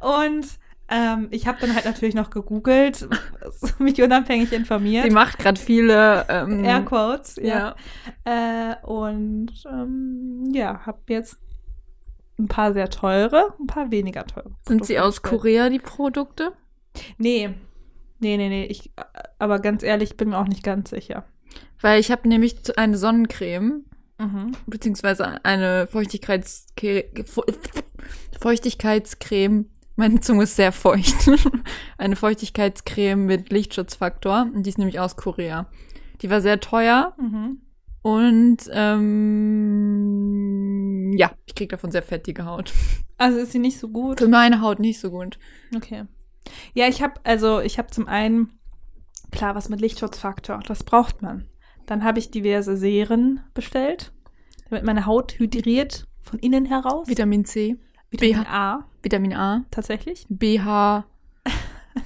und 0.00 0.46
ähm, 0.88 1.28
ich 1.30 1.46
habe 1.46 1.58
dann 1.60 1.74
halt 1.74 1.86
natürlich 1.86 2.14
noch 2.14 2.30
gegoogelt, 2.30 3.08
mich 3.78 4.00
unabhängig 4.02 4.52
informiert. 4.52 5.04
Sie 5.04 5.10
macht 5.10 5.38
gerade 5.38 5.60
viele. 5.60 6.26
Ähm, 6.28 6.64
Airquotes, 6.64 7.36
ja. 7.36 7.74
ja. 8.24 8.72
Äh, 8.72 8.86
und 8.86 9.52
ähm, 9.70 10.50
ja, 10.52 10.84
habe 10.84 11.00
jetzt 11.08 11.38
ein 12.38 12.48
paar 12.48 12.72
sehr 12.72 12.90
teure, 12.90 13.54
ein 13.58 13.66
paar 13.66 13.90
weniger 13.90 14.26
teure. 14.26 14.50
Sind 14.66 14.84
sie 14.84 14.94
Produkte 14.94 15.08
aus. 15.08 15.22
Korea, 15.22 15.68
die 15.70 15.78
Produkte? 15.78 16.52
Nee. 17.16 17.50
Nee, 18.20 18.36
nee, 18.36 18.48
nee. 18.48 18.64
Ich, 18.66 18.92
aber 19.38 19.58
ganz 19.60 19.82
ehrlich, 19.82 20.10
ich 20.10 20.16
bin 20.16 20.30
mir 20.30 20.38
auch 20.38 20.48
nicht 20.48 20.62
ganz 20.62 20.90
sicher. 20.90 21.24
Weil 21.80 22.00
ich 22.00 22.10
habe 22.10 22.28
nämlich 22.28 22.56
eine 22.78 22.96
Sonnencreme, 22.96 23.84
Mhm. 24.18 24.52
beziehungsweise 24.66 25.44
eine 25.44 25.88
Feuchtigkeitscreme. 25.88 27.04
Feuchtigkeitscreme. 28.40 29.66
Meine 29.96 30.20
Zunge 30.20 30.44
ist 30.44 30.54
sehr 30.56 30.70
feucht. 30.72 31.28
eine 31.98 32.14
Feuchtigkeitscreme 32.16 33.26
mit 33.26 33.50
Lichtschutzfaktor. 33.50 34.48
Und 34.54 34.64
die 34.64 34.70
ist 34.70 34.78
nämlich 34.78 35.00
aus 35.00 35.16
Korea. 35.16 35.66
Die 36.22 36.30
war 36.30 36.40
sehr 36.40 36.60
teuer. 36.60 37.14
Mhm. 37.18 37.58
Und 38.02 38.58
ähm, 39.44 41.12
ja, 41.16 41.30
ich 41.46 41.54
krieg 41.54 41.70
davon 41.70 41.90
sehr 41.90 42.02
fettige 42.02 42.44
Haut. 42.46 42.72
Also 43.16 43.38
ist 43.38 43.52
sie 43.52 43.60
nicht 43.60 43.78
so 43.78 43.88
gut. 43.90 44.18
Für 44.18 44.26
meine 44.26 44.60
Haut 44.60 44.80
nicht 44.80 44.98
so 44.98 45.08
gut. 45.12 45.38
Okay. 45.74 46.02
Ja, 46.74 46.88
ich 46.88 47.00
habe 47.00 47.14
also 47.22 47.60
ich 47.60 47.78
habe 47.78 47.88
zum 47.92 48.08
einen 48.08 48.50
klar 49.32 49.54
was 49.54 49.68
mit 49.68 49.80
Lichtschutzfaktor, 49.80 50.60
das 50.66 50.84
braucht 50.84 51.22
man. 51.22 51.46
Dann 51.86 52.02
habe 52.04 52.18
ich 52.18 52.30
diverse 52.30 52.76
Serien 52.76 53.40
bestellt, 53.52 54.12
damit 54.70 54.84
meine 54.84 55.06
Haut 55.06 55.38
hydriert 55.38 56.06
von 56.22 56.38
innen 56.38 56.64
heraus. 56.64 57.08
Vitamin 57.08 57.44
C, 57.44 57.76
Vitamin 58.10 58.44
BH. 58.44 58.46
A, 58.50 58.84
Vitamin 59.02 59.34
A, 59.34 59.64
tatsächlich. 59.70 60.26
BH, 60.30 61.04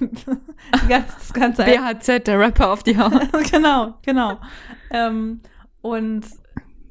Die 0.00 0.88
ganze, 0.88 1.14
das 1.18 1.32
ganze 1.32 1.64
BHZ, 1.64 2.26
der 2.26 2.38
Rapper 2.38 2.70
auf 2.72 2.82
die 2.82 2.98
Haut. 2.98 3.12
genau, 3.50 3.94
genau. 4.02 4.38
ähm, 4.90 5.40
und 5.80 6.24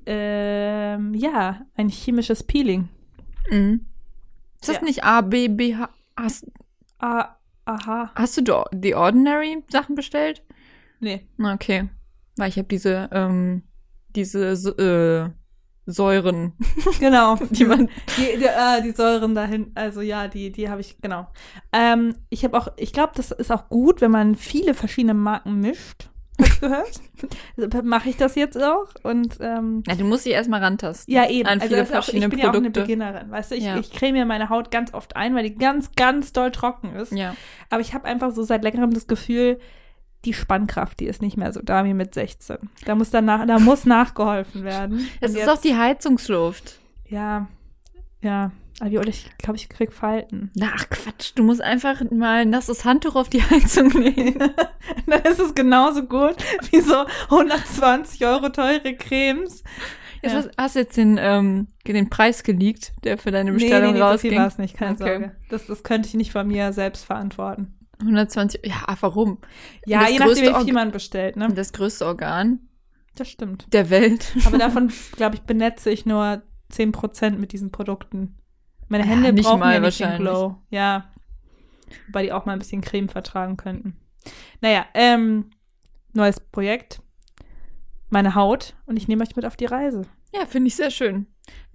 ähm, 0.05 1.13
ja, 1.13 1.61
ein 1.75 1.89
chemisches 1.89 2.43
Peeling. 2.43 2.89
mhm. 3.49 3.85
Ist 4.59 4.69
das 4.69 4.77
Ja. 4.77 4.83
nicht 4.83 5.03
A, 5.03 5.21
B, 5.21 5.47
BH? 5.49 5.89
Hast, 6.15 6.47
Ah, 6.99 7.35
aha. 7.67 8.11
hast 8.15 8.37
du 8.37 8.65
die 8.73 8.95
Ordinary 8.95 9.63
Sachen 9.69 9.95
bestellt? 9.95 10.43
Nee. 10.99 11.27
Okay. 11.41 11.89
Weil 12.37 12.49
ich 12.49 12.57
habe 12.57 12.67
diese, 12.67 13.09
ähm, 13.11 13.63
diese 14.15 14.51
äh, 14.51 15.29
Säuren, 15.89 16.53
Genau. 16.99 17.35
die 17.49 17.65
man. 17.65 17.89
Die, 18.17 18.37
die, 18.37 18.45
äh, 18.45 18.81
die 18.83 18.91
Säuren 18.91 19.35
dahin, 19.35 19.71
also 19.75 20.01
ja, 20.01 20.27
die, 20.27 20.51
die 20.51 20.69
habe 20.69 20.81
ich, 20.81 20.97
genau. 21.01 21.27
Ähm, 21.71 22.15
ich 22.29 22.43
habe 22.43 22.57
auch, 22.57 22.67
ich 22.77 22.91
glaube, 22.91 23.13
das 23.15 23.31
ist 23.31 23.51
auch 23.51 23.69
gut, 23.69 24.01
wenn 24.01 24.11
man 24.11 24.35
viele 24.35 24.73
verschiedene 24.73 25.13
Marken 25.13 25.61
mischt. 25.61 26.09
Hab 26.39 26.47
ich 26.47 26.59
gehört. 26.59 27.83
Mache 27.83 28.09
ich 28.09 28.17
das 28.17 28.35
jetzt 28.35 28.57
auch. 28.61 28.87
Und 29.03 29.37
ähm, 29.39 29.83
Ja, 29.87 29.95
du 29.95 30.03
musst 30.05 30.25
dich 30.25 30.33
erstmal 30.33 30.63
rantasten. 30.63 31.13
ja, 31.13 31.29
eben. 31.29 31.47
An 31.47 31.59
viele 31.61 31.77
das 31.77 31.87
ist 31.87 31.89
auch, 31.89 32.03
verschiedene 32.03 32.25
ich 32.25 32.29
bin 32.29 32.39
ja 32.39 32.45
auch 32.45 32.53
eine 32.53 32.61
Produkte. 32.61 32.81
Beginnerin, 32.81 33.31
weißt 33.31 33.51
du? 33.51 33.55
Ich, 33.55 33.63
Ja. 33.63 33.77
ich 33.77 33.91
creme 33.91 34.13
mir 34.13 34.25
meine 34.25 34.49
Haut 34.49 34.69
ganz 34.71 34.93
oft 34.93 35.15
ein, 35.15 35.35
weil 35.35 35.43
die 35.43 35.55
ganz, 35.55 35.91
ganz 35.95 36.33
doll 36.33 36.51
trocken 36.51 36.95
ist. 36.95 37.11
Ja. 37.11 37.35
Aber 37.69 37.81
ich 37.81 37.93
habe 37.93 38.05
einfach 38.05 38.31
so 38.31 38.43
seit 38.43 38.63
längerem 38.63 38.93
das 38.93 39.07
Gefühl, 39.07 39.59
die 40.25 40.33
Spannkraft, 40.33 40.99
die 40.99 41.05
ist 41.05 41.21
nicht 41.21 41.37
mehr 41.37 41.53
so 41.53 41.61
da 41.61 41.85
wie 41.85 41.93
mit 41.93 42.13
16. 42.13 42.57
Da 42.85 42.95
muss 42.95 43.09
danach, 43.11 43.45
da 43.45 43.59
muss 43.59 43.85
nachgeholfen 43.85 44.63
werden. 44.63 45.07
Es 45.21 45.31
ist 45.31 45.37
jetzt- 45.37 45.49
auch 45.49 45.61
die 45.61 45.75
Heizungsluft. 45.75 46.79
Ja, 47.07 47.47
ja. 48.27 48.51
Aber 48.79 48.91
Viola, 48.91 49.07
ich 49.07 49.27
glaube, 49.39 49.57
ich 49.57 49.69
krieg 49.69 49.91
Falten. 49.91 50.51
Na, 50.53 50.67
ach 50.75 50.87
Quatsch, 50.89 51.31
du 51.33 51.41
musst 51.43 51.61
einfach 51.61 51.99
mal 52.11 52.41
ein 52.41 52.51
nasses 52.51 52.85
Handtuch 52.85 53.15
auf 53.15 53.27
die 53.27 53.41
Heizung 53.49 53.89
legen. 53.89 54.37
Dann 55.07 55.21
ist 55.23 55.39
es 55.39 55.55
genauso 55.55 56.03
gut 56.03 56.35
wie 56.69 56.81
so 56.81 57.05
120 57.31 58.23
Euro 58.25 58.49
teure 58.49 58.95
Cremes. 58.95 59.63
Jetzt 60.21 60.31
Ja. 60.33 60.37
hast, 60.39 60.49
hast 60.59 60.75
du 60.75 60.79
jetzt 60.79 60.95
den, 60.97 61.17
ähm, 61.19 61.67
den 61.87 62.09
Preis 62.11 62.43
geleakt, 62.43 62.93
der 63.03 63.17
für 63.17 63.31
deine 63.31 63.51
Bestellung 63.51 63.93
nee, 63.93 63.93
nee, 63.93 63.97
so 63.99 64.05
rausging. 64.05 64.31
viel 64.31 64.39
war 64.39 64.47
es 64.47 64.57
nicht, 64.59 64.75
keine 64.77 64.91
Okay. 64.93 65.03
Sorge. 65.09 65.35
Das, 65.49 65.65
das 65.65 65.81
könnte 65.83 66.07
ich 66.09 66.13
nicht 66.13 66.31
von 66.31 66.47
mir 66.47 66.71
selbst 66.73 67.03
verantworten. 67.05 67.73
120, 68.01 68.61
ja, 68.63 68.75
warum? 68.99 69.39
Ja, 69.87 70.01
Das 70.01 70.11
je 70.11 70.19
nachdem, 70.19 70.55
wie 70.55 70.63
viel 70.65 70.73
man 70.73 70.91
bestellt, 70.91 71.35
ne? 71.35 71.47
Das 71.51 71.73
größte 71.73 72.05
Organ 72.05 72.59
Das 73.15 73.27
stimmt. 73.27 73.73
der 73.73 73.89
Welt. 73.89 74.33
Aber 74.45 74.59
davon, 74.59 74.91
glaube 75.15 75.35
ich, 75.35 75.41
benetze 75.41 75.89
ich 75.89 76.05
nur 76.05 76.43
10% 76.71 77.31
mit 77.37 77.51
diesen 77.53 77.71
Produkten. 77.71 78.37
Meine 78.87 79.03
Ja, 79.03 79.09
Hände 79.11 79.33
nicht 79.33 79.45
brauchen 79.45 79.59
mal 79.59 79.73
ja 79.73 79.79
nicht 79.79 79.99
den. 79.99 80.17
Glow. 80.17 80.57
Ja. 80.69 81.09
Wobei 82.07 82.23
die 82.23 82.31
auch 82.31 82.45
mal 82.45 82.53
ein 82.53 82.59
bisschen 82.59 82.81
Creme 82.81 83.09
vertragen 83.09 83.57
könnten. 83.57 83.97
Naja, 84.61 84.85
ähm, 84.93 85.51
neues 86.13 86.39
Projekt. 86.39 87.01
Meine 88.09 88.35
Haut 88.35 88.75
und 88.85 88.97
ich 88.97 89.07
nehme 89.07 89.23
euch 89.23 89.35
mit 89.35 89.45
auf 89.45 89.55
die 89.57 89.65
Reise. 89.65 90.03
Ja, 90.33 90.45
finde 90.45 90.67
ich 90.67 90.75
sehr 90.75 90.91
schön. 90.91 91.27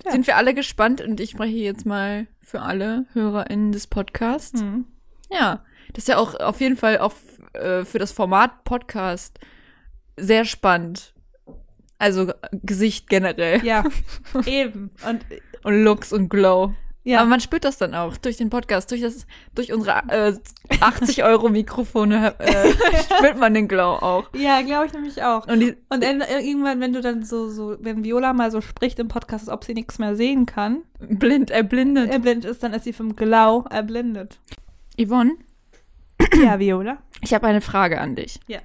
Ja. 0.05 0.13
Sind 0.13 0.27
wir 0.27 0.37
alle 0.37 0.55
gespannt 0.55 1.01
und 1.01 1.21
ich 1.21 1.31
spreche 1.31 1.57
jetzt 1.57 1.87
mal 1.87 2.27
für 2.41 2.61
alle 2.63 3.07
HörerInnen 3.13 3.73
des 3.73 3.87
Podcasts. 3.87 4.61
Hm. 4.61 4.87
Ja, 5.31 5.65
das 5.93 6.05
ist 6.05 6.09
ja 6.09 6.19
auch 6.19 6.35
auf 6.41 6.61
jeden 6.61 6.77
Fall 6.77 6.99
auf, 6.99 7.15
äh, 7.55 7.85
für 7.85 7.99
das 7.99 8.13
Format 8.13 8.65
Podcast 8.65 9.39
sehr 10.19 10.45
spannend. 10.45 11.15
Also 12.03 12.29
äh, 12.29 12.35
Gesicht 12.63 13.09
generell 13.09 13.65
Ja, 13.65 13.85
eben. 14.47 14.91
Und 15.09 15.25
und 15.65 15.85
Looks 15.85 16.13
und 16.13 16.29
Glow. 16.29 16.75
ja, 17.05 17.21
Aber 17.21 17.29
man 17.29 17.41
spürt 17.41 17.65
das 17.65 17.79
dann 17.79 17.95
auch 17.95 18.17
durch 18.17 18.37
den 18.37 18.51
Podcast, 18.51 18.91
durch 18.91 19.01
das, 19.01 19.27
durch 19.55 19.73
unsere 19.73 20.03
äh, 20.09 20.33
80 20.81 21.23
Euro 21.23 21.49
Mikrofone 21.49 22.35
äh, 22.41 22.71
spürt 23.17 23.39
man 23.39 23.55
den 23.55 23.69
Glow 23.69 23.93
auch. 24.01 24.29
ja 24.35 24.63
glaube 24.63 24.87
ich 24.87 24.93
nämlich 24.93 25.23
auch. 25.23 25.47
Und 25.47 25.61
die, 25.61 25.77
Und 25.89 26.03
äh, 26.03 26.41
irgendwann, 26.41 26.81
wenn 26.81 26.93
du 26.93 27.01
dann 27.01 27.23
so, 27.25 27.49
so, 27.49 27.77
wenn 27.81 28.03
Viola 28.05 28.33
mal 28.33 28.51
so 28.51 28.61
spricht 28.61 28.99
im 28.99 29.07
Podcast, 29.09 29.49
als 29.49 29.55
ob 29.55 29.63
sie 29.65 29.75
nichts 29.75 29.99
mehr 30.01 30.17
sehen 30.17 30.47
kann, 30.47 30.83
blind 30.99 31.51
erblindet. 31.53 32.11
erblindet 32.11 32.51
ist, 32.51 32.63
dann 32.65 32.73
ist 32.75 32.83
sie 32.85 32.93
vom 32.93 33.15
Glau 33.15 33.65
erblindet. 33.71 34.41
Yvonne, 35.01 35.35
Ja, 36.43 36.59
Viola. 36.59 36.99
ich 37.23 37.33
habe 37.35 37.47
eine 37.47 37.61
Frage 37.61 38.01
an 38.01 38.17
dich. 38.17 38.41
Ja. 38.49 38.59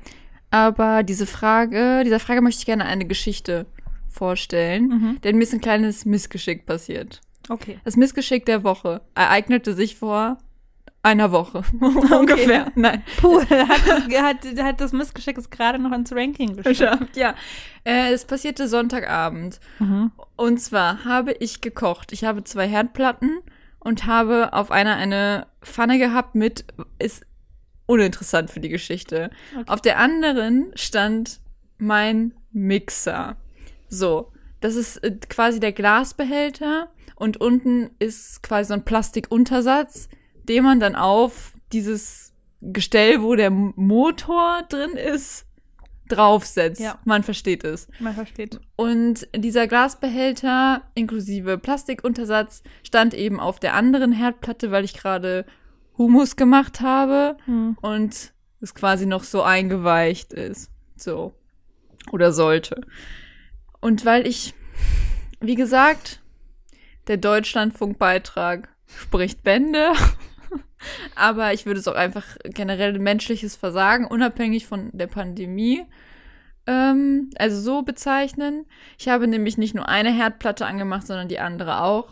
Aber 0.49 1.03
diese 1.03 1.25
Frage, 1.25 2.03
dieser 2.05 2.19
Frage 2.19 2.41
möchte 2.41 2.59
ich 2.59 2.65
gerne 2.65 2.85
eine 2.85 3.05
Geschichte 3.05 3.65
vorstellen, 4.07 4.87
Mhm. 4.87 5.21
denn 5.21 5.37
mir 5.37 5.43
ist 5.43 5.53
ein 5.53 5.61
kleines 5.61 6.05
Missgeschick 6.05 6.65
passiert. 6.65 7.21
Okay. 7.49 7.79
Das 7.83 7.95
Missgeschick 7.95 8.45
der 8.45 8.63
Woche 8.63 9.01
ereignete 9.15 9.73
sich 9.73 9.95
vor 9.97 10.37
einer 11.03 11.31
Woche 11.31 11.61
ungefähr. 11.79 12.71
Nein, 12.75 13.03
Puh, 13.17 13.39
hat, 13.49 13.87
das- 13.87 14.07
hat, 14.21 14.63
hat 14.65 14.81
das 14.81 14.91
Missgeschick 14.93 15.37
es 15.37 15.49
gerade 15.49 15.79
noch 15.79 15.91
ins 15.91 16.11
Ranking 16.11 16.55
geschafft. 16.55 16.65
geschafft. 16.79 17.15
Ja, 17.17 17.35
äh, 17.85 18.11
es 18.11 18.25
passierte 18.25 18.67
Sonntagabend. 18.67 19.59
Mhm. 19.79 20.11
Und 20.35 20.59
zwar 20.59 21.05
habe 21.05 21.33
ich 21.33 21.61
gekocht. 21.61 22.11
Ich 22.11 22.23
habe 22.23 22.43
zwei 22.43 22.67
Herdplatten 22.67 23.39
und 23.79 24.05
habe 24.07 24.51
auf 24.53 24.71
einer 24.71 24.95
eine 24.95 25.47
Pfanne 25.61 25.99
gehabt 25.99 26.35
mit, 26.35 26.65
ist 26.99 27.25
uninteressant 27.87 28.51
für 28.51 28.59
die 28.59 28.69
Geschichte. 28.69 29.31
Okay. 29.53 29.63
Auf 29.67 29.81
der 29.81 29.97
anderen 29.97 30.71
stand 30.75 31.39
mein 31.79 32.33
Mixer. 32.51 33.37
So, 33.89 34.31
das 34.59 34.75
ist 34.75 34.97
äh, 34.97 35.17
quasi 35.29 35.59
der 35.59 35.71
Glasbehälter 35.71 36.89
und 37.15 37.37
unten 37.37 37.89
ist 37.99 38.43
quasi 38.43 38.67
so 38.69 38.73
ein 38.75 38.85
Plastikuntersatz, 38.85 40.09
den 40.43 40.63
man 40.63 40.79
dann 40.79 40.95
auf 40.95 41.53
dieses 41.71 42.33
Gestell, 42.61 43.21
wo 43.21 43.35
der 43.35 43.49
Motor 43.49 44.63
drin 44.69 44.91
ist, 44.91 45.45
draufsetzt. 46.07 46.79
Ja. 46.79 46.99
Man 47.03 47.23
versteht 47.23 47.63
es. 47.63 47.87
Man 47.99 48.13
versteht. 48.13 48.59
Und 48.75 49.27
dieser 49.35 49.67
Glasbehälter 49.67 50.83
inklusive 50.95 51.57
Plastikuntersatz 51.57 52.63
stand 52.83 53.13
eben 53.13 53.39
auf 53.39 53.59
der 53.59 53.73
anderen 53.73 54.11
Herdplatte, 54.11 54.71
weil 54.71 54.85
ich 54.85 54.93
gerade 54.93 55.45
Humus 55.97 56.35
gemacht 56.35 56.81
habe 56.81 57.37
Hm. 57.45 57.77
und 57.81 58.33
es 58.59 58.73
quasi 58.73 59.05
noch 59.05 59.23
so 59.23 59.43
eingeweicht 59.43 60.33
ist. 60.33 60.71
So. 60.95 61.33
Oder 62.11 62.31
sollte. 62.31 62.81
Und 63.81 64.05
weil 64.05 64.25
ich, 64.25 64.53
wie 65.39 65.55
gesagt, 65.55 66.21
der 67.07 67.17
Deutschlandfunkbeitrag 67.17 68.69
spricht 68.87 69.43
Bände. 69.43 69.91
Aber 71.15 71.53
ich 71.53 71.65
würde 71.65 71.79
es 71.79 71.87
auch 71.87 71.95
einfach 71.95 72.23
generell 72.43 72.97
menschliches 72.99 73.55
Versagen, 73.55 74.05
unabhängig 74.05 74.67
von 74.67 74.89
der 74.93 75.07
Pandemie, 75.07 75.85
ähm, 76.67 77.29
also 77.37 77.59
so 77.59 77.81
bezeichnen. 77.81 78.65
Ich 78.97 79.07
habe 79.09 79.27
nämlich 79.27 79.57
nicht 79.57 79.73
nur 79.75 79.89
eine 79.89 80.11
Herdplatte 80.11 80.65
angemacht, 80.65 81.07
sondern 81.07 81.27
die 81.27 81.39
andere 81.39 81.81
auch. 81.81 82.09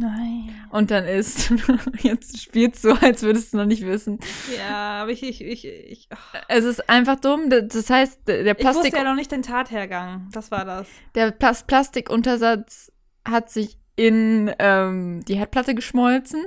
Nein. 0.00 0.54
Und 0.70 0.90
dann 0.90 1.04
ist, 1.04 1.52
jetzt 2.02 2.40
spielst 2.40 2.82
du, 2.84 2.92
als 2.92 3.22
würdest 3.22 3.52
du 3.52 3.58
noch 3.58 3.66
nicht 3.66 3.84
wissen. 3.84 4.18
Ja, 4.56 5.02
aber 5.02 5.10
ich, 5.10 5.22
ich, 5.22 5.44
ich, 5.44 5.66
ich, 5.66 6.08
ach. 6.10 6.34
Es 6.48 6.64
ist 6.64 6.88
einfach 6.88 7.20
dumm. 7.20 7.50
Das 7.50 7.90
heißt, 7.90 8.20
der 8.26 8.44
der 8.44 8.58
ich 8.58 8.64
wusste 8.64 8.80
Plastik, 8.80 8.96
ja 8.96 9.04
noch 9.04 9.14
nicht 9.14 9.30
den 9.30 9.42
Tathergang. 9.42 10.30
Das 10.32 10.50
war 10.50 10.64
das. 10.64 10.88
der 11.14 11.32
Plas 11.32 11.64
Plastikuntersatz 11.64 12.90
hat 13.28 13.50
sich 13.50 13.78
in 13.96 14.50
ähm, 14.58 15.22
die 15.28 15.34
Herdplatte 15.34 15.74
geschmolzen. 15.74 16.42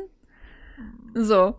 So. 1.14 1.56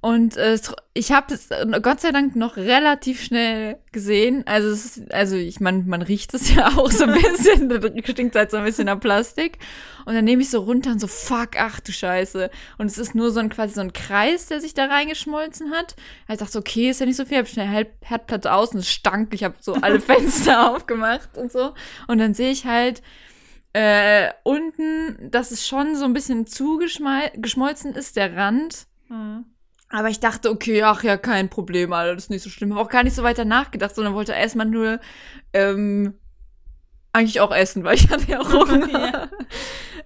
Und 0.00 0.36
äh, 0.36 0.56
ich 0.94 1.10
habe 1.10 1.34
es 1.34 1.50
äh, 1.50 1.66
Gott 1.82 2.00
sei 2.00 2.12
Dank 2.12 2.36
noch 2.36 2.56
relativ 2.56 3.20
schnell 3.20 3.78
gesehen. 3.90 4.44
Also, 4.46 4.68
es 4.68 4.96
ist, 4.96 5.12
also 5.12 5.34
ich 5.34 5.58
man, 5.58 5.88
man 5.88 6.02
riecht 6.02 6.34
es 6.34 6.54
ja 6.54 6.68
auch 6.68 6.90
so 6.90 7.04
ein 7.04 7.14
bisschen. 7.20 7.68
da 7.68 7.80
stinkt 8.04 8.36
halt 8.36 8.52
so 8.52 8.58
ein 8.58 8.64
bisschen 8.64 8.86
nach 8.86 9.00
Plastik. 9.00 9.58
Und 10.06 10.14
dann 10.14 10.24
nehme 10.24 10.42
ich 10.42 10.50
so 10.50 10.60
runter 10.60 10.92
und 10.92 11.00
so, 11.00 11.08
fuck, 11.08 11.50
ach 11.58 11.80
du 11.80 11.90
Scheiße. 11.90 12.48
Und 12.78 12.86
es 12.86 12.96
ist 12.96 13.16
nur 13.16 13.32
so 13.32 13.40
ein 13.40 13.48
quasi 13.48 13.74
so 13.74 13.80
ein 13.80 13.92
Kreis, 13.92 14.46
der 14.46 14.60
sich 14.60 14.72
da 14.72 14.86
reingeschmolzen 14.86 15.72
hat. 15.72 15.96
Ich 16.28 16.38
dachte 16.38 16.52
so, 16.52 16.60
okay, 16.60 16.90
ist 16.90 17.00
ja 17.00 17.06
nicht 17.06 17.16
so 17.16 17.24
viel. 17.24 17.38
Hab 17.38 17.48
schnell 17.48 17.66
Herd- 17.66 17.92
Herdplatte 18.02 18.52
aus 18.52 18.72
und 18.72 18.78
es 18.78 18.88
stank. 18.88 19.34
Ich 19.34 19.42
habe 19.42 19.56
so 19.60 19.74
alle 19.74 20.00
Fenster 20.00 20.70
aufgemacht 20.74 21.36
und 21.36 21.50
so. 21.50 21.74
Und 22.06 22.18
dann 22.18 22.34
sehe 22.34 22.52
ich 22.52 22.66
halt 22.66 23.02
äh, 23.72 24.28
unten, 24.44 25.30
dass 25.30 25.50
es 25.50 25.66
schon 25.66 25.96
so 25.96 26.04
ein 26.04 26.12
bisschen 26.12 26.46
zugeschmolzen 26.46 27.94
ist, 27.96 28.16
der 28.16 28.36
Rand. 28.36 28.86
Hm. 29.08 29.44
Aber 29.90 30.08
ich 30.08 30.20
dachte, 30.20 30.50
okay, 30.50 30.82
ach 30.82 31.02
ja, 31.02 31.16
kein 31.16 31.48
Problem, 31.48 31.92
Alter, 31.92 32.14
das 32.14 32.24
ist 32.24 32.30
nicht 32.30 32.42
so 32.42 32.50
schlimm. 32.50 32.74
Hab 32.74 32.86
auch 32.86 32.90
gar 32.90 33.04
nicht 33.04 33.16
so 33.16 33.22
weiter 33.22 33.44
nachgedacht, 33.44 33.94
sondern 33.94 34.14
wollte 34.14 34.32
erstmal 34.32 34.66
nur 34.66 35.00
ähm, 35.54 36.14
eigentlich 37.12 37.40
auch 37.40 37.52
essen, 37.54 37.84
weil 37.84 37.96
ich 37.96 38.10
hatte 38.10 38.30
ja 38.30 38.40
auch 38.40 38.52
Hunger. 38.52 38.88
Ja. 38.92 39.28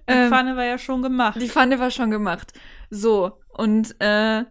Die 0.09 0.13
ähm, 0.13 0.29
Pfanne 0.29 0.57
war 0.57 0.65
ja 0.65 0.77
schon 0.77 1.01
gemacht. 1.01 1.41
die 1.41 1.47
Pfanne 1.47 1.79
war 1.79 1.89
schon 1.89 2.11
gemacht. 2.11 2.51
So, 2.89 3.39
und 3.47 3.91
äh, 4.01 4.43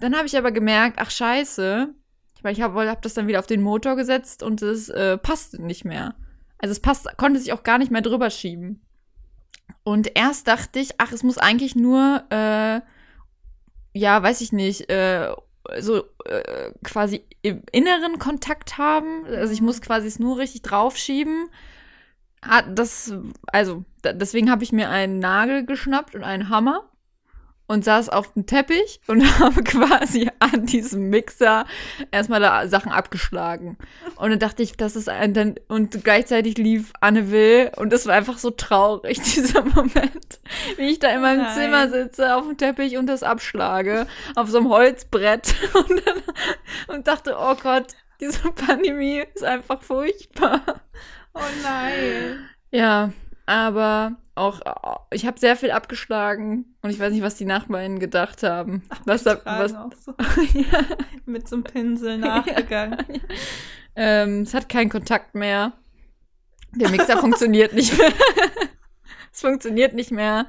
dann 0.00 0.16
habe 0.16 0.26
ich 0.26 0.36
aber 0.36 0.50
gemerkt, 0.50 0.98
ach 1.00 1.12
scheiße, 1.12 1.94
weil 2.42 2.52
ich 2.52 2.60
habe 2.60 2.88
hab 2.88 3.02
das 3.02 3.14
dann 3.14 3.28
wieder 3.28 3.38
auf 3.38 3.46
den 3.46 3.62
Motor 3.62 3.94
gesetzt 3.94 4.42
und 4.42 4.60
es 4.60 4.88
äh, 4.88 5.16
passte 5.16 5.62
nicht 5.62 5.84
mehr. 5.84 6.16
Also 6.58 6.72
es 6.72 6.80
passt, 6.80 7.08
konnte 7.18 7.38
sich 7.38 7.52
auch 7.52 7.62
gar 7.62 7.78
nicht 7.78 7.92
mehr 7.92 8.02
drüber 8.02 8.30
schieben. 8.30 8.84
Und 9.84 10.10
erst 10.16 10.48
dachte 10.48 10.80
ich, 10.80 10.94
ach, 10.98 11.12
es 11.12 11.22
muss 11.22 11.38
eigentlich 11.38 11.76
nur, 11.76 12.24
äh, 12.30 12.80
ja, 13.98 14.22
weiß 14.22 14.40
ich 14.40 14.52
nicht, 14.52 14.90
äh, 14.90 15.34
so 15.80 16.04
äh, 16.24 16.72
quasi 16.82 17.24
im 17.42 17.62
inneren 17.72 18.18
Kontakt 18.18 18.78
haben. 18.78 19.24
Also 19.26 19.52
ich 19.52 19.60
muss 19.60 19.80
quasi 19.80 20.06
es 20.06 20.18
nur 20.18 20.38
richtig 20.38 20.62
draufschieben. 20.62 21.50
Hat 22.40 22.66
das, 22.78 23.12
also, 23.48 23.84
deswegen 24.04 24.50
habe 24.50 24.62
ich 24.62 24.72
mir 24.72 24.88
einen 24.88 25.18
Nagel 25.18 25.66
geschnappt 25.66 26.14
und 26.14 26.22
einen 26.22 26.48
Hammer 26.48 26.88
und 27.68 27.84
saß 27.84 28.08
auf 28.08 28.32
dem 28.32 28.46
Teppich 28.46 29.00
und 29.06 29.22
habe 29.38 29.62
quasi 29.62 30.28
an 30.40 30.66
diesem 30.66 31.10
Mixer 31.10 31.66
erstmal 32.10 32.40
da 32.40 32.66
Sachen 32.66 32.90
abgeschlagen. 32.90 33.78
Und 34.16 34.30
dann 34.30 34.38
dachte 34.38 34.62
ich, 34.62 34.76
das 34.76 34.96
ist 34.96 35.08
ein, 35.08 35.34
dann, 35.34 35.54
und 35.68 36.02
gleichzeitig 36.02 36.58
lief 36.58 36.92
Anne 37.00 37.30
Will 37.30 37.70
und 37.76 37.92
es 37.92 38.06
war 38.06 38.14
einfach 38.14 38.38
so 38.38 38.50
traurig, 38.50 39.20
dieser 39.34 39.62
Moment, 39.62 40.40
wie 40.76 40.88
ich 40.88 40.98
da 40.98 41.10
in 41.10 41.20
meinem 41.20 41.42
Nein. 41.42 41.54
Zimmer 41.54 41.88
sitze, 41.90 42.34
auf 42.34 42.44
dem 42.44 42.56
Teppich 42.56 42.96
und 42.96 43.06
das 43.06 43.22
abschlage, 43.22 44.06
auf 44.34 44.48
so 44.48 44.58
einem 44.58 44.70
Holzbrett 44.70 45.54
und, 45.74 46.02
dann, 46.06 46.96
und 46.96 47.06
dachte, 47.06 47.36
oh 47.38 47.54
Gott, 47.62 47.94
diese 48.20 48.50
Pandemie 48.50 49.22
ist 49.34 49.44
einfach 49.44 49.82
furchtbar. 49.82 50.62
Oh 51.34 51.40
nein. 51.62 52.48
Ja, 52.70 53.12
aber 53.48 54.16
auch, 54.34 54.60
ich 55.10 55.26
habe 55.26 55.40
sehr 55.40 55.56
viel 55.56 55.70
abgeschlagen 55.70 56.76
und 56.82 56.90
ich 56.90 56.98
weiß 56.98 57.12
nicht, 57.12 57.22
was 57.22 57.36
die 57.36 57.46
Nachbarn 57.46 57.98
gedacht 57.98 58.42
haben. 58.42 58.82
was, 59.06 59.24
da, 59.24 59.40
was, 59.42 59.74
auch 59.74 59.90
so. 59.98 60.12
ja, 60.52 60.84
Mit 61.24 61.48
so 61.48 61.56
einem 61.56 61.64
Pinsel 61.64 62.18
nachgegangen. 62.18 62.98
ähm, 63.96 64.42
es 64.42 64.52
hat 64.52 64.68
keinen 64.68 64.90
Kontakt 64.90 65.34
mehr. 65.34 65.72
Der 66.74 66.90
Mixer 66.90 67.16
funktioniert 67.20 67.72
nicht 67.72 67.96
mehr. 67.96 68.12
es 69.32 69.40
funktioniert 69.40 69.94
nicht 69.94 70.10
mehr. 70.10 70.46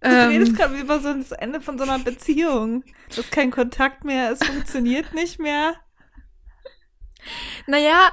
Du 0.00 0.08
redest 0.08 0.52
Ähm, 0.52 0.56
gerade 0.56 0.78
über 0.78 1.00
so 1.00 1.12
das 1.12 1.32
Ende 1.32 1.60
von 1.60 1.78
so 1.78 1.82
einer 1.82 1.98
Beziehung. 1.98 2.84
Das 3.08 3.18
ist 3.18 3.32
kein 3.32 3.50
Kontakt 3.50 4.04
mehr, 4.04 4.30
es 4.30 4.46
funktioniert 4.46 5.12
nicht 5.12 5.40
mehr. 5.40 5.74
naja, 7.66 8.12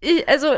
ich, 0.00 0.28
also 0.28 0.52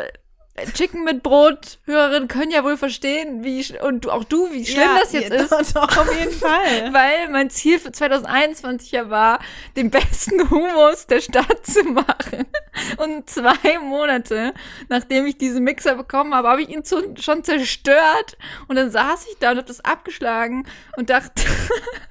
Chicken 0.74 1.04
mit 1.04 1.22
Brot, 1.22 1.78
Hörerinnen 1.86 2.28
können 2.28 2.50
ja 2.50 2.62
wohl 2.62 2.76
verstehen, 2.76 3.42
wie 3.42 3.64
und 3.78 4.06
auch 4.10 4.22
du, 4.22 4.52
wie 4.52 4.66
schlimm 4.66 4.82
Ja, 4.82 4.98
das 5.00 5.12
jetzt 5.12 5.30
ja, 5.30 5.36
ist. 5.36 5.74
Doch, 5.74 5.86
doch, 5.86 5.96
auf 5.96 6.18
jeden 6.18 6.32
Fall. 6.32 6.92
Weil 6.92 7.30
mein 7.30 7.48
Ziel 7.48 7.78
für 7.78 7.90
2021 7.90 8.92
ja 8.92 9.08
war, 9.08 9.38
den 9.76 9.90
besten 9.90 10.50
Humus 10.50 11.06
der 11.06 11.22
Stadt 11.22 11.64
zu 11.64 11.82
machen. 11.84 12.44
Und 12.98 13.30
zwei 13.30 13.78
Monate, 13.80 14.52
nachdem 14.90 15.24
ich 15.24 15.38
diesen 15.38 15.64
Mixer 15.64 15.94
bekommen 15.94 16.34
habe, 16.34 16.48
habe 16.48 16.62
ich 16.62 16.68
ihn 16.68 16.84
zu, 16.84 17.14
schon 17.18 17.44
zerstört. 17.44 18.36
Und 18.68 18.76
dann 18.76 18.90
saß 18.90 19.26
ich 19.30 19.38
da 19.38 19.52
und 19.52 19.56
habe 19.56 19.68
das 19.68 19.80
abgeschlagen 19.80 20.66
und 20.96 21.08
dachte, 21.08 21.42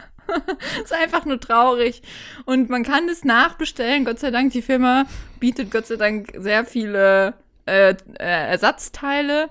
ist 0.84 0.94
einfach 0.94 1.26
nur 1.26 1.40
traurig. 1.40 2.02
Und 2.46 2.70
man 2.72 2.84
kann 2.84 3.08
es 3.08 3.24
nachbestellen. 3.24 4.04
Gott 4.04 4.20
sei 4.20 4.32
Dank, 4.32 4.52
die 4.52 4.64
Firma 4.64 5.06
bietet 5.40 5.70
Gott 5.70 5.86
sei 5.86 5.98
Dank 5.98 6.34
sehr 6.38 6.66
viele 6.66 7.36
äh, 7.66 7.92
äh, 7.92 7.96
Ersatzteile. 8.18 9.50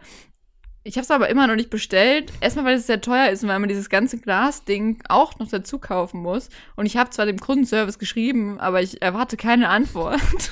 Ich 0.83 0.96
habe 0.96 1.03
es 1.03 1.11
aber 1.11 1.29
immer 1.29 1.46
noch 1.46 1.57
nicht 1.57 1.70
bestellt. 1.70 2.33
Erstmal, 2.40 2.64
weil 2.64 2.77
es 2.77 2.87
sehr 2.87 3.01
teuer 3.01 3.29
ist 3.29 3.42
und 3.42 3.51
weil 3.51 3.59
man 3.59 3.68
dieses 3.68 3.90
ganze 3.90 4.18
Glasding 4.18 5.03
auch 5.09 5.38
noch 5.38 5.49
dazu 5.49 5.79
kaufen 5.79 6.23
muss. 6.23 6.49
Und 6.75 6.87
ich 6.87 6.96
habe 6.96 7.11
zwar 7.11 7.27
dem 7.27 7.38
Kundenservice 7.38 7.99
geschrieben, 7.99 8.59
aber 8.59 8.81
ich 8.81 9.03
erwarte 9.03 9.37
keine 9.37 9.68
Antwort. 9.68 10.20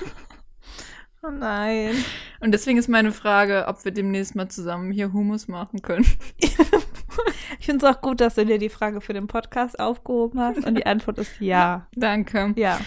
Oh 1.21 1.31
nein. 1.31 1.97
Und 2.39 2.53
deswegen 2.53 2.79
ist 2.79 2.89
meine 2.89 3.11
Frage, 3.11 3.65
ob 3.67 3.85
wir 3.85 3.91
demnächst 3.91 4.37
mal 4.37 4.49
zusammen 4.49 4.93
hier 4.93 5.13
Hummus 5.13 5.49
machen 5.49 5.83
können. 5.83 6.07
Ich 7.59 7.67
finde 7.67 7.85
es 7.85 7.93
auch 7.93 8.01
gut, 8.01 8.21
dass 8.21 8.37
du 8.37 8.47
dir 8.47 8.59
die 8.59 8.69
Frage 8.69 9.01
für 9.01 9.13
den 9.13 9.27
Podcast 9.27 9.81
aufgehoben 9.81 10.41
hast 10.41 10.65
und 10.65 10.77
die 10.77 10.87
Antwort 10.87 11.19
ist 11.19 11.41
ja. 11.41 11.89
Danke. 11.97 12.53
Ja. 12.57 12.79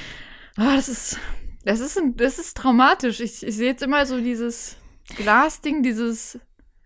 Ah, 0.55 0.75
das 0.75 0.87
ist, 0.87 1.19
das 1.65 1.79
ist, 1.79 1.97
ein, 1.97 2.15
das 2.17 2.39
ist 2.39 2.57
traumatisch. 2.57 3.19
Ich, 3.19 3.45
ich 3.45 3.55
sehe 3.55 3.67
jetzt 3.69 3.83
immer 3.83 4.05
so 4.05 4.19
dieses 4.19 4.77
Glasding, 5.17 5.83
dieses 5.83 6.39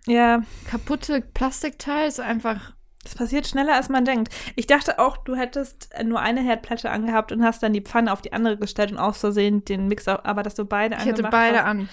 Ja, 0.08 0.44
kaputte 0.70 1.22
Plastikteil 1.22 2.08
ist 2.08 2.20
einfach. 2.20 2.74
das 3.04 3.16
passiert 3.16 3.48
schneller, 3.48 3.76
als 3.76 3.90
man 3.90 4.04
denkt. 4.06 4.34
Ich 4.56 4.68
dachte 4.68 4.98
auch, 5.00 5.18
du 5.18 5.36
hättest 5.36 5.90
nur 6.04 6.20
eine 6.20 6.42
Herdplatte 6.42 6.90
angehabt 6.90 7.32
und 7.32 7.44
hast 7.44 7.62
dann 7.64 7.74
die 7.74 7.82
Pfanne 7.82 8.12
auf 8.12 8.22
die 8.22 8.34
andere 8.34 8.58
gestellt 8.58 8.92
und 8.92 8.98
aus 8.98 9.20
Versehen 9.20 9.64
den 9.66 9.88
Mixer, 9.88 10.26
aber 10.26 10.42
dass 10.44 10.56
du 10.56 10.66
beide 10.66 10.96
Ich 10.98 11.06
hätte 11.06 11.24
beide 11.24 11.60
hast. 11.60 11.66
an. 11.68 11.90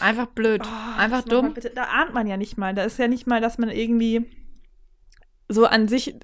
Einfach 0.00 0.26
blöd. 0.26 0.62
Oh, 0.64 0.98
einfach 0.98 1.22
dumm. 1.22 1.54
Bitte. 1.54 1.70
Da 1.70 1.84
ahnt 1.84 2.12
man 2.14 2.26
ja 2.26 2.36
nicht 2.36 2.58
mal. 2.58 2.74
Da 2.74 2.82
ist 2.82 2.98
ja 2.98 3.06
nicht 3.08 3.26
mal, 3.26 3.40
dass 3.40 3.58
man 3.58 3.70
irgendwie 3.70 4.26
so 5.48 5.66
an 5.66 5.86
sich 5.88 6.16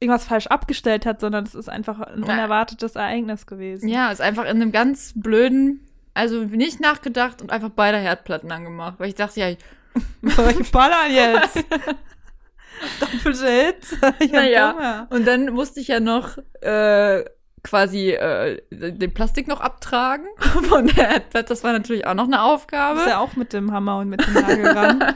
irgendwas 0.00 0.24
falsch 0.24 0.46
abgestellt 0.48 1.06
hat, 1.06 1.20
sondern 1.20 1.44
es 1.44 1.54
ist 1.54 1.68
einfach 1.68 2.00
ein 2.00 2.22
Ja. 2.24 2.32
unerwartetes 2.32 2.94
Ereignis 2.96 3.46
gewesen. 3.46 3.88
Ja, 3.88 4.10
ist 4.10 4.20
einfach 4.20 4.44
in 4.44 4.50
einem 4.50 4.72
ganz 4.72 5.12
blöden, 5.16 5.80
also 6.14 6.42
nicht 6.44 6.80
nachgedacht 6.80 7.42
und 7.42 7.50
einfach 7.50 7.70
beide 7.74 7.98
Herdplatten 7.98 8.50
angemacht. 8.52 8.94
Weil 8.98 9.08
ich 9.08 9.14
dachte, 9.16 9.40
ja, 9.40 9.48
Soll 10.22 10.54
ich 10.60 10.70
ballern 10.70 11.10
jetzt? 11.12 11.56
Doppelte 13.00 13.48
Hits? 13.50 13.96
Ich 14.20 14.30
Naja. 14.30 14.72
Hunger. 14.74 15.06
Und 15.10 15.26
dann 15.26 15.46
musste 15.52 15.80
ich 15.80 15.88
ja 15.88 15.98
noch 15.98 16.38
äh, 16.60 17.24
quasi 17.64 18.10
äh, 18.10 18.60
den 18.70 19.12
Plastik 19.12 19.48
noch 19.48 19.60
abtragen 19.60 20.26
von 20.68 20.86
der 20.86 21.08
Erdplatte. 21.08 21.48
Das 21.48 21.64
war 21.64 21.72
natürlich 21.72 22.06
auch 22.06 22.14
noch 22.14 22.26
eine 22.26 22.42
Aufgabe. 22.42 22.96
bist 22.96 23.08
ja 23.08 23.18
auch 23.18 23.34
mit 23.34 23.52
dem 23.52 23.72
Hammer 23.72 23.98
und 23.98 24.08
mit 24.10 24.24
dem 24.24 24.34
Nagel 24.34 24.66
ran. 24.68 25.14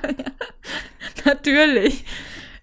natürlich. 1.24 2.04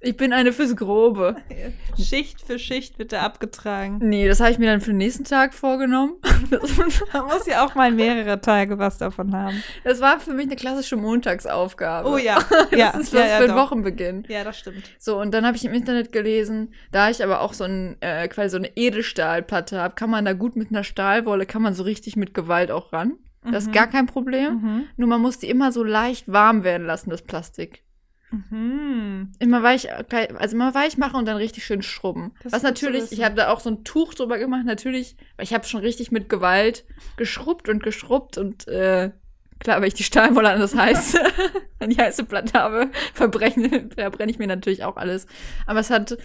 Ich 0.02 0.16
bin 0.16 0.32
eine 0.32 0.54
fürs 0.54 0.78
Grobe. 0.78 1.36
Schicht 2.00 2.42
für 2.42 2.58
Schicht 2.58 2.98
wird 3.00 3.12
da 3.12 3.22
abgetragen. 3.22 4.00
Nee, 4.02 4.30
das 4.30 4.40
habe 4.40 4.52
ich 4.52 4.58
mir 4.58 4.68
dann 4.68 4.80
für 4.80 4.92
den 4.92 4.98
nächsten 4.98 5.26
Tag 5.26 5.54
vorgenommen. 5.54 6.14
Man 6.50 7.26
muss 7.28 7.46
ja 7.46 7.66
auch 7.66 7.76
mal 7.76 7.92
mehrere 7.92 8.40
Tage 8.40 8.80
was 8.80 8.98
davon 8.98 9.36
haben. 9.36 9.62
das 9.84 10.00
war 10.00 10.20
für 10.20 10.34
mich 10.34 10.46
eine 10.46 10.56
klassische 10.56 10.96
Montagsaufgabe. 10.96 12.10
Oh 12.10 12.18
ja. 12.18 12.40
ja. 12.72 12.94
Das 12.94 13.02
ist 13.02 13.14
ja, 13.14 13.20
was 13.20 13.30
ja, 13.30 13.38
für 13.38 13.44
einen. 13.46 13.56
Wochenbeginn. 13.56 14.24
Ja, 14.30 14.46
das 14.46 14.58
stimmt. 14.58 14.84
So, 14.98 15.20
und 15.20 15.34
dann 15.34 15.46
habe 15.46 15.58
ich 15.58 15.66
im 15.66 15.74
Internet 15.74 16.14
gelesen, 16.14 16.74
da 16.92 17.10
ich 17.10 17.22
aber 17.22 17.42
auch 17.42 17.54
so 17.54 17.66
ein, 17.66 17.98
äh, 18.00 18.28
quasi 18.30 18.50
so 18.50 18.58
eine 18.58 18.72
Edelstahlplatte 18.78 19.82
habe, 19.82 19.96
kann 19.96 20.10
man 20.10 20.24
da 20.24 20.32
gut 20.32 20.56
mit 20.56 20.70
einer 20.70 20.86
Stahlwolle, 20.86 21.46
kann 21.46 21.62
man 21.62 21.74
so 21.74 21.84
richtig 21.84 22.16
mit 22.16 22.34
Gewalt 22.34 22.72
auch 22.72 22.94
ran. 22.94 23.18
Das 23.52 23.64
ist 23.66 23.74
gar 23.74 23.88
kein 23.88 24.06
Problem. 24.06 24.54
Mhm. 24.54 24.84
Nur 24.98 25.08
man 25.08 25.22
muss 25.22 25.40
die 25.40 25.50
immer 25.50 25.72
so 25.72 25.84
leicht 25.84 26.32
warm 26.32 26.64
werden 26.64 26.86
lassen, 26.86 27.10
das 27.10 27.22
Plastik. 27.22 27.84
Mhm. 28.32 29.32
Immer 29.40 29.64
weich, 29.64 29.88
also 29.92 30.56
immer 30.56 30.74
weich 30.76 30.98
machen 30.98 31.16
und 31.16 31.26
dann 31.26 31.38
richtig 31.38 31.66
schön 31.66 31.82
schrubben. 31.82 32.34
Das 32.44 32.54
Was 32.54 32.64
natürlich, 32.64 33.12
ich 33.12 33.24
habe 33.24 33.36
da 33.36 33.50
auch 33.50 33.60
so 33.60 33.70
ein 33.70 33.84
Tuch 33.84 34.14
drüber 34.14 34.38
gemacht, 34.38 34.66
natürlich, 34.66 35.16
weil 35.36 35.46
ich 35.46 35.54
habe 35.54 35.66
schon 35.66 35.82
richtig 35.82 36.12
mit 36.12 36.30
Gewalt 36.30 36.86
geschrubbt 37.18 37.70
und 37.70 37.82
geschrubbt 37.82 38.38
und 38.38 38.68
äh, 38.68 39.12
klar, 39.60 39.82
wenn 39.82 39.88
ich 39.88 39.94
die 39.94 40.04
Stahlwolle 40.04 40.50
an 40.50 40.60
das 40.60 40.76
heiße, 40.76 41.20
wenn 41.80 41.92
ich 41.92 42.00
heiße 42.00 42.24
Platte 42.26 42.54
habe, 42.60 42.92
verbrenne, 43.14 43.90
verbrenne 43.96 44.32
ich 44.32 44.40
mir 44.40 44.48
natürlich 44.48 44.84
auch 44.84 44.98
alles. 44.98 45.26
Aber 45.66 45.80
es 45.80 45.90
hat 45.90 46.18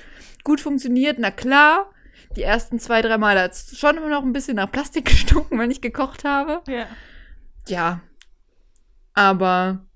gut 0.42 0.60
funktioniert, 0.60 1.18
na 1.18 1.30
klar. 1.30 1.90
Die 2.36 2.42
ersten 2.42 2.80
zwei, 2.80 3.00
drei 3.00 3.16
Mal 3.16 3.38
hat 3.38 3.52
es 3.52 3.78
schon 3.78 3.96
immer 3.96 4.08
noch 4.08 4.22
ein 4.22 4.32
bisschen 4.32 4.56
nach 4.56 4.70
Plastik 4.70 5.04
gestunken, 5.06 5.58
wenn 5.58 5.70
ich 5.70 5.80
gekocht 5.80 6.24
habe. 6.24 6.62
Ja. 6.70 6.86
Ja. 7.68 8.00
Aber 9.14 9.86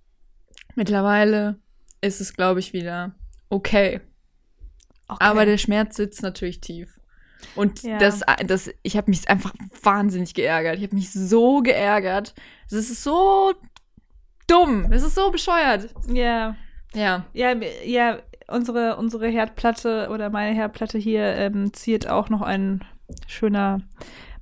mittlerweile 0.76 1.58
ist 2.00 2.20
es, 2.20 2.34
glaube 2.34 2.60
ich, 2.60 2.72
wieder 2.72 3.12
okay. 3.50 4.00
Okay. 5.10 5.24
Aber 5.24 5.46
der 5.46 5.56
Schmerz 5.58 5.96
sitzt 5.96 6.22
natürlich 6.22 6.60
tief. 6.60 7.00
Und 7.54 7.82
Ja. 7.82 7.98
das, 7.98 8.20
das, 8.46 8.68
ich 8.82 8.96
habe 8.96 9.10
mich 9.10 9.28
einfach 9.30 9.54
wahnsinnig 9.82 10.34
geärgert. 10.34 10.76
Ich 10.76 10.82
habe 10.82 10.96
mich 10.96 11.10
so 11.12 11.60
geärgert. 11.62 12.34
Es 12.66 12.74
ist 12.74 13.02
so 13.02 13.54
dumm. 14.46 14.92
Es 14.92 15.02
ist 15.02 15.14
so 15.14 15.30
bescheuert. 15.30 15.88
Ja. 16.12 16.56
Ja. 16.94 17.24
Ja, 17.32 17.54
ja, 17.84 18.18
unsere, 18.48 18.96
unsere 18.96 19.28
Herdplatte 19.28 20.08
oder 20.10 20.30
meine 20.30 20.54
Herdplatte 20.54 20.98
hier 20.98 21.22
ähm, 21.36 21.72
ziert 21.72 22.08
auch 22.08 22.28
noch 22.28 22.42
ein 22.42 22.84
schöner 23.26 23.80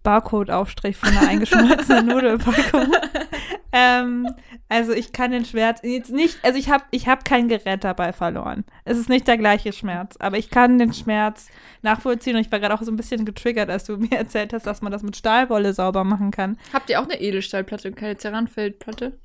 Barcode-Aufstrich 0.02 0.96
von 0.96 1.10
einer 1.10 1.28
eingeschmolzenen 1.28 2.06
Nudelpackung. 2.06 2.92
ähm, 3.78 4.26
also 4.70 4.92
ich 4.92 5.12
kann 5.12 5.32
den 5.32 5.44
Schmerz 5.44 5.80
jetzt 5.82 6.10
nicht, 6.10 6.42
also 6.42 6.58
ich 6.58 6.70
habe 6.70 6.84
ich 6.92 7.08
hab 7.08 7.24
kein 7.26 7.48
Gerät 7.48 7.84
dabei 7.84 8.12
verloren. 8.14 8.64
Es 8.84 8.96
ist 8.96 9.08
nicht 9.10 9.28
der 9.28 9.36
gleiche 9.36 9.72
Schmerz, 9.72 10.16
aber 10.18 10.38
ich 10.38 10.48
kann 10.50 10.78
den 10.78 10.94
Schmerz 10.94 11.48
nachvollziehen 11.82 12.36
und 12.36 12.40
ich 12.40 12.50
war 12.50 12.58
gerade 12.58 12.74
auch 12.74 12.82
so 12.82 12.90
ein 12.90 12.96
bisschen 12.96 13.24
getriggert, 13.26 13.68
als 13.68 13.84
du 13.84 13.98
mir 13.98 14.12
erzählt 14.16 14.52
hast, 14.54 14.66
dass 14.66 14.80
man 14.80 14.92
das 14.92 15.02
mit 15.02 15.16
Stahlwolle 15.16 15.74
sauber 15.74 16.04
machen 16.04 16.30
kann. 16.30 16.58
Habt 16.72 16.88
ihr 16.88 17.00
auch 17.00 17.04
eine 17.04 17.20
Edelstahlplatte 17.20 17.88
und 17.88 17.96
keine 17.96 18.16
Ceranfeldplatte? 18.16 19.18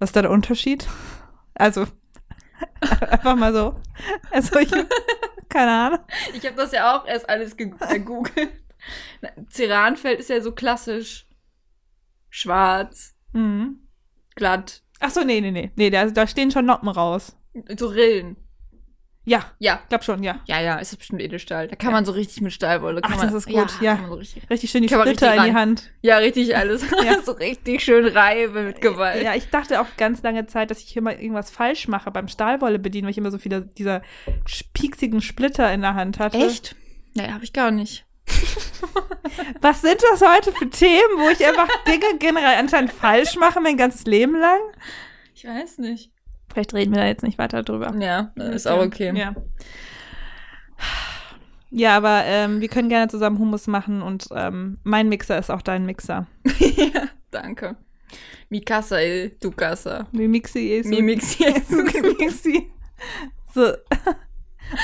Was 0.00 0.08
ist 0.10 0.16
da 0.16 0.22
der 0.22 0.30
Unterschied? 0.32 0.88
Also, 1.54 1.86
einfach 3.08 3.36
mal 3.36 3.52
so. 3.52 3.76
Also, 4.32 4.58
ich, 4.58 4.70
keine 5.48 5.70
Ahnung. 5.70 5.98
Ich 6.34 6.44
habe 6.44 6.56
das 6.56 6.72
ja 6.72 6.96
auch 6.96 7.06
erst 7.06 7.28
alles 7.28 7.56
ge- 7.56 7.72
gegoogelt. 7.90 8.50
Ceranfeld 9.50 10.18
ist 10.18 10.30
ja 10.30 10.40
so 10.40 10.52
klassisch. 10.52 11.28
Schwarz, 12.30 13.14
Mhm. 13.32 13.78
glatt. 14.34 14.82
Ach 15.00 15.10
so, 15.10 15.22
nee, 15.24 15.40
nee, 15.40 15.50
nee. 15.50 15.70
Nee, 15.76 15.90
da, 15.90 16.06
da 16.06 16.26
stehen 16.26 16.50
schon 16.50 16.66
Noppen 16.66 16.88
raus. 16.88 17.36
So 17.76 17.88
Rillen. 17.88 18.36
Ja, 19.24 19.44
Ja. 19.60 19.80
glaub 19.88 20.02
schon, 20.02 20.22
ja. 20.24 20.40
Ja, 20.46 20.60
ja, 20.60 20.76
ist 20.78 20.96
bestimmt 20.96 21.22
Edelstahl. 21.22 21.68
Da 21.68 21.76
kann 21.76 21.90
Ja. 21.90 21.92
man 21.92 22.04
so 22.04 22.10
richtig 22.10 22.40
mit 22.40 22.52
Stahlwolle. 22.52 23.00
Ach, 23.04 23.10
man, 23.10 23.20
das 23.20 23.32
ist 23.34 23.46
gut, 23.46 23.80
ja. 23.80 23.94
Man 23.94 24.08
so 24.10 24.14
richtig, 24.16 24.50
Richtig 24.50 24.70
schön 24.70 24.82
die 24.82 24.88
Splitter 24.88 25.36
in 25.36 25.44
die. 25.44 25.52
Hand. 25.54 25.92
ja, 26.02 26.16
richtig 26.16 26.56
alles. 26.56 26.84
Ja. 27.04 27.20
so 27.22 27.30
richtig 27.32 27.84
schön 27.84 28.04
reibe 28.06 28.62
mit 28.62 28.80
Gewalt. 28.80 29.22
Ja, 29.22 29.34
ich 29.36 29.48
dachte 29.50 29.80
auch 29.80 29.86
ganz 29.96 30.22
lange 30.22 30.46
Zeit, 30.46 30.72
dass 30.72 30.80
ich 30.82 30.96
immer 30.96 31.12
irgendwas 31.12 31.50
falsch 31.52 31.86
mache 31.86 32.10
beim 32.10 32.26
Stahlwolle 32.26 32.80
bedienen, 32.80 33.04
weil 33.04 33.12
ich 33.12 33.18
immer 33.18 33.30
so 33.30 33.38
viele 33.38 33.62
dieser 33.64 34.02
pieksigen 34.74 35.20
Splitter 35.20 35.72
in 35.72 35.82
der 35.82 35.94
Hand 35.94 36.18
hatte. 36.18 36.38
Echt? 36.38 36.74
Nee, 37.14 37.28
habe 37.30 37.44
ich 37.44 37.52
gar 37.52 37.70
nicht. 37.70 38.04
Was 39.60 39.82
sind 39.82 40.02
das 40.10 40.22
heute 40.22 40.52
für 40.52 40.68
Themen, 40.68 41.18
wo 41.18 41.28
ich 41.28 41.46
einfach 41.46 41.68
Dinge 41.86 42.18
generell 42.18 42.58
anscheinend 42.58 42.92
falsch 42.92 43.36
mache, 43.36 43.60
mein 43.60 43.76
ganzes 43.76 44.04
Leben 44.04 44.38
lang? 44.38 44.60
Ich 45.34 45.44
weiß 45.44 45.78
nicht. 45.78 46.10
Vielleicht 46.52 46.74
reden 46.74 46.92
wir 46.92 47.00
da 47.00 47.06
jetzt 47.06 47.22
nicht 47.22 47.38
weiter 47.38 47.62
drüber. 47.62 47.94
Ja, 47.98 48.32
ist 48.36 48.68
auch 48.68 48.84
okay. 48.84 49.12
Ja. 49.16 49.34
Ja, 51.70 51.96
aber 51.96 52.24
ähm, 52.26 52.60
wir 52.60 52.68
können 52.68 52.90
gerne 52.90 53.08
zusammen 53.08 53.38
Hummus 53.38 53.66
machen 53.66 54.02
und 54.02 54.26
ähm, 54.34 54.78
mein 54.82 55.08
Mixer 55.08 55.38
ist 55.38 55.50
auch 55.50 55.62
dein 55.62 55.86
Mixer. 55.86 56.26
ja, 56.58 57.08
danke. 57.30 57.76
Mikasa, 58.50 59.00
el 59.00 59.30
tu 59.40 59.50
casa. 59.50 60.06
Mi 60.12 60.28
Mixi 60.28 60.74
ist 60.74 60.90
Mi 60.90 61.00
mixi 61.00 61.44
es 61.44 61.66
tu 61.68 61.82
Mixi. 62.18 62.70
So. 63.54 63.72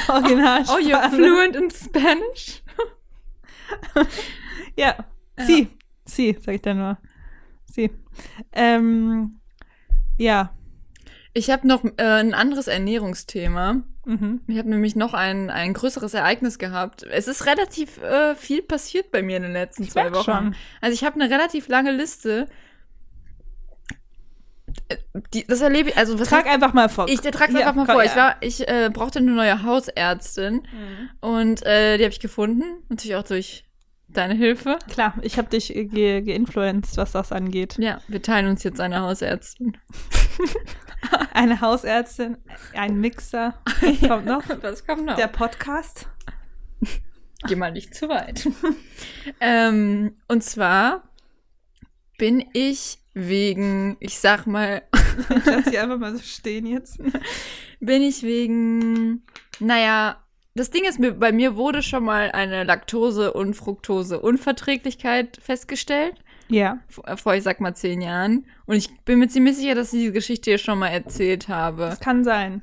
Original. 0.09 0.65
Oh, 0.69 0.79
you're 0.79 1.11
fluent 1.11 1.55
in 1.55 1.71
Spanish? 1.71 2.63
Ja. 4.77 4.95
Sie. 5.37 5.69
Sie, 6.05 6.37
sag 6.41 6.55
ich 6.55 6.63
dann 6.63 6.79
nur. 6.79 6.99
Sie. 7.65 7.91
Ähm, 8.53 9.41
ja. 10.17 10.55
Ich 11.35 11.51
habe 11.51 11.67
noch 11.67 11.85
äh, 11.85 12.03
ein 12.21 12.35
anderes 12.35 12.69
Ernährungsthema. 12.69 13.83
Mhm. 14.05 14.41
Ich 14.47 14.59
habe 14.59 14.71
nämlich 14.71 14.97
noch 14.97 15.15
ein, 15.15 15.51
ein 15.51 15.75
größeres 15.75 16.15
Ereignis 16.15 16.59
gehabt. 16.59 17.03
Es 17.03 17.29
ist 17.29 17.45
relativ 17.47 17.99
äh, 18.03 18.35
viel 18.35 18.63
passiert 18.63 19.11
bei 19.11 19.23
mir 19.23 19.37
in 19.37 19.43
den 19.43 19.53
letzten 19.53 19.83
Ich 19.83 19.91
zwei 19.91 20.13
Wochen. 20.13 20.25
schon. 20.25 20.55
Also 20.81 20.95
ich 20.95 21.05
habe 21.05 21.21
eine 21.21 21.31
relativ 21.31 21.69
lange 21.69 21.93
Liste. 21.93 22.49
Die, 25.35 25.47
das 25.47 25.61
erlebe 25.61 25.91
ich, 25.91 25.97
also 25.97 26.19
was 26.19 26.29
Trag 26.29 26.47
einfach 26.47 26.73
mal 26.73 26.89
vor. 26.89 27.09
ich 27.09 27.21
trage 27.21 27.53
Ja, 27.53 27.61
einfach 27.69 27.75
mal 27.75 27.87
vor. 27.87 28.03
ja. 28.03 28.11
Ich 28.11 28.17
war, 28.17 28.37
ich 28.41 28.69
äh, 28.69 28.91
brauchte 28.93 29.19
eine 29.19 29.31
neue 29.33 29.63
Hausärztin 29.63 30.55
Mhm. 30.73 31.11
und 31.21 31.63
äh, 31.67 31.99
die 31.99 32.05
habe 32.05 32.13
ich 32.13 32.21
gefunden, 32.21 32.63
natürlich 32.89 33.17
auch 33.17 33.23
durch 33.25 33.65
deine 34.09 34.35
Hilfe. 34.35 34.79
Klar, 34.91 35.15
ich 35.23 35.37
habe 35.39 35.49
dich 35.51 35.75
äh, 35.77 35.85
ge 35.85 36.23
geinfluenced, 36.23 36.97
was 36.97 37.13
das 37.13 37.31
angeht. 37.33 37.77
Ja, 37.79 38.01
wir 38.09 38.23
teilen 38.23 38.47
uns 38.49 38.63
jetzt 38.63 38.81
eine 38.81 39.01
Hausärztin. 39.01 39.77
Eine 41.33 41.61
Hausärztin, 41.61 42.39
ein 42.75 43.01
Mixer. 43.01 43.55
Was 43.81 44.01
kommt 44.09 44.27
noch? 44.27 44.43
Das 44.61 44.85
kommt 44.85 45.07
noch. 45.07 45.15
Der 45.15 45.29
Podcast. 45.29 46.09
Geh 47.47 47.55
mal 47.55 47.71
nicht 47.71 47.95
zu 47.95 48.09
weit. 48.09 48.49
ähm, 49.41 50.17
und 50.27 50.43
zwar 50.43 51.05
bin 52.19 52.45
ich 52.53 52.99
wegen, 53.27 53.97
ich 54.01 54.19
sag 54.19 54.47
mal, 54.47 54.83
Ich 55.39 55.47
lasse 55.47 55.71
die 55.71 55.79
einfach 55.79 55.99
mal 55.99 56.15
so 56.17 56.23
stehen 56.23 56.67
jetzt. 56.67 57.01
bin 57.81 58.03
ich 58.03 58.23
wegen, 58.23 59.25
naja, 59.61 60.23
das 60.55 60.71
Ding 60.71 60.85
ist, 60.85 61.01
bei 61.21 61.33
mir 61.33 61.57
wurde 61.57 61.83
schon 61.83 62.05
mal 62.05 62.31
eine 62.33 62.65
Laktose- 62.65 63.33
und 63.33 63.55
Fructose-Unverträglichkeit 63.55 65.39
festgestellt. 65.41 66.15
Ja. 66.49 66.79
Vor, 66.89 67.17
vor, 67.17 67.35
ich 67.35 67.45
sag 67.45 67.61
mal, 67.61 67.75
zehn 67.75 68.01
Jahren. 68.01 68.47
Und 68.67 68.77
ich 68.77 68.89
bin 69.05 69.19
mir 69.19 69.29
ziemlich 69.29 69.57
sicher, 69.57 69.75
dass 69.75 69.93
ich 69.93 70.01
diese 70.01 70.13
Geschichte 70.13 70.51
hier 70.51 70.59
schon 70.59 70.79
mal 70.79 70.89
erzählt 70.89 71.49
habe. 71.49 71.83
Das 71.83 72.01
kann 72.01 72.25
sein. 72.25 72.63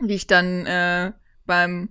Wie 0.00 0.14
ich 0.14 0.26
dann 0.26 0.64
äh, 0.66 1.12
beim 1.44 1.90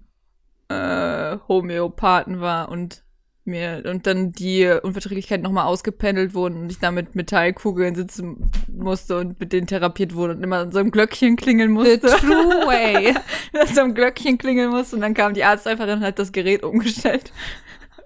äh, 0.70 1.38
Homöopathen 1.48 2.40
war 2.40 2.70
und 2.70 3.04
mir 3.48 3.84
und 3.86 4.06
dann 4.06 4.32
die 4.32 4.66
Unverträglichkeit 4.84 5.42
nochmal 5.42 5.66
ausgependelt 5.66 6.34
wurden 6.34 6.62
und 6.62 6.72
ich 6.72 6.80
da 6.80 6.92
mit 6.92 7.16
Metallkugeln 7.16 7.96
sitzen 7.96 8.52
musste 8.68 9.18
und 9.18 9.40
mit 9.40 9.54
denen 9.54 9.68
therapiert 9.68 10.14
wurde 10.14 10.34
und 10.34 10.44
immer 10.44 10.72
so 10.72 10.80
ein 10.80 10.92
Glöckchen 10.92 11.36
klingeln 11.38 11.70
The 11.70 11.74
musste. 11.74 12.00
true 12.18 12.28
way. 12.68 13.16
dass 13.54 13.74
so 13.74 13.82
ein 13.82 13.94
Glöckchen 13.96 14.38
klingeln 14.38 14.70
musste 14.70 14.96
und 14.98 15.02
dann 15.02 15.14
kam 15.14 15.34
die 15.34 15.44
Arzthelferin 15.44 16.00
und 16.00 16.04
hat 16.06 16.20
das 16.20 16.32
Gerät 16.32 16.64
umgestellt. 16.64 17.32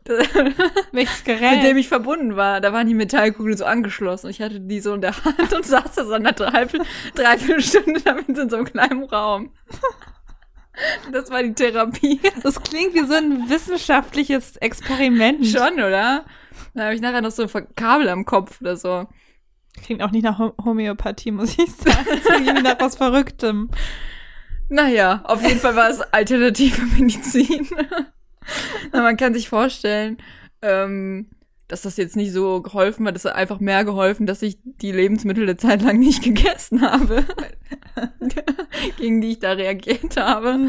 Welches 0.91 1.25
mit 1.25 1.25
Gerät? 1.25 1.63
dem 1.63 1.77
ich 1.77 1.87
verbunden 1.87 2.35
war. 2.35 2.59
Da 2.59 2.73
waren 2.73 2.87
die 2.87 2.95
Metallkugeln 2.95 3.55
so 3.55 3.65
angeschlossen. 3.65 4.29
Ich 4.29 4.41
hatte 4.41 4.59
die 4.59 4.79
so 4.79 4.93
in 4.93 5.01
der 5.01 5.13
Hand 5.23 5.53
und 5.53 5.65
saß 5.65 5.93
da 5.95 6.05
so 6.05 6.13
eine 6.13 6.33
dreiviertel, 6.33 6.87
dreiviertel 7.15 7.61
Stunde 7.61 8.01
damit 8.01 8.29
in 8.29 8.49
so 8.49 8.57
einem 8.57 8.65
kleinen 8.65 9.03
Raum. 9.03 9.51
Das 11.11 11.29
war 11.29 11.43
die 11.43 11.53
Therapie. 11.53 12.19
Das 12.43 12.61
klingt 12.61 12.93
wie 12.93 13.05
so 13.05 13.13
ein 13.13 13.49
wissenschaftliches 13.49 14.55
Experiment. 14.57 15.45
Schon, 15.45 15.73
oder? 15.73 16.25
Da 16.73 16.83
habe 16.85 16.95
ich 16.95 17.01
nachher 17.01 17.21
noch 17.21 17.31
so 17.31 17.43
ein 17.43 17.67
Kabel 17.75 18.07
am 18.09 18.25
Kopf 18.25 18.61
oder 18.61 18.77
so. 18.77 19.07
Klingt 19.83 20.01
auch 20.01 20.11
nicht 20.11 20.23
nach 20.23 20.39
Hom- 20.39 20.53
Homöopathie, 20.63 21.31
muss 21.31 21.57
ich 21.57 21.71
sagen. 21.71 22.05
Das 22.09 22.23
klingt 22.23 22.63
nach 22.63 22.79
was 22.79 22.95
Verrücktem. 22.95 23.69
Naja, 24.69 25.21
auf 25.25 25.41
jeden 25.43 25.59
Fall 25.59 25.75
war 25.75 25.89
es 25.89 25.99
alternative 26.01 26.81
Medizin. 26.97 27.67
Man 28.93 29.17
kann 29.17 29.33
sich 29.33 29.49
vorstellen, 29.49 30.17
ähm, 30.61 31.29
dass 31.71 31.83
das 31.83 31.97
jetzt 31.97 32.15
nicht 32.15 32.33
so 32.33 32.61
geholfen 32.61 33.07
hat. 33.07 33.15
Es 33.15 33.25
hat 33.25 33.35
einfach 33.35 33.59
mehr 33.59 33.85
geholfen, 33.85 34.25
dass 34.25 34.41
ich 34.41 34.57
die 34.63 34.91
Lebensmittel 34.91 35.43
eine 35.43 35.57
Zeit 35.57 35.81
lang 35.81 35.99
nicht 35.99 36.21
gegessen 36.23 36.81
habe, 36.81 37.25
gegen 38.97 39.21
die 39.21 39.31
ich 39.31 39.39
da 39.39 39.53
reagiert 39.53 40.17
habe. 40.17 40.59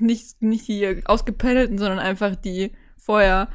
Nicht, 0.00 0.42
nicht 0.42 0.66
die 0.68 1.02
ausgependelten, 1.04 1.78
sondern 1.78 1.98
einfach 1.98 2.34
die 2.34 2.72
vorher. 2.96 3.48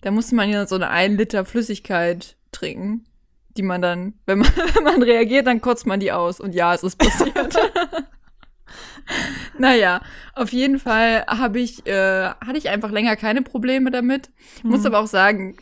Da 0.00 0.10
musste 0.10 0.34
man 0.34 0.50
ja 0.50 0.66
so 0.66 0.74
eine 0.74 0.90
1 0.90 1.16
Liter 1.18 1.44
Flüssigkeit 1.44 2.36
trinken, 2.52 3.04
die 3.56 3.62
man 3.62 3.80
dann, 3.80 4.14
wenn 4.26 4.38
man, 4.38 4.48
wenn 4.74 4.84
man 4.84 5.02
reagiert, 5.02 5.46
dann 5.46 5.60
kotzt 5.60 5.86
man 5.86 6.00
die 6.00 6.12
aus. 6.12 6.40
Und 6.40 6.54
ja, 6.54 6.74
es 6.74 6.82
ist 6.82 6.96
passiert. 6.96 7.56
Naja, 9.58 10.00
auf 10.34 10.52
jeden 10.52 10.78
Fall 10.78 11.24
habe 11.26 11.60
ich, 11.60 11.86
äh, 11.86 12.24
hatte 12.24 12.56
ich 12.56 12.70
einfach 12.70 12.90
länger 12.90 13.16
keine 13.16 13.42
Probleme 13.42 13.90
damit. 13.90 14.30
Muss 14.62 14.80
Hm. 14.80 14.86
aber 14.86 14.98
auch 15.00 15.06
sagen, 15.06 15.56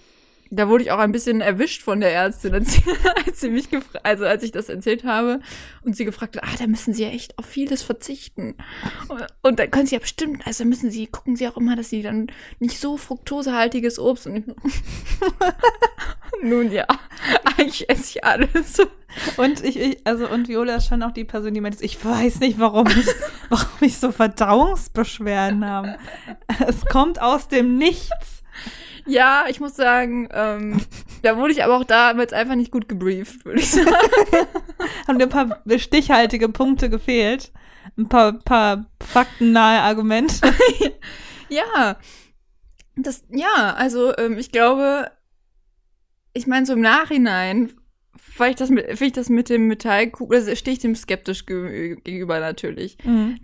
da 0.55 0.69
wurde 0.69 0.85
ich 0.85 0.91
auch 0.91 0.99
ein 0.99 1.13
bisschen 1.13 1.41
erwischt 1.41 1.83
von 1.83 2.01
der 2.01 2.13
Ärztin, 2.13 2.53
als 2.55 2.75
sie, 2.75 2.83
als 3.27 3.41
sie 3.41 3.49
mich 3.51 3.69
gefra- 3.69 4.01
also 4.03 4.27
als 4.27 4.43
ich 4.43 4.53
das 4.53 4.69
erzählt 4.69 5.05
habe 5.05 5.41
und 5.83 5.97
sie 5.97 6.05
gefragt 6.05 6.37
hat, 6.37 6.45
ah, 6.45 6.57
da 6.59 6.67
müssen 6.67 6.93
Sie 6.93 7.03
ja 7.03 7.09
echt 7.09 7.39
auf 7.39 7.47
vieles 7.47 7.83
verzichten. 7.83 8.55
Und, 9.09 9.27
und 9.43 9.59
dann 9.59 9.71
können 9.71 9.87
Sie 9.87 9.95
ja 9.95 10.01
bestimmt, 10.01 10.47
also 10.47 10.65
müssen 10.65 10.91
Sie, 10.91 11.07
gucken 11.07 11.37
Sie 11.37 11.49
auch 11.49 11.57
immer, 11.57 11.75
dass 11.75 11.89
Sie 11.89 12.03
dann 12.03 12.27
nicht 12.59 12.79
so 12.79 12.97
fruktosehaltiges 12.99 13.99
Obst 13.99 14.27
und 14.27 14.55
nun 16.43 16.71
ja, 16.71 16.87
eigentlich 17.57 17.89
esse 17.89 18.03
ich 18.19 18.25
alles. 18.25 18.79
Und 19.37 19.63
ich, 19.65 19.79
ich, 19.79 20.07
also, 20.07 20.29
und 20.29 20.49
Viola 20.49 20.77
ist 20.77 20.87
schon 20.89 21.03
auch 21.03 21.13
die 21.13 21.25
Person, 21.25 21.55
die 21.55 21.61
meint, 21.61 21.81
ich 21.81 22.03
weiß 22.05 22.41
nicht, 22.41 22.59
warum 22.59 22.87
ich, 22.89 23.07
warum 23.49 23.69
ich 23.81 23.99
so 23.99 24.13
Verdauungsbeschwerden 24.13 25.65
habe. 25.65 25.97
Es 26.67 26.85
kommt 26.87 27.21
aus 27.21 27.49
dem 27.49 27.77
Nichts. 27.79 28.43
Ja, 29.07 29.47
ich 29.49 29.61
muss 29.61 29.75
sagen, 29.75 30.29
ähm, 30.33 30.81
da 31.23 31.37
wurde 31.37 31.53
ich 31.53 31.65
aber 31.65 31.77
auch 31.77 31.85
damals 31.85 32.33
einfach 32.33 32.55
nicht 32.55 32.71
gut 32.71 32.89
gebrieft, 32.89 33.45
würde 33.45 33.61
ich 33.61 33.71
sagen. 33.71 33.87
Haben 35.09 35.19
dir 35.19 35.27
ein 35.27 35.29
paar 35.29 35.63
stichhaltige 35.79 36.49
Punkte 36.49 36.89
gefehlt. 36.89 37.53
Ein 37.99 38.09
paar, 38.09 38.33
paar 38.33 38.87
faktennahe 39.01 39.81
Argumente. 39.81 40.37
Ja, 41.49 41.99
das, 42.97 43.25
ja, 43.29 43.75
also 43.77 44.17
ähm, 44.17 44.39
ich 44.39 44.53
glaube, 44.53 45.11
ich 46.33 46.47
meine, 46.47 46.65
so 46.65 46.73
im 46.73 46.81
Nachhinein, 46.81 47.71
weil 48.39 48.53
ich 48.53 48.57
das 48.57 48.71
mit, 48.71 48.87
finde 48.87 49.05
ich 49.05 49.13
das 49.13 49.29
mit 49.29 49.51
dem 49.51 49.67
Metallkugel, 49.67 50.39
also 50.39 50.55
stehe 50.55 50.75
ich 50.75 50.81
dem 50.81 50.95
skeptisch 50.95 51.45
ge 51.45 51.97
gegenüber 51.97 52.41
natürlich. 52.41 52.97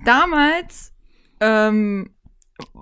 Damals 0.06 0.94
ähm, 1.40 2.14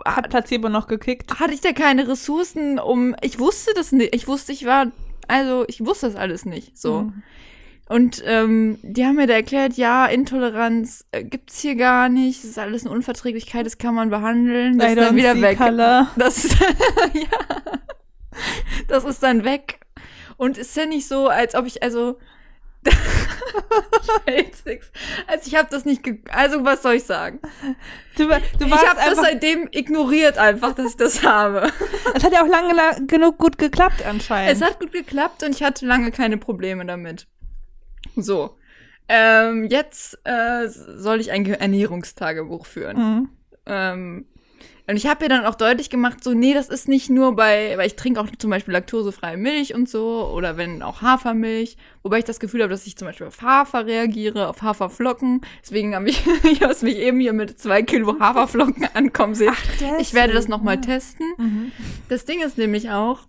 Hat 0.04 0.30
Placebo 0.30 0.68
noch 0.68 0.86
gekickt? 0.86 1.38
hatte 1.38 1.52
ich 1.52 1.60
da 1.60 1.72
keine 1.72 2.08
Ressourcen, 2.08 2.78
um, 2.78 3.14
ich 3.22 3.38
wusste 3.38 3.72
das 3.74 3.92
nicht, 3.92 4.14
ich 4.14 4.26
wusste, 4.26 4.52
ich 4.52 4.64
war, 4.64 4.86
also 5.28 5.64
ich 5.68 5.84
wusste 5.84 6.06
das 6.06 6.16
alles 6.16 6.44
nicht, 6.44 6.78
so. 6.78 7.02
Mhm. 7.02 7.22
Und 7.88 8.20
ähm, 8.26 8.78
die 8.82 9.04
haben 9.04 9.14
mir 9.14 9.28
da 9.28 9.34
erklärt, 9.34 9.74
ja, 9.74 10.06
Intoleranz 10.06 11.04
äh, 11.12 11.22
gibt's 11.22 11.60
hier 11.60 11.76
gar 11.76 12.08
nicht, 12.08 12.42
das 12.42 12.50
ist 12.50 12.58
alles 12.58 12.84
eine 12.84 12.92
Unverträglichkeit, 12.92 13.64
das 13.64 13.78
kann 13.78 13.94
man 13.94 14.10
behandeln, 14.10 14.78
das 14.78 14.88
I 14.88 14.90
ist 14.92 15.00
dann 15.00 15.16
wieder 15.16 15.40
weg. 15.40 15.56
color. 15.56 16.08
Das 16.16 16.44
ist, 16.44 16.56
ja, 17.14 17.72
das 18.88 19.04
ist 19.04 19.22
dann 19.22 19.44
weg. 19.44 19.78
Und 20.36 20.58
ist 20.58 20.76
ja 20.76 20.86
nicht 20.86 21.06
so, 21.06 21.28
als 21.28 21.54
ob 21.54 21.66
ich, 21.66 21.82
also, 21.82 22.18
ich 24.26 24.64
nix. 24.64 24.90
Also 25.26 25.46
ich 25.46 25.54
habe 25.56 25.68
das 25.70 25.84
nicht, 25.84 26.02
ge 26.02 26.18
also 26.30 26.64
was 26.64 26.82
soll 26.82 26.94
ich 26.94 27.04
sagen? 27.04 27.40
Du, 28.16 28.24
du 28.26 28.30
ich 28.66 28.72
habe 28.72 29.00
das 29.04 29.16
seitdem 29.16 29.68
ignoriert 29.72 30.38
einfach, 30.38 30.74
dass 30.74 30.90
ich 30.90 30.96
das 30.96 31.22
habe. 31.22 31.70
es 32.14 32.24
hat 32.24 32.32
ja 32.32 32.42
auch 32.42 32.48
lange 32.48 32.74
la- 32.74 32.98
genug 33.06 33.38
gut 33.38 33.58
geklappt 33.58 34.04
anscheinend. 34.04 34.52
Es 34.52 34.62
hat 34.62 34.80
gut 34.80 34.92
geklappt 34.92 35.42
und 35.42 35.50
ich 35.54 35.62
hatte 35.62 35.86
lange 35.86 36.10
keine 36.10 36.38
Probleme 36.38 36.84
damit. 36.86 37.26
So. 38.16 38.56
Ähm, 39.08 39.66
jetzt 39.70 40.18
äh, 40.24 40.66
soll 40.68 41.20
ich 41.20 41.30
ein 41.30 41.44
Ge- 41.44 41.56
Ernährungstagebuch 41.58 42.66
führen. 42.66 42.96
Mhm. 42.96 43.28
Ähm, 43.66 44.26
und 44.88 44.96
ich 44.96 45.06
habe 45.06 45.24
ihr 45.24 45.28
dann 45.28 45.44
auch 45.46 45.56
deutlich 45.56 45.90
gemacht, 45.90 46.22
so, 46.22 46.32
nee, 46.32 46.54
das 46.54 46.68
ist 46.68 46.86
nicht 46.88 47.10
nur 47.10 47.34
bei, 47.34 47.76
weil 47.76 47.86
ich 47.88 47.96
trinke 47.96 48.20
auch 48.20 48.28
zum 48.38 48.50
Beispiel 48.50 48.72
laktosefreie 48.72 49.36
Milch 49.36 49.74
und 49.74 49.88
so, 49.88 50.30
oder 50.32 50.56
wenn 50.56 50.82
auch 50.82 51.02
Hafermilch, 51.02 51.76
wobei 52.02 52.18
ich 52.18 52.24
das 52.24 52.38
Gefühl 52.38 52.62
habe, 52.62 52.70
dass 52.70 52.86
ich 52.86 52.96
zum 52.96 53.06
Beispiel 53.08 53.26
auf 53.26 53.42
Hafer 53.42 53.84
reagiere, 53.86 54.48
auf 54.48 54.62
Haferflocken. 54.62 55.40
Deswegen 55.62 55.94
habe 55.94 56.08
ich, 56.08 56.22
ich 56.44 56.62
habe 56.62 56.74
mich 56.82 56.96
eben 56.98 57.18
hier 57.20 57.32
mit 57.32 57.58
zwei 57.58 57.82
Kilo 57.82 58.18
Haferflocken 58.20 58.86
ankommen 58.94 59.34
sehen. 59.34 59.52
ich 60.00 60.14
werde 60.14 60.32
das 60.34 60.46
nochmal 60.48 60.80
testen. 60.80 61.26
Mhm. 61.38 61.72
Das 62.08 62.24
Ding 62.24 62.40
ist 62.42 62.56
nämlich 62.58 62.90
auch, 62.90 63.20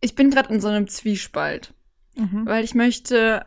ich 0.00 0.14
bin 0.14 0.30
gerade 0.30 0.52
in 0.52 0.60
so 0.60 0.68
einem 0.68 0.88
Zwiespalt, 0.88 1.72
Mhm. 2.16 2.46
weil 2.46 2.62
ich 2.64 2.74
möchte, 2.74 3.44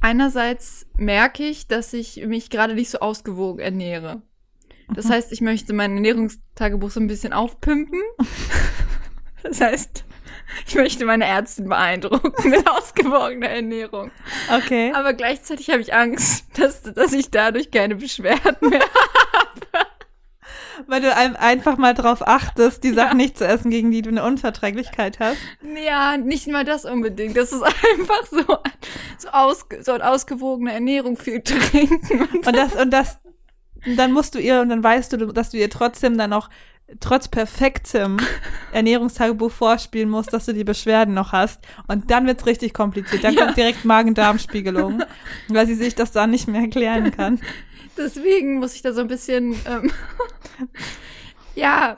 einerseits 0.00 0.86
merke 0.96 1.44
ich, 1.44 1.68
dass 1.68 1.92
ich 1.92 2.16
mich 2.26 2.50
gerade 2.50 2.74
nicht 2.74 2.90
so 2.90 2.98
ausgewogen 3.00 3.60
ernähre. 3.60 4.22
Das 4.94 5.06
Mhm. 5.06 5.10
heißt, 5.12 5.32
ich 5.32 5.40
möchte 5.40 5.72
mein 5.72 5.94
Ernährungstagebuch 5.94 6.90
so 6.90 7.00
ein 7.00 7.06
bisschen 7.06 7.32
aufpimpen. 7.32 8.00
Das 9.42 9.58
heißt, 9.58 10.04
ich 10.66 10.74
möchte 10.74 11.06
meine 11.06 11.24
Ärztin 11.24 11.66
beeindrucken 11.70 12.30
mit 12.50 12.68
ausgewogener 12.68 13.48
Ernährung. 13.48 14.10
Okay. 14.54 14.92
Aber 14.94 15.14
gleichzeitig 15.14 15.70
habe 15.70 15.80
ich 15.80 15.94
Angst, 15.94 16.44
dass, 16.58 16.82
dass 16.82 17.14
ich 17.14 17.30
dadurch 17.30 17.70
keine 17.70 17.94
Beschwerden 17.96 18.68
mehr 18.68 18.84
Weil 20.86 21.00
du 21.02 21.14
ein- 21.14 21.36
einfach 21.36 21.76
mal 21.78 21.94
drauf 21.94 22.26
achtest, 22.26 22.84
die 22.84 22.92
Sachen 22.92 23.16
nicht 23.16 23.38
zu 23.38 23.46
essen, 23.46 23.70
gegen 23.70 23.90
die 23.90 24.02
du 24.02 24.10
eine 24.10 24.24
Unverträglichkeit 24.24 25.20
hast. 25.20 25.38
Ja, 25.82 26.16
nicht 26.18 26.46
mal 26.48 26.64
das 26.64 26.84
unbedingt. 26.84 27.34
Das 27.36 27.52
ist 27.52 27.62
einfach 27.62 28.26
so, 28.30 28.44
so, 29.18 29.28
ausge, 29.30 29.82
so 29.82 29.92
eine 29.92 30.06
ausgewogene 30.10 30.72
Ernährung, 30.72 31.16
viel 31.16 31.40
trinken. 31.42 32.28
Und 32.32 32.46
Und 32.46 32.56
das, 32.56 32.74
und 32.76 32.90
das, 32.90 33.18
und 33.86 33.96
dann 33.96 34.12
musst 34.12 34.34
du 34.34 34.38
ihr, 34.38 34.60
und 34.60 34.68
dann 34.68 34.82
weißt 34.82 35.12
du, 35.12 35.26
dass 35.32 35.50
du 35.50 35.56
ihr 35.58 35.70
trotzdem 35.70 36.16
dann 36.18 36.30
noch, 36.30 36.50
trotz 36.98 37.28
perfektem 37.28 38.16
Ernährungstagebuch 38.72 39.52
vorspielen 39.52 40.10
musst, 40.10 40.32
dass 40.32 40.46
du 40.46 40.52
die 40.54 40.64
Beschwerden 40.64 41.14
noch 41.14 41.30
hast. 41.32 41.60
Und 41.86 42.10
dann 42.10 42.26
wird's 42.26 42.46
richtig 42.46 42.74
kompliziert. 42.74 43.22
Dann 43.22 43.34
Ja. 43.34 43.44
kommt 43.44 43.56
direkt 43.56 43.84
Magen-Darm-Spiegelung, 43.84 45.02
weil 45.48 45.66
sie 45.68 45.74
sich 45.76 45.94
das 45.94 46.10
dann 46.10 46.30
nicht 46.32 46.48
mehr 46.48 46.62
erklären 46.62 47.12
kann. 47.12 47.40
deswegen 47.96 48.58
muss 48.58 48.74
ich 48.74 48.82
da 48.82 48.92
so 48.92 49.00
ein 49.02 49.06
bisschen, 49.08 49.54
ähm, 49.66 49.92
ja, 51.54 51.94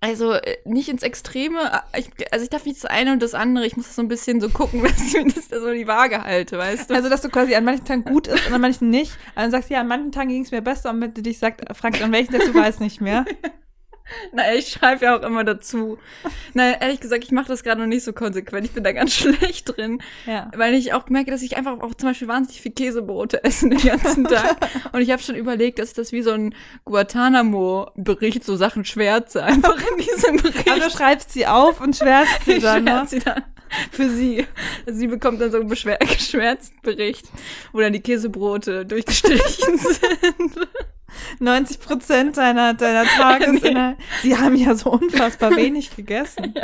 also 0.00 0.32
äh, 0.32 0.58
nicht 0.64 0.88
ins 0.88 1.02
Extreme. 1.02 1.82
Ich, 1.96 2.08
also 2.32 2.44
ich 2.44 2.50
darf 2.50 2.64
nicht 2.64 2.82
das 2.82 2.90
eine 2.90 3.12
und 3.12 3.22
das 3.22 3.34
andere. 3.34 3.66
Ich 3.66 3.76
muss 3.76 3.86
das 3.86 3.96
so 3.96 4.02
ein 4.02 4.08
bisschen 4.08 4.40
so 4.40 4.48
gucken, 4.48 4.82
dass 4.84 5.14
ich 5.14 5.34
das 5.34 5.48
da 5.48 5.60
so 5.60 5.72
die 5.72 5.86
Waage 5.86 6.22
halte, 6.22 6.56
weißt 6.56 6.90
du? 6.90 6.94
Also, 6.94 7.08
dass 7.08 7.22
du 7.22 7.28
quasi 7.28 7.54
an 7.54 7.64
manchen 7.64 7.84
Tagen 7.84 8.04
gut 8.04 8.28
ist 8.28 8.46
und 8.46 8.52
an 8.52 8.60
manchen 8.60 8.90
nicht. 8.90 9.12
Und 9.34 9.42
dann 9.42 9.50
sagst 9.50 9.70
du, 9.70 9.74
ja, 9.74 9.80
an 9.80 9.88
manchen 9.88 10.12
Tagen 10.12 10.28
ging's 10.28 10.52
mir 10.52 10.62
besser 10.62 10.90
und 10.90 11.00
wenn 11.00 11.14
du 11.14 11.22
dich 11.22 11.38
sagt, 11.38 11.64
fragst, 11.76 12.00
an 12.02 12.12
welchen 12.12 12.32
du 12.32 12.54
weißt 12.54 12.80
nicht 12.80 13.00
mehr. 13.00 13.24
Na, 14.32 14.54
ich 14.54 14.68
schreibe 14.68 15.04
ja 15.04 15.18
auch 15.18 15.22
immer 15.22 15.44
dazu. 15.44 15.98
Na, 16.54 16.80
ehrlich 16.80 17.00
gesagt, 17.00 17.24
ich 17.24 17.30
mache 17.30 17.48
das 17.48 17.62
gerade 17.62 17.80
noch 17.80 17.86
nicht 17.86 18.04
so 18.04 18.12
konsequent. 18.12 18.64
Ich 18.66 18.72
bin 18.72 18.84
da 18.84 18.92
ganz 18.92 19.12
schlecht 19.16 19.76
drin. 19.76 20.02
Ja. 20.26 20.50
Weil 20.56 20.74
ich 20.74 20.92
auch 20.92 21.08
merke, 21.08 21.30
dass 21.30 21.42
ich 21.42 21.56
einfach 21.56 21.80
auch 21.80 21.94
zum 21.94 22.08
Beispiel 22.10 22.28
wahnsinnig 22.28 22.60
viel 22.62 22.72
Käsebrote 22.72 23.44
esse 23.44 23.68
den 23.68 23.78
ganzen 23.80 24.24
Tag. 24.28 24.56
Und 24.92 25.00
ich 25.00 25.10
habe 25.10 25.22
schon 25.22 25.34
überlegt, 25.34 25.78
dass 25.78 25.90
ich 25.90 25.94
das 25.94 26.12
wie 26.12 26.22
so 26.22 26.30
ein 26.32 26.54
Guantanamo-Bericht, 26.84 28.44
so 28.44 28.56
Sachen 28.56 28.84
schwärze, 28.84 29.42
einfach 29.44 29.76
in 29.78 29.98
diesem 30.04 30.38
Aber 30.38 30.48
du 30.50 30.62
Bericht. 30.80 30.92
schreibst 30.92 31.32
sie 31.32 31.46
auf 31.46 31.80
und 31.80 31.96
schwärzt 31.96 32.44
sie 32.46 32.52
Ich 32.54 32.62
dann. 32.62 32.84
Ne? 32.84 32.90
schwärze 32.90 33.16
sie 33.18 33.24
dann 33.24 33.44
für 33.90 34.08
sie. 34.08 34.46
Also 34.86 34.98
sie 34.98 35.06
bekommt 35.08 35.40
dann 35.42 35.50
so 35.50 35.58
einen 35.60 35.68
geschwärzten 35.68 36.80
Bericht, 36.82 37.26
wo 37.72 37.80
dann 37.80 37.92
die 37.92 38.00
Käsebrote 38.00 38.86
durchgestrichen 38.86 39.78
sind. 39.78 40.68
90 41.40 41.80
Prozent 41.80 42.36
deiner, 42.36 42.74
deiner 42.74 43.04
Tagesinhalt. 43.04 43.96
Sie 44.22 44.36
haben 44.36 44.56
ja 44.56 44.74
so 44.74 44.90
unfassbar 44.90 45.56
wenig 45.56 45.94
gegessen. 45.96 46.54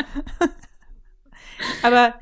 Aber 1.83 2.15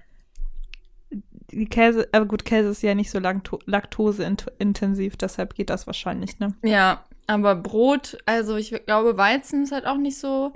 die 1.50 1.66
Käse, 1.66 2.08
aber 2.12 2.26
gut, 2.26 2.44
Käse 2.46 2.70
ist 2.70 2.82
ja 2.82 2.94
nicht 2.94 3.10
so 3.10 3.18
lakto 3.18 3.58
laktoseintensiv, 3.66 5.16
deshalb 5.16 5.54
geht 5.54 5.68
das 5.68 5.86
wahrscheinlich, 5.86 6.38
ne? 6.38 6.54
Ja, 6.62 7.04
aber 7.26 7.54
Brot, 7.56 8.16
also 8.24 8.56
ich 8.56 8.70
glaube, 8.86 9.16
Weizen 9.18 9.64
ist 9.64 9.72
halt 9.72 9.86
auch 9.86 9.98
nicht 9.98 10.18
so 10.18 10.54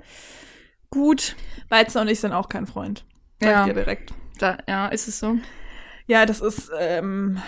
gut. 0.89 1.35
Weizen 1.69 2.01
und 2.01 2.07
ich 2.07 2.19
sind 2.19 2.33
auch 2.33 2.49
kein 2.49 2.65
Freund. 2.65 3.05
Sag 3.39 3.49
Ja. 3.49 3.65
dir 3.65 3.73
direkt. 3.73 4.13
Da, 4.39 4.57
ja, 4.67 4.87
ist 4.87 5.07
es 5.07 5.19
so. 5.19 5.37
Ja, 6.07 6.25
das 6.25 6.41
ist, 6.41 6.71
ähm, 6.79 7.41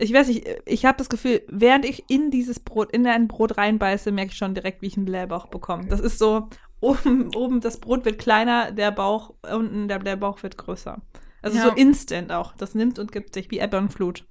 ich 0.00 0.12
weiß 0.12 0.28
nicht, 0.28 0.46
ich 0.66 0.84
habe 0.84 0.98
das 0.98 1.08
Gefühl, 1.08 1.42
während 1.48 1.84
ich 1.84 2.04
in 2.08 2.30
dieses 2.30 2.60
Brot, 2.60 2.90
in 2.92 3.06
ein 3.06 3.28
Brot 3.28 3.58
reinbeiße, 3.58 4.12
merke 4.12 4.32
ich 4.32 4.38
schon 4.38 4.54
direkt, 4.54 4.82
wie 4.82 4.86
ich 4.86 4.96
einen 4.96 5.06
Blähbauch 5.06 5.46
bekomme. 5.46 5.86
Das 5.88 6.00
ist 6.00 6.18
so, 6.18 6.48
oben, 6.80 7.34
oben 7.34 7.60
das 7.60 7.78
Brot 7.80 8.04
wird 8.04 8.18
kleiner, 8.18 8.72
der 8.72 8.90
Bauch, 8.90 9.34
unten 9.42 9.88
der 9.88 9.98
Blähbauch 9.98 10.42
wird 10.42 10.56
größer. 10.56 11.00
Also 11.42 11.58
Ja. 11.58 11.64
so 11.64 11.70
instant 11.70 12.32
auch. 12.32 12.54
Das 12.56 12.74
nimmt 12.74 12.98
und 12.98 13.12
gibt 13.12 13.34
sich 13.34 13.50
wie 13.50 13.60
Ebbe 13.60 13.78
und 13.78 13.90
Flut. 13.90 14.24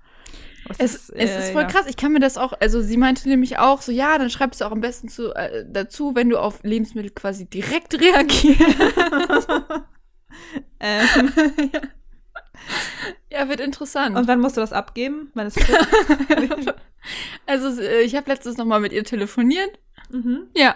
Es, 0.67 0.79
ist, 0.79 1.10
es 1.12 1.32
äh, 1.32 1.39
ist 1.39 1.51
voll 1.51 1.63
ja. 1.63 1.67
krass. 1.67 1.86
Ich 1.88 1.97
kann 1.97 2.12
mir 2.12 2.19
das 2.19 2.38
auch, 2.38 2.53
also 2.60 2.82
sie 2.82 2.97
meinte 2.97 3.27
nämlich 3.27 3.58
auch 3.58 3.82
so, 3.82 3.91
ja, 3.91 4.17
dann 4.17 4.29
schreibst 4.29 4.62
du 4.62 4.65
auch 4.65 4.71
am 4.71 4.82
besten 4.82 5.08
zu, 5.08 5.34
äh, 5.34 5.65
dazu, 5.67 6.15
wenn 6.15 6.29
du 6.29 6.38
auf 6.38 6.62
Lebensmittel 6.63 7.12
quasi 7.12 7.45
direkt 7.45 7.93
reagierst. 8.01 8.60
Ähm, 10.79 11.32
ja, 11.73 11.82
wird 13.48 13.60
interessant. 13.60 14.15
und 14.15 14.28
wann 14.28 14.39
musst 14.39 14.58
du 14.58 14.62
das 14.62 14.74
abgeben? 14.74 15.32
Wann 15.34 15.48
ist 15.48 15.60
also 17.45 17.82
äh, 17.82 18.02
ich 18.02 18.15
habe 18.15 18.30
letztens 18.30 18.58
noch 18.58 18.65
mal 18.65 18.80
mit 18.80 18.93
ihr 18.93 19.04
telefoniert. 19.04 19.80
mhm. 20.12 20.48
Ja. 20.56 20.76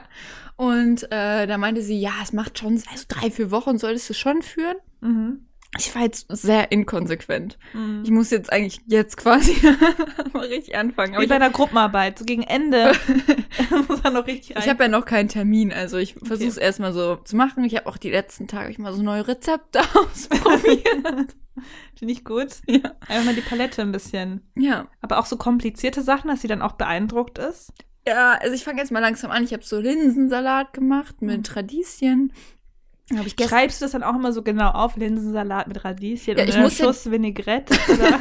Und 0.56 1.12
äh, 1.12 1.48
da 1.48 1.58
meinte 1.58 1.82
sie, 1.82 2.00
ja, 2.00 2.12
es 2.22 2.32
macht 2.32 2.60
schon, 2.60 2.74
also 2.92 3.06
drei, 3.08 3.32
vier 3.32 3.50
Wochen 3.50 3.80
solltest 3.80 4.10
du 4.10 4.14
schon 4.14 4.44
führen. 4.44 4.78
Mhm. 5.02 5.48
Ich 5.78 5.94
war 5.96 6.04
jetzt 6.04 6.28
sehr 6.30 6.72
inkonsequent. 6.72 7.58
Mhm. 7.74 8.02
Ich 8.04 8.12
muss 8.12 8.30
jetzt 8.30 8.52
eigentlich 8.52 8.80
jetzt 8.86 9.18
quasi 9.18 9.56
mal 10.34 10.46
richtig 10.46 10.76
anfangen. 10.76 11.16
Aber 11.16 11.24
Wie 11.24 11.28
bei 11.28 11.36
einer 11.36 11.50
Gruppenarbeit. 11.50 12.20
So 12.20 12.26
gegen 12.26 12.44
Ende 12.44 12.94
muss 13.88 14.02
er 14.02 14.12
noch 14.12 14.28
richtig 14.28 14.56
rein. 14.56 14.64
Ich 14.64 14.70
habe 14.70 14.84
ja 14.84 14.90
noch 14.90 15.06
keinen 15.06 15.30
Termin, 15.30 15.74
also 15.74 15.98
ich 15.98 16.16
versuche 16.24 16.50
es 16.50 16.58
erstmal 16.58 16.94
so 16.94 17.16
zu 17.18 17.36
machen. 17.36 17.64
Ich 17.64 17.76
habe 17.76 17.88
auch 17.88 17.98
die 17.98 18.12
letzten 18.12 18.48
Tage 18.48 18.70
ich 18.70 18.78
mal 18.78 18.94
so 18.94 19.02
neue 19.02 19.28
Rezepte 19.28 19.80
ausprobiert. 19.96 21.36
Finde 21.98 22.14
ich 22.14 22.24
gut. 22.26 22.48
ja. 22.68 22.80
Einfach 23.08 23.26
mal 23.26 23.36
die 23.36 23.42
Palette 23.42 23.82
ein 23.82 23.92
bisschen. 23.92 24.42
ja. 24.56 24.88
Aber 25.02 25.20
auch 25.20 25.26
so 25.26 25.38
komplizierte 25.38 26.02
Sachen, 26.02 26.30
dass 26.30 26.42
sie 26.42 26.48
dann 26.48 26.62
auch 26.62 26.74
beeindruckt 26.74 27.38
ist. 27.38 27.72
Ja, 28.08 28.34
also 28.34 28.54
ich 28.54 28.64
fange 28.64 28.82
jetzt 28.82 28.92
mal 28.92 29.00
langsam 29.00 29.32
an. 29.32 29.44
Ich 29.44 29.54
habe 29.54 29.64
so 29.64 29.80
Linsensalat 29.80 30.74
gemacht 30.74 31.22
mit 31.22 31.56
Radieschen. 31.56 32.34
Schreibst 33.48 33.82
du 33.82 33.86
das 33.86 33.92
dann 33.92 34.02
auch 34.04 34.16
immer 34.16 34.32
so 34.32 34.42
genau 34.44 34.70
auf? 34.72 34.96
Linsensalat 34.96 35.68
mit 35.68 35.84
Radieschen 35.84 36.38
Ja, 36.38 36.44
und 36.46 36.54
einen 36.54 36.64
ja- 36.64 36.70
Schuss 36.70 37.12
Vinaigrette? 37.12 37.74
Oder? 37.90 38.20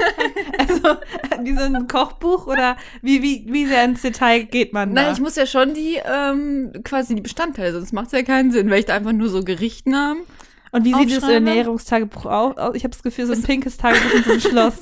also, 0.59 0.97
wie 1.45 1.55
so 1.57 1.63
ein 1.63 1.87
Kochbuch? 1.87 2.47
Oder 2.47 2.77
wie, 3.01 3.23
wie, 3.23 3.47
wie 3.49 3.67
sehr 3.67 3.85
ins 3.85 4.03
Detail 4.03 4.43
geht 4.45 4.73
man 4.73 4.95
da? 4.95 5.03
Nein, 5.05 5.13
ich 5.15 5.21
muss 5.21 5.37
ja 5.37 5.47
schon 5.47 5.73
die 5.75 5.99
ähm, 6.05 6.73
quasi 6.85 7.15
die 7.15 7.21
Bestandteile, 7.23 7.73
sonst 7.73 7.93
macht 7.93 8.07
es 8.07 8.13
ja 8.13 8.23
keinen 8.23 8.51
Sinn, 8.51 8.69
weil 8.71 8.81
ich 8.81 8.87
da 8.87 8.95
einfach 8.97 9.13
nur 9.13 9.29
so 9.29 9.43
Gerichtnamen. 9.45 10.25
und 10.73 10.85
wie 10.85 10.93
sieht 10.95 11.17
das. 11.23 11.29
Ernährungstagebuch 11.31 12.27
au- 12.27 12.53
aus? 12.53 12.75
Ich 12.75 12.83
habe 12.83 12.93
das 12.93 13.03
Gefühl, 13.05 13.27
so 13.27 13.33
ein 13.35 13.43
pinkes 13.43 13.77
Tagebuch 13.77 14.15
in 14.15 14.25
so 14.25 14.31
einem 14.33 14.41
Schloss. 14.51 14.75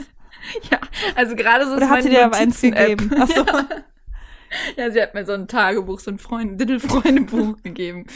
Ja, 0.70 0.78
also 1.14 1.36
gerade 1.36 1.66
so 1.66 1.74
Oder 1.76 1.90
hat 1.90 2.02
sie 2.02 2.08
dir 2.08 2.24
aber 2.24 2.38
eins 2.38 2.60
gegeben? 2.62 3.10
Ach 3.18 3.28
so. 3.28 3.44
Ja, 4.76 4.90
sie 4.90 5.00
hat 5.00 5.14
mir 5.14 5.24
so 5.24 5.30
ein 5.32 5.46
Tagebuch, 5.46 6.00
so 6.00 6.10
ein 6.10 6.18
Freund, 6.18 6.58
Little-Freunde-Buch 6.58 7.62
gegeben. 7.62 8.06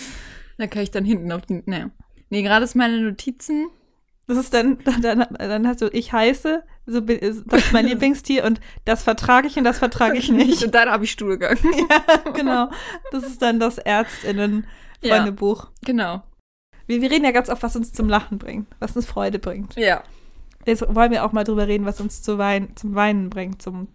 Da 0.58 0.66
kann 0.66 0.82
ich 0.82 0.90
dann 0.90 1.04
hinten 1.04 1.32
auf 1.32 1.42
die, 1.42 1.62
naja. 1.66 1.90
Nee, 2.30 2.42
gerade 2.42 2.64
ist 2.64 2.74
meine 2.74 3.00
Notizen. 3.00 3.68
Das 4.26 4.38
ist 4.38 4.54
dann, 4.54 4.78
dann, 5.02 5.26
dann 5.38 5.68
hast 5.68 5.82
du, 5.82 5.88
ich 5.88 6.12
heiße, 6.12 6.64
so 6.86 7.02
bin, 7.02 7.20
das 7.20 7.36
ist 7.36 7.72
mein 7.72 7.86
Lieblingstier 7.88 8.44
und 8.44 8.60
das 8.84 9.02
vertrage 9.02 9.46
ich 9.46 9.56
und 9.56 9.64
das 9.64 9.78
vertrage 9.78 10.16
ich 10.16 10.30
nicht. 10.30 10.64
Und 10.64 10.74
dann 10.74 10.88
habe 10.88 11.04
ich 11.04 11.12
Stuhlgang. 11.12 11.58
ja, 11.90 12.30
genau. 12.32 12.70
Das 13.12 13.24
ist 13.24 13.42
dann 13.42 13.60
das 13.60 13.78
Ärztinnen-Freundebuch. 13.78 15.68
Genau. 15.84 16.22
Wir, 16.86 17.02
wir 17.02 17.10
reden 17.10 17.24
ja 17.24 17.32
ganz 17.32 17.48
oft, 17.50 17.62
was 17.62 17.76
uns 17.76 17.92
zum 17.92 18.08
Lachen 18.08 18.38
bringt, 18.38 18.66
was 18.78 18.96
uns 18.96 19.06
Freude 19.06 19.38
bringt. 19.38 19.76
Ja. 19.76 20.02
Jetzt 20.66 20.82
wollen 20.94 21.12
wir 21.12 21.24
auch 21.24 21.32
mal 21.32 21.44
drüber 21.44 21.68
reden, 21.68 21.84
was 21.84 22.00
uns 22.00 22.22
zu 22.22 22.38
wein, 22.38 22.74
zum 22.76 22.94
Weinen 22.94 23.28
bringt, 23.28 23.60
zum, 23.60 23.88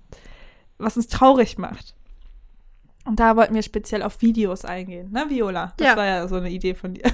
was 0.77 0.97
uns 0.97 1.07
traurig 1.07 1.57
macht. 1.57 1.95
Und 3.09 3.19
da 3.19 3.35
wollten 3.35 3.55
wir 3.55 3.63
speziell 3.63 4.03
auf 4.03 4.21
Videos 4.21 4.65
eingehen, 4.65 5.11
ne, 5.11 5.25
Viola? 5.29 5.73
Das 5.77 5.87
Ja. 5.87 5.97
war 5.97 6.05
ja 6.05 6.27
so 6.27 6.35
eine 6.35 6.49
Idee 6.51 6.75
von 6.75 6.93
dir. 6.93 7.03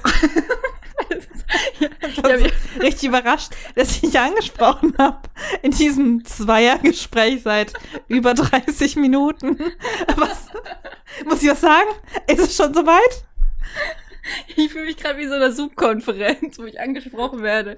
Ich 2.08 2.24
war 2.24 2.38
so 2.40 2.46
richtig 2.82 3.10
überrascht, 3.10 3.52
dass 3.76 3.92
ich 3.92 4.02
dich 4.02 4.20
angesprochen 4.20 4.94
habe 4.98 5.20
in 5.62 5.72
diesem 5.72 6.24
Zweiergespräch 6.26 7.44
seit 7.44 7.74
über 8.08 8.34
30 8.34 8.96
Minuten. 8.96 9.58
Was? 10.16 10.48
Muss 11.26 11.44
ich 11.44 11.50
was 11.50 11.62
sagen? 11.62 11.90
Ist 12.28 12.40
es 12.40 12.56
schon 12.56 12.74
soweit? 12.74 13.26
ich 14.56 14.72
fühle 14.72 14.86
mich 14.86 14.98
gerade 14.98 15.20
wie 15.20 15.28
so 15.28 15.34
einer 15.34 15.52
Zoom-Konferenz, 15.52 16.58
wo 16.60 16.66
ich 16.66 16.80
angesprochen 16.80 17.42
werde. 17.42 17.78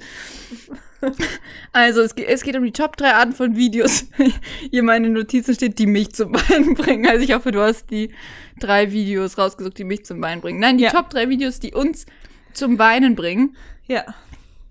Also, 1.74 2.02
es 2.02 2.16
geht, 2.16 2.28
es 2.28 2.43
geht 2.43 2.56
um 2.56 2.64
die 2.64 2.72
Top 2.72 2.98
3 2.98 3.14
Arten 3.14 3.34
von 3.34 3.56
Videos. 3.56 4.08
Hier 4.72 4.84
meine 4.84 5.10
Notizen 5.10 5.54
steht, 5.54 5.78
die 5.80 5.86
mich 5.86 6.14
zum 6.14 6.34
Weinen 6.34 6.74
bringen. 6.76 7.08
Also, 7.08 7.24
ich 7.24 7.34
hoffe, 7.34 7.52
du 7.52 7.62
hast 7.62 7.91
die 7.91 8.14
drei 8.60 8.91
Videos 8.91 9.38
rausgesucht, 9.38 9.78
die 9.78 9.84
mich 9.84 10.06
zum 10.06 10.22
Weinen 10.22 10.41
bringen. 10.41 10.60
Nein, 10.60 10.78
die 10.78 10.86
Ja. 10.86 10.91
Top 10.91 11.10
3 11.10 11.30
Videos, 11.30 11.60
die 11.60 11.74
uns 11.74 12.06
zum 12.54 12.80
Weinen 12.80 13.16
bringen. 13.16 13.56
Ja. 13.86 14.06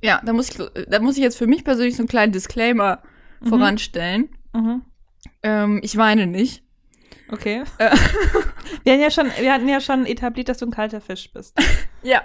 Ja, 0.03 0.21
da 0.25 0.33
muss 0.33 0.51
ich, 0.51 0.87
da 0.89 1.01
muss 1.01 1.17
ich 1.17 1.23
jetzt 1.23 1.39
für 1.39 1.47
mich 1.47 1.65
persönlich 1.65 1.97
so 1.97 2.03
einen 2.03 2.09
kleinen 2.09 2.33
Disclaimer 2.33 3.03
voranstellen. 3.43 4.29
Mhm. 4.53 4.83
Ähm, 5.43 5.81
ich 5.83 5.97
weine 5.97 6.27
nicht. 6.27 6.63
Okay. 7.31 7.63
Äh. 7.79 7.91
Wir, 8.85 8.93
hatten 8.93 9.03
ja 9.03 9.11
schon, 9.11 9.27
wir 9.39 9.53
hatten 9.53 9.69
ja 9.69 9.81
schon 9.81 10.07
etabliert, 10.07 10.49
dass 10.49 10.59
du 10.59 10.67
ein 10.67 10.71
kalter 10.71 11.01
Fisch 11.01 11.31
bist. 11.33 11.57
Ja. 12.03 12.23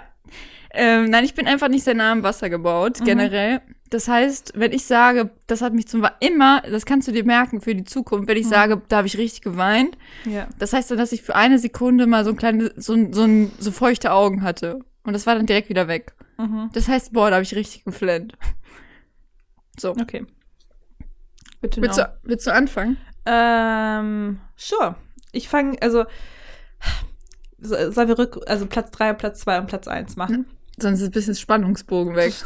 Ähm, 0.74 1.10
nein, 1.10 1.24
ich 1.24 1.34
bin 1.34 1.46
einfach 1.48 1.68
nicht 1.68 1.82
sehr 1.84 1.94
nah 1.94 2.12
am 2.12 2.22
Wasser 2.22 2.48
gebaut, 2.48 3.00
Mhm. 3.00 3.04
generell. 3.04 3.60
Das 3.90 4.06
heißt, 4.08 4.52
wenn 4.54 4.72
ich 4.72 4.84
sage, 4.86 5.30
das 5.48 5.60
hat 5.60 5.74
mich 5.74 5.86
zum 5.88 6.06
immer, 6.20 6.62
das 6.62 6.86
kannst 6.86 7.08
du 7.08 7.12
dir 7.12 7.24
merken 7.24 7.60
für 7.60 7.74
die 7.74 7.84
Zukunft, 7.84 8.26
wenn 8.28 8.38
ich 8.38 8.48
sage, 8.48 8.80
da 8.88 8.98
habe 8.98 9.06
ich 9.06 9.18
richtig 9.18 9.42
geweint, 9.42 9.98
Ja. 10.24 10.46
das 10.58 10.72
heißt 10.72 10.90
dann, 10.90 10.96
dass 10.98 11.12
ich 11.12 11.20
für 11.22 11.34
eine 11.34 11.58
Sekunde 11.58 12.06
mal 12.06 12.24
so 12.24 12.30
ein 12.30 12.36
kleines, 12.36 12.70
so, 12.76 12.94
ein- 12.94 13.12
so, 13.12 13.24
ein, 13.24 13.50
so 13.58 13.70
feuchte 13.72 14.12
Augen 14.12 14.42
hatte. 14.42 14.78
Und 15.04 15.12
das 15.14 15.26
war 15.26 15.34
dann 15.34 15.44
direkt 15.46 15.68
wieder 15.68 15.88
weg. 15.88 16.14
Mhm. 16.38 16.70
Das 16.72 16.88
heißt, 16.88 17.12
boah, 17.12 17.28
da 17.28 17.36
habe 17.36 17.42
ich 17.42 17.54
richtig 17.56 17.84
geflennt. 17.84 18.34
So. 19.78 19.90
Okay. 19.90 20.24
Bitte 21.60 21.82
Willst, 21.82 21.98
du, 21.98 22.18
willst 22.22 22.46
du 22.46 22.52
anfangen? 22.52 22.96
Ähm, 23.26 24.38
sure. 24.56 24.96
Ich 25.32 25.48
fange, 25.48 25.76
also, 25.82 26.04
so- 27.58 27.90
sollen 27.90 28.08
wir 28.08 28.18
rück, 28.18 28.38
also 28.46 28.66
Platz 28.66 28.90
3, 28.92 29.12
Platz 29.14 29.40
2 29.40 29.58
und 29.60 29.66
Platz 29.66 29.88
1 29.88 30.16
machen? 30.16 30.46
Sonst 30.78 31.00
ist 31.00 31.08
ein 31.08 31.12
bisschen 31.12 31.34
Spannungsbogen 31.34 32.14
weg. 32.16 32.34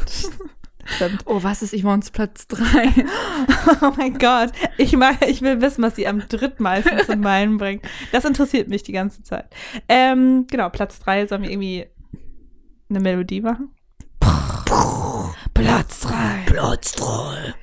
Oh, 1.25 1.43
was 1.43 1.61
ist 1.63 1.73
Yvonne's 1.77 2.11
Platz 2.11 2.47
3? 2.47 2.63
Oh 3.81 3.91
mein 3.97 4.17
Gott. 4.17 4.53
Ich, 4.77 4.95
mag, 4.95 5.17
ich 5.27 5.41
will 5.41 5.59
wissen, 5.59 5.83
was 5.83 5.97
sie 5.97 6.07
am 6.07 6.25
drittmeisten 6.29 6.99
zum 7.05 7.19
Meilen 7.19 7.57
bringt. 7.57 7.83
Das 8.13 8.23
interessiert 8.23 8.69
mich 8.69 8.83
die 8.83 8.93
ganze 8.93 9.21
Zeit. 9.21 9.47
Ähm, 9.89 10.47
genau, 10.49 10.69
Platz 10.69 10.97
3 10.99 11.27
sollen 11.27 11.43
wir 11.43 11.51
irgendwie 11.51 11.87
eine 12.89 13.01
Melodie 13.01 13.41
machen? 13.41 13.71
Platz 15.53 15.99
3. 16.01 16.43
Platz 16.45 16.93
3. 16.93 17.53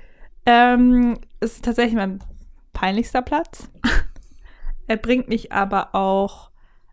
Ähm, 0.45 1.19
ist 1.41 1.65
tatsächlich 1.65 1.95
mein 1.95 2.19
peinlichster 2.75 3.23
Platz. 3.23 3.71
Er 4.87 4.97
bringt 4.97 5.29
mich 5.29 5.53
aber 5.53 5.95
auch 5.95 6.51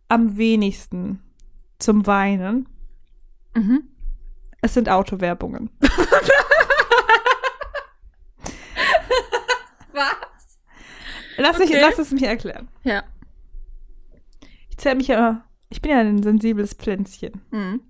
am 0.08 0.38
wenigsten 0.38 1.22
zum 1.80 2.06
Weinen. 2.08 2.68
Mhm. 3.56 3.84
Es 4.62 4.74
sind 4.74 4.89
Autowerbungen. 4.89 5.70
Was? 9.94 10.60
Lass, 11.38 11.58
mich, 11.60 11.70
Okay. 11.70 11.82
lass 11.82 11.98
es 12.00 12.12
mich 12.12 12.24
erklären. 12.24 12.68
Ja. 12.84 13.04
Ich 14.70 14.78
zähle 14.78 14.96
mich 14.96 15.08
ja, 15.08 15.44
ich 15.70 15.82
bin 15.82 15.92
ja 15.92 16.00
ein 16.00 16.24
sensibles 16.24 16.74
Pflänzchen. 16.74 17.42
Mhm. 17.52 17.82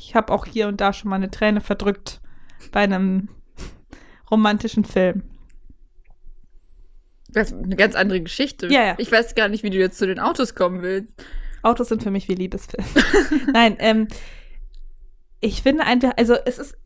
Ich 0.00 0.14
habe 0.14 0.32
auch 0.32 0.46
hier 0.46 0.68
und 0.68 0.80
da 0.80 0.92
schon 0.92 1.10
mal 1.10 1.16
eine 1.16 1.30
Träne 1.30 1.60
verdrückt 1.60 2.20
bei 2.72 2.80
einem 2.80 3.28
romantischen 4.30 4.84
Film. 4.84 5.22
Das 7.34 7.50
ist 7.52 7.62
eine 7.62 7.76
ganz 7.76 7.94
andere 7.94 8.20
Geschichte. 8.22 8.68
Ja, 8.68 8.84
ja. 8.84 8.94
Ich 8.98 9.12
weiß 9.12 9.34
gar 9.34 9.48
nicht, 9.48 9.62
wie 9.62 9.70
du 9.70 9.76
jetzt 9.76 9.98
zu 9.98 10.06
den 10.06 10.18
Autos 10.20 10.54
kommen 10.54 10.80
willst. 10.82 11.12
Autos 11.62 11.88
sind 11.88 12.02
für 12.02 12.10
mich 12.10 12.28
wie 12.28 12.34
Liebesfilme. 12.34 12.86
Nein, 13.52 13.76
ähm, 13.80 14.08
ich 15.40 15.62
finde 15.62 15.84
einfach, 15.84 16.12
also 16.16 16.34
es 16.46 16.58
ist, 16.58 16.76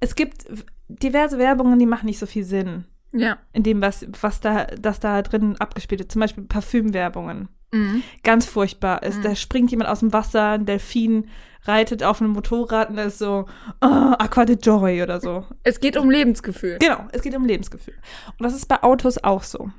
es 0.00 0.14
gibt 0.14 0.44
diverse 0.88 1.38
Werbungen, 1.38 1.78
die 1.78 1.86
machen 1.86 2.06
nicht 2.06 2.18
so 2.18 2.26
viel 2.26 2.44
Sinn 2.44 2.84
Ja. 3.12 3.38
in 3.52 3.62
dem, 3.62 3.80
was, 3.82 4.06
was 4.20 4.40
da, 4.40 4.64
das 4.66 5.00
da 5.00 5.20
drin 5.22 5.56
abgespielt 5.58 6.00
wird. 6.00 6.12
Zum 6.12 6.20
Beispiel 6.20 6.44
Parfümwerbungen. 6.44 7.48
Mhm. 7.72 8.02
Ganz 8.22 8.46
furchtbar 8.46 9.02
ist. 9.02 9.18
Mhm. 9.18 9.22
Da 9.22 9.34
springt 9.34 9.70
jemand 9.70 9.90
aus 9.90 10.00
dem 10.00 10.12
Wasser, 10.12 10.50
ein 10.52 10.66
Delfin 10.66 11.28
reitet 11.64 12.02
auf 12.02 12.20
einem 12.20 12.32
Motorrad 12.32 12.90
und 12.90 12.98
ist 12.98 13.18
so, 13.18 13.46
oh, 13.80 13.86
Aqua 13.86 14.44
de 14.44 14.56
Joy 14.56 15.02
oder 15.02 15.20
so. 15.20 15.46
Es 15.62 15.78
geht 15.80 15.96
um 15.96 16.10
Lebensgefühl. 16.10 16.78
Genau, 16.80 17.06
es 17.12 17.22
geht 17.22 17.34
um 17.36 17.44
Lebensgefühl. 17.44 17.94
Und 18.38 18.42
das 18.42 18.54
ist 18.54 18.66
bei 18.66 18.82
Autos 18.82 19.18
auch 19.18 19.42
so. 19.44 19.58
Und 19.60 19.72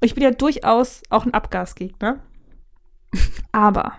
ich 0.00 0.14
bin 0.14 0.22
ja 0.22 0.30
durchaus 0.30 1.02
auch 1.10 1.26
ein 1.26 1.34
Abgasgegner. 1.34 2.20
Aber 3.52 3.94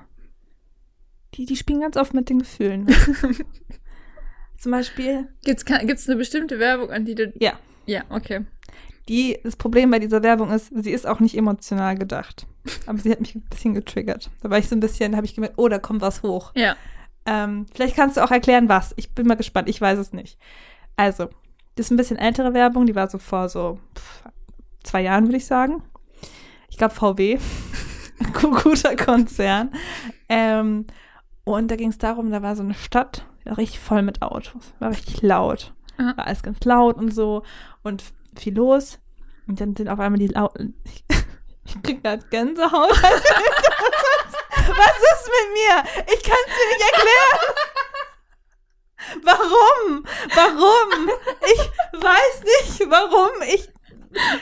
die, 1.35 1.45
die 1.45 1.55
spielen 1.57 1.81
ganz 1.81 1.97
oft 1.97 2.13
mit 2.13 2.29
den 2.29 2.39
Gefühlen. 2.39 2.87
Zum 4.57 4.71
Beispiel, 4.71 5.27
Gibt's, 5.43 5.65
ke- 5.65 5.85
gibt's 5.85 6.07
eine 6.07 6.17
bestimmte 6.17 6.57
Werbung, 6.57 6.89
an 6.89 7.03
die 7.05 7.15
du. 7.15 7.33
ja, 7.39 7.53
Ja, 7.85 8.03
okay. 8.09 8.45
Die, 9.09 9.39
das 9.43 9.55
Problem 9.55 9.91
bei 9.91 9.99
dieser 9.99 10.23
Werbung 10.23 10.51
ist, 10.51 10.71
sie 10.73 10.91
ist 10.91 11.05
auch 11.05 11.19
nicht 11.19 11.37
emotional 11.37 11.97
gedacht. 11.97 12.47
Aber 12.85 12.97
sie 12.97 13.11
hat 13.11 13.19
mich 13.19 13.35
ein 13.35 13.41
bisschen 13.41 13.73
getriggert. 13.73 14.29
Da 14.41 14.49
war 14.49 14.57
ich 14.57 14.69
so 14.69 14.75
ein 14.75 14.79
bisschen, 14.79 15.11
da 15.11 15.17
habe 15.17 15.25
ich 15.25 15.35
gemerkt, 15.35 15.55
oh, 15.57 15.67
da 15.67 15.79
kommt 15.79 16.01
was 16.01 16.23
hoch. 16.23 16.51
Ja. 16.55 16.75
Ähm, 17.25 17.65
vielleicht 17.73 17.95
kannst 17.95 18.17
du 18.17 18.23
auch 18.23 18.31
erklären, 18.31 18.69
was. 18.69 18.93
Ich 18.95 19.13
bin 19.13 19.27
mal 19.27 19.35
gespannt, 19.35 19.69
ich 19.69 19.79
weiß 19.79 19.99
es 19.99 20.13
nicht. 20.13 20.37
Also, 20.95 21.29
das 21.75 21.87
ist 21.87 21.91
ein 21.91 21.97
bisschen 21.97 22.17
ältere 22.17 22.53
Werbung, 22.53 22.85
die 22.85 22.95
war 22.95 23.09
so 23.09 23.17
vor 23.17 23.49
so 23.49 23.79
pff, 23.97 24.23
zwei 24.83 25.01
Jahren, 25.01 25.25
würde 25.25 25.37
ich 25.37 25.45
sagen. 25.45 25.83
Ich 26.69 26.77
glaube 26.77 26.93
VW, 26.93 27.39
guter 28.63 28.95
Konzern. 28.95 29.71
Ähm, 30.29 30.85
und 31.43 31.69
da 31.69 31.75
ging 31.75 31.89
es 31.89 31.97
darum, 31.97 32.31
da 32.31 32.41
war 32.41 32.55
so 32.55 32.63
eine 32.63 32.73
Stadt, 32.73 33.25
war 33.43 33.57
richtig 33.57 33.79
voll 33.79 34.01
mit 34.01 34.21
Autos, 34.21 34.73
war 34.79 34.91
richtig 34.91 35.21
laut. 35.21 35.73
Aha. 35.97 36.17
War 36.17 36.27
alles 36.27 36.43
ganz 36.43 36.63
laut 36.63 36.97
und 36.97 37.13
so 37.13 37.43
und 37.83 38.03
viel 38.39 38.55
los. 38.55 38.99
Und 39.47 39.59
dann 39.59 39.75
sind 39.75 39.89
auf 39.89 39.99
einmal 39.99 40.19
die 40.19 40.27
lauten. 40.27 40.75
Ich 41.65 41.81
krieg 41.81 42.03
grad 42.03 42.29
Gänsehaut. 42.29 42.91
Was 44.51 44.97
ist 45.13 45.29
mit 45.29 45.47
mir? 45.53 45.81
Ich 46.13 46.21
kann 46.21 46.35
es 46.45 46.53
dir 46.57 46.67
nicht 46.67 46.83
erklären. 46.91 47.39
Warum? 49.23 50.05
Warum? 50.35 51.09
Ich 51.41 51.61
weiß 52.01 52.43
nicht, 52.43 52.89
warum. 52.89 53.31
Ich. 53.47 53.69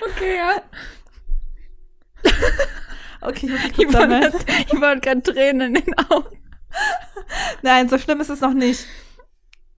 Okay, 0.01 0.37
ja. 0.37 0.63
Okay, 3.23 3.45
ich 3.45 3.51
muss 3.51 3.63
mich 3.63 3.73
kurz 3.75 3.91
sammeln. 3.91 4.23
hat, 4.23 4.33
Yvonne 4.71 5.01
hat 5.05 5.23
Tränen 5.23 5.75
in 5.75 5.85
den 5.85 5.97
Augen. 6.09 6.41
Nein, 7.61 7.87
so 7.87 7.99
schlimm 7.99 8.19
ist 8.19 8.29
es 8.29 8.41
noch 8.41 8.53
nicht. 8.53 8.87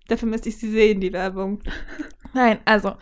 Dafür 0.07 0.29
müsste 0.29 0.47
ich 0.47 0.57
sie 0.57 0.71
sehen, 0.71 1.01
die 1.01 1.11
Werbung. 1.11 1.61
Nein, 2.33 2.61
also, 2.63 2.95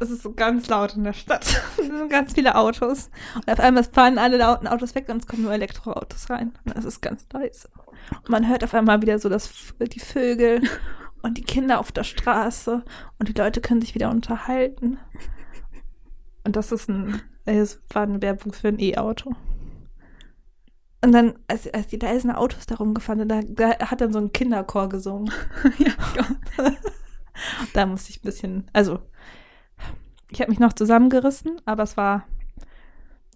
es 0.00 0.10
ist 0.10 0.22
so 0.22 0.32
ganz 0.32 0.68
laut 0.68 0.96
in 0.96 1.04
der 1.04 1.12
Stadt. 1.12 1.62
Es 1.78 1.86
sind 1.86 2.10
ganz 2.10 2.32
viele 2.32 2.56
Autos. 2.56 3.10
Und 3.34 3.50
auf 3.50 3.60
einmal 3.60 3.84
fahren 3.84 4.18
alle 4.18 4.38
lauten 4.38 4.66
Autos 4.66 4.94
weg 4.94 5.08
und 5.08 5.18
es 5.18 5.26
kommen 5.26 5.42
nur 5.42 5.52
Elektroautos 5.52 6.30
rein. 6.30 6.52
Und 6.64 6.76
es 6.76 6.84
ist 6.84 7.02
ganz 7.02 7.26
leise. 7.32 7.68
Und 8.16 8.28
man 8.28 8.48
hört 8.48 8.64
auf 8.64 8.74
einmal 8.74 9.02
wieder 9.02 9.18
so 9.18 9.28
das, 9.28 9.74
die 9.78 10.00
Vögel 10.00 10.62
und 11.22 11.36
die 11.36 11.42
Kinder 11.42 11.78
auf 11.78 11.92
der 11.92 12.04
Straße. 12.04 12.82
Und 13.18 13.28
die 13.28 13.38
Leute 13.38 13.60
können 13.60 13.82
sich 13.82 13.94
wieder 13.94 14.10
unterhalten. 14.10 14.98
Und 16.44 16.56
das 16.56 16.72
ist 16.72 16.88
ein, 16.88 17.20
es 17.44 17.82
war 17.92 18.02
eine 18.02 18.22
Werbung 18.22 18.52
für 18.52 18.68
ein 18.68 18.80
E-Auto. 18.80 19.34
Und 21.02 21.12
dann, 21.12 21.34
als, 21.46 21.72
als 21.72 21.88
die 21.88 21.98
leisen 21.98 22.30
Autos 22.30 22.66
da 22.66 22.76
rumgefahren 22.76 23.20
sind, 23.20 23.30
da, 23.30 23.42
da 23.42 23.90
hat 23.90 24.00
dann 24.00 24.12
so 24.12 24.18
ein 24.18 24.32
Kinderchor 24.32 24.88
gesungen. 24.88 25.30
ja, 25.78 26.64
Da 27.72 27.86
musste 27.86 28.10
ich 28.10 28.18
ein 28.18 28.24
bisschen, 28.24 28.70
also, 28.72 29.00
ich 30.30 30.40
habe 30.40 30.50
mich 30.50 30.58
noch 30.60 30.72
zusammengerissen, 30.72 31.60
aber 31.64 31.82
es 31.82 31.96
war 31.96 32.26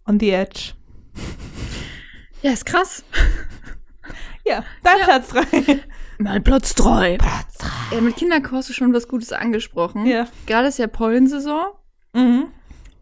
on 0.07 0.19
the 0.21 0.31
edge. 0.31 0.73
ja, 2.43 2.53
ist 2.53 2.67
krass. 2.67 3.05
Ja, 4.47 4.63
dein 4.83 4.99
Ja. 4.99 5.05
Platz 5.07 5.29
drei. 5.29 5.81
Mein 6.19 6.45
Platz 6.45 6.75
3. 6.75 7.17
Platz 7.17 7.57
drei. 7.57 7.95
Ja, 7.97 8.03
mit 8.03 8.15
Kinderchor 8.17 8.59
hast 8.59 8.69
du 8.69 8.75
schon 8.75 8.93
was 8.93 9.09
Gutes 9.09 9.33
angesprochen. 9.33 10.05
Ja. 10.05 10.29
Gerade 10.45 10.69
ist 10.69 10.79
ja 10.79 10.87
Pollensaison. 10.87 11.69
Mhm. 12.13 12.49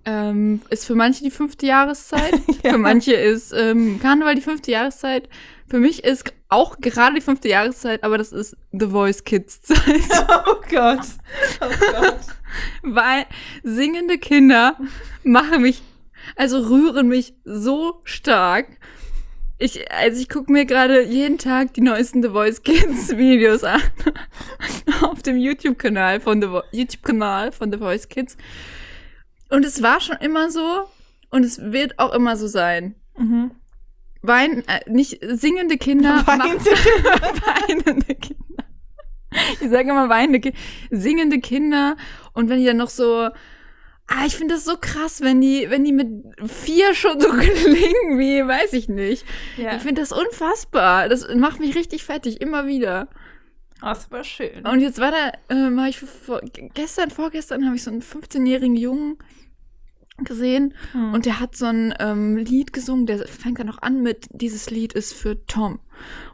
Ähm, 0.05 0.62
ist 0.70 0.86
für 0.86 0.95
manche 0.95 1.24
die 1.24 1.32
fünfte 1.32 1.66
Jahreszeit. 1.66 2.40
Ja. 2.62 2.70
Für 2.70 2.78
manche 2.78 3.14
ist 3.14 3.53
ähm, 3.53 3.99
Karneval 4.01 4.36
die 4.36 4.40
fünfte 4.40 4.70
Jahreszeit. 4.70 5.28
Für 5.66 5.80
mich 5.80 6.05
ist 6.05 6.32
auch 6.49 6.78
gerade 6.78 7.16
die 7.16 7.20
fünfte 7.20 7.49
Jahreszeit, 7.49 8.05
aber 8.05 8.18
das 8.18 8.30
ist 8.30 8.57
The 8.70 8.86
Voice 8.86 9.24
Kids 9.24 9.62
Zeit. 9.62 9.80
Oh 10.47 10.61
Gott. 10.70 11.01
Oh 11.61 11.66
Gott. 12.01 12.18
Weil 12.83 13.27
singende 13.63 14.19
Kinder 14.19 14.77
machen 15.25 15.63
mich, 15.63 15.83
also 16.37 16.59
rühren 16.61 17.09
mich 17.09 17.35
so 17.45 18.01
stark. 18.05 18.67
Ich, 19.59 19.91
also 19.93 20.21
ich 20.21 20.29
gucke 20.29 20.51
mir 20.51 20.65
gerade 20.65 21.03
jeden 21.05 21.39
Tag 21.39 21.75
die 21.75 21.83
neuesten 21.83 22.23
The 22.23 22.31
Voice 22.31 22.63
Kids 22.63 23.11
Videos 23.17 23.63
an. 23.63 23.81
Auf 25.03 25.23
dem 25.23 25.37
YouTube-Kanal 25.37 26.21
von 26.21 26.43
The 26.43 26.49
Vo 26.49 26.63
YouTube-Kanal 26.73 27.53
von 27.53 27.71
The 27.71 27.79
Voice 27.79 28.09
Kids. 28.09 28.37
Und 29.51 29.65
es 29.65 29.81
war 29.83 30.01
schon 30.01 30.17
immer 30.17 30.51
so 30.51 30.89
und 31.31 31.45
es 31.45 31.61
wird 31.73 31.99
auch 32.01 32.13
immer 32.13 32.37
so 32.37 32.49
sein. 32.49 32.97
Mhm. 33.17 33.53
Wein, 34.23 34.65
äh, 34.67 34.81
nicht 34.91 35.19
singende 35.23 35.77
Kinder, 35.79 36.27
Weinende 36.27 36.71
ma- 36.71 37.69
weinende 37.69 38.15
Kinder 38.15 38.62
Ich 39.61 39.70
sage 39.70 39.91
immer 39.91 40.09
weinende, 40.09 40.41
Ki- 40.41 40.53
singende 40.91 41.41
Kinder 41.41 41.97
und 42.33 42.49
wenn 42.49 42.59
die 42.59 42.66
dann 42.66 42.76
noch 42.76 42.91
so, 42.91 43.28
ah, 44.09 44.26
ich 44.26 44.37
finde 44.37 44.55
das 44.55 44.64
so 44.64 44.76
krass, 44.80 45.20
wenn 45.20 45.41
die, 45.41 45.66
wenn 45.70 45.85
die 45.85 45.93
mit 45.93 46.09
vier 46.51 46.95
schon 46.95 47.20
so 47.20 47.28
klingen 47.33 48.18
wie, 48.18 48.47
weiß 48.47 48.72
ich 48.74 48.89
nicht. 48.89 49.24
Ja. 49.57 49.76
Ich 49.76 49.83
finde 49.83 50.01
das 50.03 50.12
unfassbar. 50.12 51.09
Das 51.09 51.26
macht 51.35 51.61
mich 51.61 51.74
richtig 51.76 52.05
fertig, 52.05 52.41
immer 52.41 52.66
wieder. 52.66 53.09
Oh, 53.83 53.87
das 53.87 54.11
war 54.12 54.22
schön. 54.22 54.64
Und 54.66 54.80
jetzt 54.80 55.01
war 55.01 55.11
da, 55.11 55.33
ähm, 55.49 55.80
hab 55.80 55.89
ich 55.89 55.99
vor, 55.99 56.41
gestern, 56.74 57.11
vorgestern 57.11 57.64
habe 57.66 57.74
ich 57.76 57.83
so 57.83 57.91
einen 57.91 58.03
15-jährigen 58.03 58.76
Jungen 58.76 59.18
gesehen 60.19 60.75
Hm. 60.93 61.15
und 61.15 61.25
der 61.27 61.41
hat 61.41 61.57
so 61.57 61.67
ein 61.67 61.95
ähm, 61.99 62.37
Lied 62.37 62.73
gesungen, 62.73 63.07
der 63.07 63.27
fängt 63.27 63.59
dann 63.59 63.67
noch 63.67 63.81
an 63.81 64.03
mit, 64.03 64.27
dieses 64.31 64.71
Lied 64.71 64.93
ist 64.93 65.15
für 65.15 65.45
Tom 65.47 65.81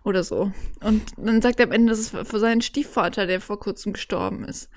oder 0.04 0.24
so. 0.24 0.50
Und 0.82 1.02
dann 1.16 1.40
sagt 1.40 1.60
er 1.60 1.66
am 1.66 1.72
Ende, 1.72 1.90
das 1.90 1.98
ist 2.00 2.10
für 2.10 2.38
seinen 2.40 2.60
Stiefvater, 2.60 3.26
der 3.26 3.40
vor 3.40 3.60
kurzem 3.60 3.92
gestorben 3.92 4.44
ist. 4.44 4.68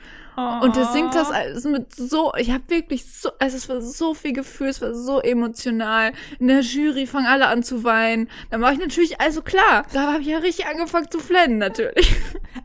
Und 0.62 0.78
er 0.78 0.86
singt 0.86 1.14
das 1.14 1.30
alles 1.30 1.66
mit 1.66 1.93
so, 1.93 2.32
ich 2.38 2.52
habe 2.52 2.64
wirklich 2.68 3.06
so, 3.06 3.30
also 3.39 3.58
es 3.58 3.68
war 3.70 3.82
so 3.82 4.14
viel 4.14 4.34
Gefühl, 4.34 4.70
es 4.70 4.82
war 4.82 4.93
so 4.95 5.20
emotional. 5.20 6.14
In 6.39 6.47
der 6.47 6.62
Jury 6.62 7.06
fangen 7.06 7.28
alle 7.28 7.47
an 7.47 7.64
zu 7.64 7.84
weinen. 7.84 8.30
Dann 8.49 8.62
war 8.62 8.72
ich 8.72 8.80
natürlich, 8.80 9.20
also 9.20 9.41
klar, 9.41 9.86
da 9.93 10.14
habe 10.14 10.22
ich 10.22 10.28
ja 10.28 10.38
richtig 10.38 10.68
angefangen 10.68 11.12
zu 11.12 11.20
flennen, 11.20 11.58
natürlich. 11.58 12.16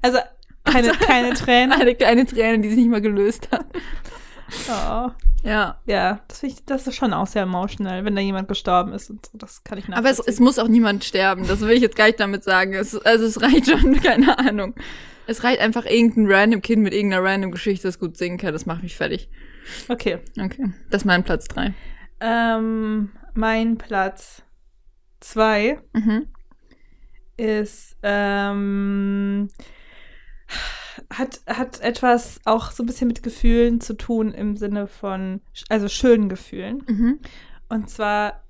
Also 0.01 0.19
keine, 0.65 0.93
keine 0.93 1.35
Tränen. 1.35 1.73
Eine 1.73 1.95
kleine 1.95 2.25
Träne, 2.25 2.61
die 2.61 2.69
sich 2.69 2.79
nicht 2.79 2.91
mal 2.91 3.01
gelöst 3.01 3.49
hat. 3.51 3.67
Oh. 4.71 5.11
Ja. 5.47 5.81
Ja, 5.87 6.21
das, 6.29 6.43
ich, 6.43 6.65
das 6.65 6.87
ist 6.87 6.97
schon 6.97 7.13
auch 7.13 7.27
sehr 7.27 7.43
emotional, 7.45 8.05
wenn 8.05 8.17
da 8.17 8.21
jemand 8.21 8.49
gestorben 8.49 8.93
ist 8.93 9.11
und 9.11 9.27
so. 9.27 9.39
Das 9.39 9.63
kann 9.65 9.79
ich 9.79 9.85
Aber 9.87 9.97
es, 10.11 10.19
nachvollziehen. 10.19 10.33
es 10.35 10.41
muss 10.41 10.59
auch 10.59 10.69
niemand 10.69 11.05
sterben. 11.05 11.47
Das 11.47 11.61
will 11.61 11.71
ich 11.71 11.83
jetzt 11.83 11.97
gar 11.97 12.07
nicht 12.07 12.19
damit 12.21 12.43
sagen. 12.45 12.75
Es, 12.75 12.97
also 12.97 13.25
es 13.25 13.41
reicht 13.41 13.71
schon, 13.71 13.95
keine 14.03 14.39
Ahnung. 14.39 14.75
Es 15.29 15.45
reicht 15.45 15.61
einfach 15.61 15.87
irgendein 15.87 16.27
random 16.31 16.63
Kind 16.63 16.83
mit 16.83 16.93
irgendeiner 16.93 17.23
random 17.25 17.51
Geschichte, 17.53 17.87
das 17.89 17.99
gut 17.99 18.17
singen 18.17 18.39
kann. 18.39 18.53
Das 18.53 18.67
macht 18.67 18.83
mich 18.83 18.97
fertig. 18.97 19.29
okay. 19.89 20.19
Okay. 20.41 20.73
Das 20.91 21.03
ist 21.03 21.07
mein 21.07 21.25
Platz 21.25 21.47
drei. 21.49 21.75
Ähm, 22.21 23.11
mein 23.35 23.77
Platz 23.79 24.43
zwei 25.21 25.79
Mhm. 25.93 26.27
ist, 27.37 27.97
ähm, 28.03 29.49
hat, 31.13 31.41
hat 31.47 31.81
etwas 31.81 32.41
auch 32.45 32.71
so 32.71 32.83
ein 32.83 32.87
bisschen 32.87 33.09
mit 33.09 33.23
Gefühlen 33.23 33.81
zu 33.81 33.95
tun 33.97 34.33
im 34.33 34.57
Sinne 34.57 34.87
von, 34.87 35.41
also 35.69 35.89
schönen 35.89 36.29
Gefühlen. 36.29 36.83
Mhm. 36.89 37.19
Und 37.69 37.91
zwar, 37.91 38.43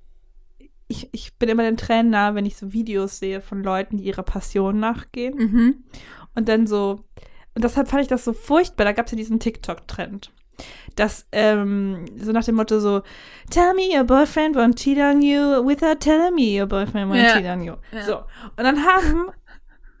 ich, 0.87 1.09
ich 1.11 1.35
bin 1.37 1.49
immer 1.49 1.63
den 1.63 1.77
Tränen 1.77 2.09
nah, 2.11 2.35
wenn 2.35 2.45
ich 2.45 2.57
so 2.57 2.73
Videos 2.73 3.19
sehe 3.19 3.41
von 3.41 3.63
Leuten, 3.63 3.97
die 3.97 4.05
ihrer 4.05 4.23
Passion 4.23 4.79
nachgehen. 4.79 5.35
Mhm. 5.37 5.83
Und 6.35 6.47
dann 6.49 6.67
so, 6.67 7.03
und 7.55 7.63
deshalb 7.63 7.87
fand 7.87 8.03
ich 8.03 8.07
das 8.07 8.23
so 8.25 8.33
furchtbar. 8.33 8.85
Da 8.85 8.91
gab 8.91 9.05
es 9.07 9.11
ja 9.11 9.17
diesen 9.17 9.39
TikTok-Trend. 9.39 10.31
Das, 10.95 11.27
ähm, 11.31 12.05
so 12.17 12.31
nach 12.31 12.43
dem 12.45 12.55
Motto 12.55 12.79
so, 12.79 13.01
tell 13.51 13.73
me 13.75 13.95
your 13.95 14.03
boyfriend 14.03 14.55
won't 14.55 14.75
cheat 14.75 14.97
on 14.97 15.21
you 15.21 15.63
without 15.63 15.99
telling 15.99 16.33
me 16.33 16.59
your 16.59 16.67
boyfriend 16.67 17.11
won't 17.11 17.21
Ja. 17.23 17.33
cheat 17.33 17.45
on 17.45 17.61
you. 17.63 17.73
Ja. 17.91 18.03
So. 18.03 18.17
Und 18.17 18.63
dann 18.63 18.83
haben, 18.83 19.29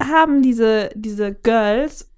haben 0.01 0.41
diese, 0.41 0.89
diese 0.95 1.33
Girls, 1.33 2.09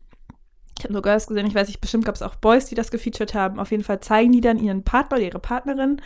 ich 0.80 0.84
habe 0.86 0.94
nur 0.94 1.02
Girls 1.02 1.28
gesehen, 1.28 1.46
ich 1.46 1.54
weiß 1.56 1.68
nicht, 1.68 1.82
bestimmt 1.82 2.06
gab 2.06 2.16
es 2.16 2.22
auch 2.22 2.36
Boys, 2.36 2.66
die 2.66 2.76
das 2.76 2.90
gefeatured 2.90 3.34
haben. 3.34 3.60
Auf 3.60 3.72
jeden 3.72 3.84
Fall 3.84 4.00
zeigen 4.00 4.32
die 4.32 4.42
dann 4.42 4.58
ihren 4.58 4.84
Partner 4.84 5.18
oder 5.18 5.26
ihre 5.26 5.40
Partnerin 5.40 6.02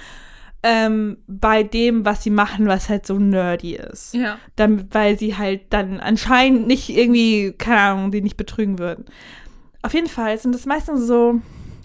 ähm, 0.64 1.18
bei 1.28 1.62
dem, 1.64 2.06
was 2.06 2.24
sie 2.24 2.30
machen, 2.30 2.68
was 2.68 2.90
halt 2.90 3.06
so 3.06 3.20
nerdy 3.20 3.76
ist 3.76 4.14
Ja. 4.14 4.38
dann, 4.56 4.88
weil 4.94 5.20
sie 5.20 5.38
halt 5.38 5.62
dann 5.72 6.00
anscheinend 6.00 6.68
nicht 6.68 6.90
irgendwie, 6.90 7.54
keine 7.58 7.82
Ahnung, 7.82 8.12
die 8.12 8.22
nicht 8.22 8.38
betrügen 8.38 8.80
würden. 8.80 9.06
Auf 9.84 9.94
jeden 9.94 10.08
Fall 10.08 10.38
sind 10.38 10.56
das 10.56 10.66
meistens 10.66 11.06
so, 11.06 11.42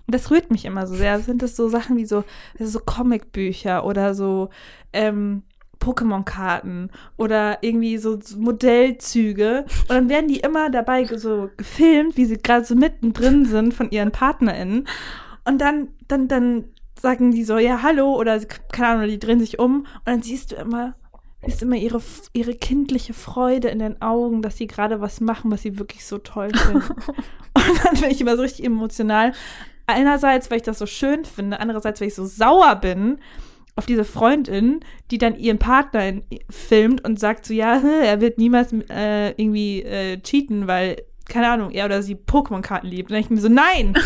das 0.07 0.31
rührt 0.31 0.51
mich 0.51 0.65
immer 0.65 0.87
so 0.87 0.95
sehr, 0.95 1.19
sind 1.21 1.43
das 1.43 1.57
so 1.57 1.69
Sachen 1.69 1.97
wie 1.97 2.07
so, 2.07 2.25
so 2.59 2.79
Comicbücher 2.81 3.85
oder 3.85 4.15
so 4.15 4.49
ähm, 4.93 5.43
Pokémon-Karten 5.81 6.91
oder 7.17 7.59
irgendwie 7.63 7.99
so 7.99 8.19
Modellzüge. 8.37 9.65
Und 9.83 9.91
dann 9.91 10.09
werden 10.09 10.29
die 10.29 10.41
immer 10.41 10.71
dabei 10.71 11.05
so 11.05 11.51
gefilmt, 11.57 12.17
wie 12.17 12.25
sie 12.25 12.39
gerade 12.39 12.65
so 12.65 12.75
mittendrin 12.75 13.45
sind 13.45 13.75
von 13.75 13.91
ihren 13.91 14.11
PartnerInnen. 14.11 14.89
Und 15.45 15.61
dann, 15.61 15.89
dann, 16.09 16.29
dann 16.29 16.65
sagen 17.01 17.31
die 17.31 17.45
so, 17.45 17.59
ja, 17.59 17.83
hallo, 17.83 18.15
oder 18.17 18.39
keine 18.73 18.89
Ahnung, 18.89 19.09
die 19.09 19.19
drehen 19.19 19.41
sich 19.41 19.59
um 19.59 19.81
und 19.81 20.07
dann 20.07 20.23
siehst 20.23 20.53
du 20.53 20.57
immer, 20.57 20.95
siehst 21.45 21.63
immer 21.63 21.77
ihre, 21.77 22.03
ihre 22.33 22.55
kindliche 22.55 23.15
Freude 23.15 23.69
in 23.69 23.79
den 23.79 24.03
Augen, 24.03 24.43
dass 24.43 24.57
sie 24.57 24.67
gerade 24.67 25.01
was 25.01 25.21
machen, 25.21 25.51
was 25.51 25.63
sie 25.63 25.79
wirklich 25.79 26.05
so 26.05 26.19
toll 26.19 26.51
finden. 26.55 26.83
und 27.55 27.85
dann 27.85 28.01
bin 28.01 28.11
ich 28.11 28.21
immer 28.21 28.37
so 28.37 28.43
richtig 28.43 28.65
emotional. 28.65 29.33
Einerseits, 29.87 30.51
weil 30.51 30.59
ich 30.59 30.65
das 30.65 30.79
so 30.79 30.87
schön 30.87 31.25
finde, 31.25 31.61
andererseits, 31.61 32.01
weil 32.01 32.09
ich 32.09 32.15
so 32.15 32.27
sauer 32.27 32.77
bin 32.77 33.19
auf 33.79 33.87
diese 33.87 34.05
Freundin, 34.05 34.81
die 35.11 35.19
dann 35.19 35.37
ihren 35.39 35.59
Partner 35.59 36.07
in, 36.09 36.23
filmt 36.51 37.05
und 37.05 37.19
sagt 37.19 37.47
so, 37.47 37.55
ja, 37.55 37.81
er 38.03 38.21
wird 38.21 38.37
niemals 38.39 38.73
äh, 38.91 39.31
irgendwie 39.41 39.83
äh, 39.83 40.21
cheaten, 40.21 40.67
weil, 40.67 40.97
keine 41.29 41.49
Ahnung, 41.49 41.71
er 41.71 41.87
oder 41.87 42.03
sie 42.03 42.15
Pokémon-Karten 42.17 42.87
liebt. 42.89 43.11
Und 43.11 43.15
dann 43.15 43.23
ich 43.23 43.31
mir 43.31 43.41
so, 43.41 43.49
nein! 43.49 43.95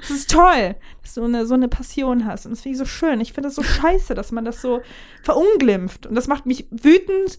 Das 0.00 0.10
ist 0.10 0.30
toll, 0.30 0.76
dass 1.02 1.14
du 1.14 1.24
eine, 1.24 1.44
so 1.44 1.54
eine 1.54 1.66
Passion 1.68 2.24
hast. 2.24 2.46
Und 2.46 2.52
das 2.52 2.60
finde 2.60 2.74
ich 2.74 2.78
so 2.78 2.84
schön. 2.84 3.20
Ich 3.20 3.32
finde 3.32 3.48
das 3.48 3.56
so 3.56 3.64
scheiße, 3.64 4.14
dass 4.14 4.30
man 4.30 4.44
das 4.44 4.62
so 4.62 4.80
verunglimpft. 5.24 6.06
Und 6.06 6.14
das 6.14 6.28
macht 6.28 6.46
mich 6.46 6.66
wütend 6.70 7.36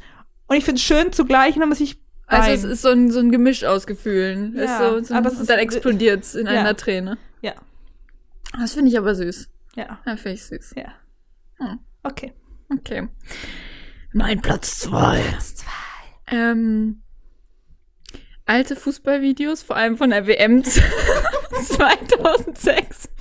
und 0.47 0.57
ich 0.57 0.65
finde 0.65 0.77
es 0.79 0.83
schön 0.85 1.11
zugleich. 1.13 1.53
Und 1.55 1.61
dann 1.61 1.69
muss 1.69 1.79
ich 1.79 1.97
Also 2.27 2.51
es 2.51 2.63
weinen. 2.63 2.71
ist 2.73 2.81
so 2.81 2.89
ein, 2.89 3.11
so 3.11 3.19
ein 3.19 3.31
Gemisch 3.31 3.63
aus 3.63 3.87
Gefühlen. 3.87 4.55
Ja, 4.57 4.63
ist 4.63 4.77
so, 4.77 5.03
so 5.05 5.13
aber 5.15 5.29
ein, 5.29 5.33
es 5.33 5.39
und 5.39 5.49
dann 5.49 5.59
explodiert 5.59 6.23
es 6.23 6.35
in 6.35 6.47
Ja. 6.47 6.51
einer 6.59 6.75
Träne. 6.75 7.17
Ja, 7.41 7.53
Das 8.59 8.73
finde 8.73 8.91
ich 8.91 8.97
aber 8.97 9.15
süß. 9.15 9.47
Ja, 9.75 9.99
Ja, 10.05 10.15
finde 10.17 10.33
ich 10.33 10.43
süß. 10.45 10.73
ja. 10.75 10.93
Hm. 11.57 11.79
Okay. 12.03 12.33
Okay. 12.71 13.07
Mein 14.13 14.41
Platz 14.41 14.79
zwei. 14.79 15.23
Ähm, 16.27 17.01
alte 18.45 18.75
Fußballvideos, 18.75 19.63
vor 19.63 19.75
allem 19.75 19.97
von 19.97 20.11
der 20.11 20.27
WM 20.27 20.63
2006. 20.63 23.09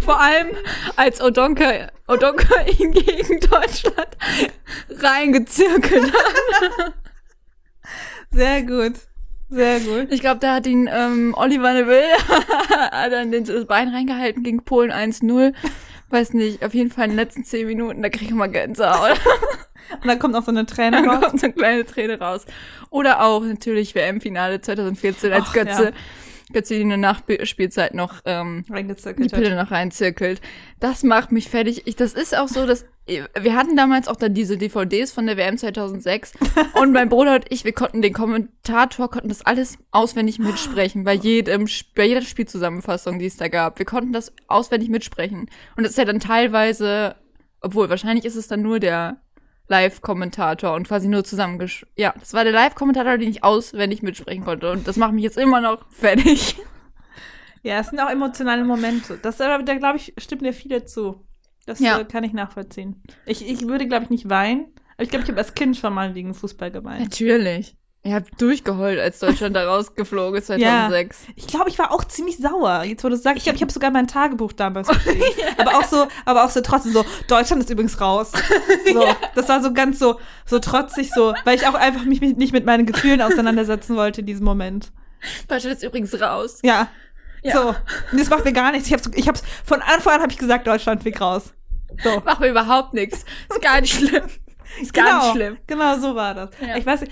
Vor 0.00 0.20
allem 0.20 0.48
als 0.96 1.20
Odonka, 1.20 1.92
Odonka 2.08 2.60
ihn 2.78 2.90
gegen 2.90 3.38
Deutschland 3.38 4.16
reingezirkelt 4.90 6.12
hat. 6.12 6.90
Sehr 8.30 8.62
gut. 8.64 8.94
Sehr 9.50 9.80
gut. 9.80 10.12
Ich 10.12 10.20
glaube, 10.20 10.38
da 10.40 10.54
hat 10.54 10.66
ihn 10.66 10.88
ähm, 10.92 11.34
Oliver 11.36 11.72
Neville 11.72 12.02
hat 12.92 13.12
dann 13.12 13.32
den, 13.32 13.44
das 13.44 13.66
Bein 13.66 13.88
reingehalten 13.88 14.42
gegen 14.42 14.62
Polen 14.64 14.92
1-0. 14.92 15.52
Weiß 16.08 16.32
nicht, 16.34 16.64
auf 16.64 16.74
jeden 16.74 16.90
Fall 16.90 17.04
in 17.04 17.10
den 17.12 17.16
letzten 17.16 17.44
zehn 17.44 17.66
Minuten, 17.66 18.02
da 18.02 18.08
kriege 18.08 18.26
ich 18.26 18.34
mal 18.34 18.48
Gänsehaut. 18.48 19.20
Und 20.02 20.06
dann 20.06 20.18
kommt 20.18 20.34
noch 20.34 20.44
so 20.44 20.50
eine 20.50 20.66
Träne 20.66 21.02
Da 21.02 21.10
raus. 21.10 21.24
kommt 21.24 21.40
so 21.40 21.46
eine 21.46 21.54
kleine 21.54 21.84
Träne 21.84 22.18
raus. 22.18 22.46
Oder 22.90 23.22
auch 23.22 23.42
natürlich 23.44 23.94
WM-Finale 23.94 24.60
2014, 24.60 25.32
als 25.32 25.44
Ach, 25.48 25.52
Götze, 25.52 25.84
ja. 25.84 25.90
Götze 26.52 26.74
in 26.76 26.88
der 26.88 26.98
Nachspielzeit 26.98 27.94
noch 27.94 28.20
ähm, 28.24 28.64
die. 28.68 29.28
Pille 29.28 29.56
noch 29.56 29.70
reinzirkelt. 29.70 30.40
Das 30.78 31.02
macht 31.02 31.32
mich 31.32 31.48
fertig. 31.48 31.86
Ich, 31.86 31.96
das 31.96 32.12
ist 32.12 32.36
auch 32.36 32.48
so, 32.48 32.66
dass 32.66 32.86
wir 33.40 33.54
hatten 33.54 33.76
damals 33.76 34.08
auch 34.08 34.16
dann 34.16 34.34
diese 34.34 34.56
DVDs 34.56 35.12
von 35.12 35.26
der 35.26 35.36
WM 35.36 35.58
2006 35.58 36.32
und 36.80 36.92
mein 36.92 37.08
Bruder 37.08 37.36
und 37.36 37.46
ich, 37.50 37.64
wir 37.64 37.72
konnten 37.72 38.02
den 38.02 38.12
Kommentator, 38.12 39.10
konnten 39.10 39.28
das 39.28 39.44
alles 39.44 39.78
auswendig 39.90 40.38
mitsprechen 40.38 41.04
bei 41.04 41.14
jedem, 41.14 41.66
bei 41.96 42.04
jeder 42.04 42.22
Spielzusammenfassung, 42.22 43.18
die 43.18 43.26
es 43.26 43.36
da 43.36 43.48
gab. 43.48 43.78
Wir 43.78 43.86
konnten 43.86 44.12
das 44.12 44.32
auswendig 44.46 44.88
mitsprechen. 44.88 45.50
Und 45.76 45.82
das 45.82 45.92
ist 45.92 45.98
ja 45.98 46.04
dann 46.04 46.20
teilweise, 46.20 47.16
obwohl 47.60 47.90
wahrscheinlich 47.90 48.24
ist 48.24 48.36
es 48.36 48.48
dann 48.48 48.62
nur 48.62 48.78
der 48.78 49.20
Live-Kommentator 49.68 50.74
und 50.74 50.88
quasi 50.88 51.08
nur 51.08 51.24
zusammengesch... 51.24 51.86
Ja, 51.96 52.12
das 52.18 52.34
war 52.34 52.44
der 52.44 52.52
Live-Kommentator, 52.52 53.18
den 53.18 53.30
ich 53.30 53.44
auswendig 53.44 54.02
mitsprechen 54.02 54.44
konnte. 54.44 54.70
Und 54.70 54.88
das 54.88 54.96
macht 54.96 55.12
mich 55.12 55.22
jetzt 55.22 55.38
immer 55.38 55.60
noch 55.60 55.84
fertig. 55.90 56.56
Ja, 57.62 57.78
es 57.78 57.88
sind 57.88 58.00
auch 58.00 58.10
emotionale 58.10 58.64
Momente. 58.64 59.18
Das, 59.22 59.36
da 59.36 59.58
glaube 59.58 59.98
ich, 59.98 60.14
stimmt 60.18 60.42
mir 60.42 60.52
viele 60.52 60.86
zu. 60.86 61.24
Das 61.66 61.78
Ja. 61.80 61.98
äh, 61.98 62.04
kann 62.04 62.24
ich 62.24 62.32
nachvollziehen. 62.32 63.02
Ich, 63.26 63.46
ich 63.48 63.66
würde, 63.68 63.86
glaube 63.86 64.04
ich, 64.04 64.10
nicht 64.10 64.28
weinen. 64.28 64.66
Aber 64.94 65.02
ich 65.04 65.10
glaube, 65.10 65.24
ich 65.24 65.30
habe 65.30 65.38
als 65.38 65.54
Kind 65.54 65.76
schon 65.76 65.94
mal 65.94 66.14
wegen 66.14 66.34
Fußball 66.34 66.70
geweint. 66.70 67.00
Natürlich. 67.00 67.76
Ich 68.02 68.12
habe 68.14 68.24
durchgeheult, 68.38 68.98
als 68.98 69.18
Deutschland 69.18 69.54
da 69.54 69.64
rausgeflogen 69.68 70.38
ist 70.38 70.46
2006. 70.46 71.18
Ich 71.36 71.46
glaube, 71.46 71.68
ich 71.68 71.78
war 71.78 71.92
auch 71.92 72.02
ziemlich 72.04 72.38
sauer, 72.38 72.82
jetzt 72.84 73.04
wo 73.04 73.08
du 73.10 73.14
es 73.14 73.22
sagst. 73.22 73.36
Ich 73.38 73.44
glaube, 73.44 73.56
ich 73.56 73.62
habe 73.62 73.72
sogar 73.72 73.90
mein 73.90 74.06
Tagebuch 74.06 74.52
damals 74.54 74.88
geschrieben. 75.04 75.22
Aber 75.58 75.76
auch 75.76 75.84
so, 75.84 76.06
aber 76.24 76.44
auch 76.44 76.50
so 76.50 76.62
trotzdem 76.62 76.92
so, 76.92 77.04
Deutschland 77.28 77.62
ist 77.62 77.70
übrigens 77.70 78.00
raus. 78.00 78.32
So, 78.92 79.04
das 79.36 79.48
war 79.48 79.62
so 79.62 79.72
ganz 79.72 79.98
so, 80.00 80.18
so 80.46 80.58
trotzig 80.58 81.12
so, 81.14 81.32
weil 81.44 81.56
ich 81.56 81.66
auch 81.66 81.74
einfach 81.74 82.04
mich 82.04 82.20
nicht 82.20 82.52
mit 82.52 82.64
meinen 82.64 82.86
Gefühlen 82.86 83.20
auseinandersetzen 83.22 83.94
wollte 83.94 84.22
in 84.22 84.26
diesem 84.26 84.44
Moment. 84.44 84.90
Deutschland 85.46 85.76
ist 85.76 85.84
übrigens 85.84 86.18
raus. 86.20 86.58
Ja. 86.64 86.88
Ja. 87.42 87.52
So. 87.52 87.68
Und 87.68 88.20
das 88.20 88.30
macht 88.30 88.44
mir 88.44 88.52
gar 88.52 88.72
nichts. 88.72 88.88
Ich 88.88 88.92
hab's, 88.92 89.10
ich 89.14 89.28
hab's, 89.28 89.42
von 89.64 89.80
Anfang 89.82 90.14
an 90.14 90.22
habe 90.22 90.32
ich 90.32 90.38
gesagt, 90.38 90.66
Deutschland 90.66 91.02
fliegt 91.02 91.20
raus. 91.20 91.54
So. 92.02 92.20
Macht 92.24 92.40
mir 92.40 92.48
überhaupt 92.50 92.94
nichts. 92.94 93.24
Ist 93.48 93.62
gar 93.62 93.80
nicht 93.80 93.94
schlimm. 93.94 94.24
Ist 94.80 94.94
gar 94.94 95.04
genau, 95.04 95.24
nicht 95.24 95.32
schlimm. 95.32 95.56
Genau 95.66 95.98
so 95.98 96.14
war 96.14 96.34
das. 96.34 96.50
Ja. 96.60 96.76
Ich 96.76 96.86
weiß 96.86 97.04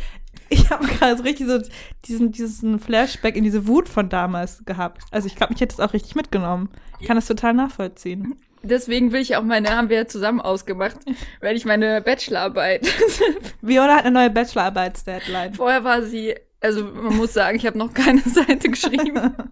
Ich 0.51 0.71
habe 0.71 0.87
gerade 0.87 1.17
so 1.17 1.23
richtig 1.23 1.47
so 1.47 1.59
diesen, 2.07 2.33
diesen 2.33 2.79
Flashback 2.79 3.37
in 3.37 3.45
diese 3.45 3.67
Wut 3.67 3.89
von 3.89 4.09
damals 4.09 4.65
gehabt. 4.65 5.03
Also 5.11 5.27
ich 5.27 5.37
glaube, 5.37 5.53
ich 5.55 5.61
hätte 5.61 5.75
es 5.75 5.81
auch 5.81 5.93
richtig 5.93 6.15
mitgenommen. 6.15 6.71
Ich 7.01 7.07
kann 7.07 7.17
das 7.17 7.27
total 7.27 7.55
nachvollziehen. 7.55 8.35
Deswegen 8.63 9.13
will 9.13 9.21
ich 9.21 9.37
auch 9.37 9.43
meine, 9.43 9.77
haben 9.77 9.89
wir 9.89 10.09
zusammen 10.09 10.41
ausgemacht, 10.41 10.97
weil 11.41 11.57
ich 11.57 11.65
meine 11.65 12.01
Bachelorarbeit. 12.01 12.89
Viola 13.61 13.97
hat 13.97 14.05
eine 14.05 14.11
neue 14.11 14.31
Bachelorarbeits-Deadline. 14.31 15.55
Vorher 15.55 15.85
war 15.85 16.03
sie, 16.03 16.35
also 16.61 16.85
man 16.85 17.17
muss 17.17 17.33
sagen, 17.35 17.57
ich 17.57 17.67
habe 17.67 17.79
noch 17.79 17.93
keine 17.95 18.21
Seite 18.27 18.69
geschrieben. 18.71 19.35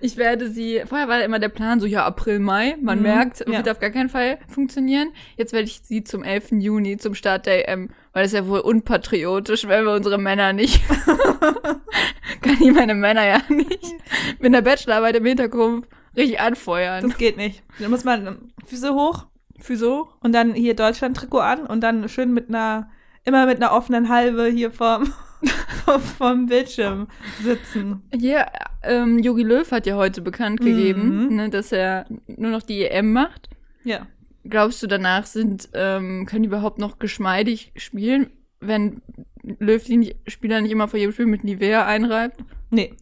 Ich 0.00 0.16
werde 0.16 0.48
sie, 0.48 0.80
vorher 0.86 1.08
war 1.08 1.20
immer 1.24 1.40
der 1.40 1.48
Plan 1.48 1.80
so, 1.80 1.86
ja, 1.86 2.06
April, 2.06 2.38
Mai, 2.38 2.76
man 2.80 2.98
Mhm, 2.98 3.02
merkt, 3.02 3.40
ja. 3.40 3.46
wird 3.48 3.68
auf 3.68 3.80
gar 3.80 3.90
keinen 3.90 4.08
Fall 4.08 4.38
funktionieren. 4.46 5.08
Jetzt 5.36 5.52
werde 5.52 5.66
ich 5.66 5.80
sie 5.82 6.04
zum 6.04 6.22
11. 6.22 6.52
Juni, 6.60 6.98
zum 6.98 7.16
Start 7.16 7.46
der 7.46 7.68
EM, 7.68 7.90
weil 8.12 8.24
es 8.24 8.30
ja 8.30 8.46
wohl 8.46 8.60
unpatriotisch, 8.60 9.66
wenn 9.66 9.84
wir 9.84 9.94
unsere 9.94 10.16
Männer 10.18 10.52
nicht, 10.52 10.84
kann 12.42 12.56
ich 12.60 12.72
meine 12.72 12.94
Männer 12.94 13.26
ja 13.26 13.40
nicht 13.48 13.94
mit 14.38 14.54
der 14.54 14.62
Bachelorarbeit 14.62 15.16
im 15.16 15.24
Hintergrund 15.24 15.88
richtig 16.16 16.38
anfeuern. 16.38 17.02
Das 17.08 17.18
geht 17.18 17.36
nicht. 17.36 17.64
Dann 17.80 17.90
muss 17.90 18.04
man 18.04 18.52
Füße 18.66 18.94
hoch 18.94 19.26
Füße 19.58 19.90
hoch. 19.90 20.14
und 20.20 20.30
dann 20.32 20.54
hier 20.54 20.74
Deutschland-Trikot 20.76 21.40
an 21.40 21.66
und 21.66 21.80
dann 21.80 22.08
schön 22.08 22.32
mit 22.32 22.48
einer, 22.48 22.88
immer 23.24 23.46
mit 23.46 23.56
einer 23.56 23.72
offenen 23.72 24.08
Halbe 24.08 24.46
hier 24.46 24.70
vorm, 24.70 25.12
vom, 26.18 26.46
Bildschirm 26.46 27.08
sitzen. 27.42 28.02
Hier, 28.14 28.46
ähm, 28.82 29.18
Jogi 29.18 29.42
Löw 29.42 29.70
hat 29.70 29.86
ja 29.86 29.96
heute 29.96 30.20
bekannt 30.20 30.60
gegeben, 30.60 31.26
Mhm. 31.28 31.36
ne, 31.36 31.48
dass 31.50 31.72
er 31.72 32.06
nur 32.26 32.50
noch 32.50 32.62
die 32.62 32.82
EM 32.84 33.12
macht. 33.12 33.48
Ja. 33.84 34.06
Glaubst 34.44 34.82
du, 34.82 34.86
danach 34.86 35.26
sind, 35.26 35.68
ähm, 35.74 36.26
können 36.26 36.42
die 36.42 36.48
überhaupt 36.48 36.78
noch 36.78 36.98
geschmeidig 36.98 37.72
spielen, 37.76 38.30
wenn 38.60 39.02
Löw 39.42 39.82
die 39.84 39.96
nicht, 39.96 40.16
Spieler 40.26 40.60
nicht 40.60 40.72
immer 40.72 40.88
vor 40.88 40.98
jedem 40.98 41.12
Spiel 41.12 41.26
mit 41.26 41.44
Nivea 41.44 41.86
einreibt? 41.86 42.40
Nee. 42.70 42.94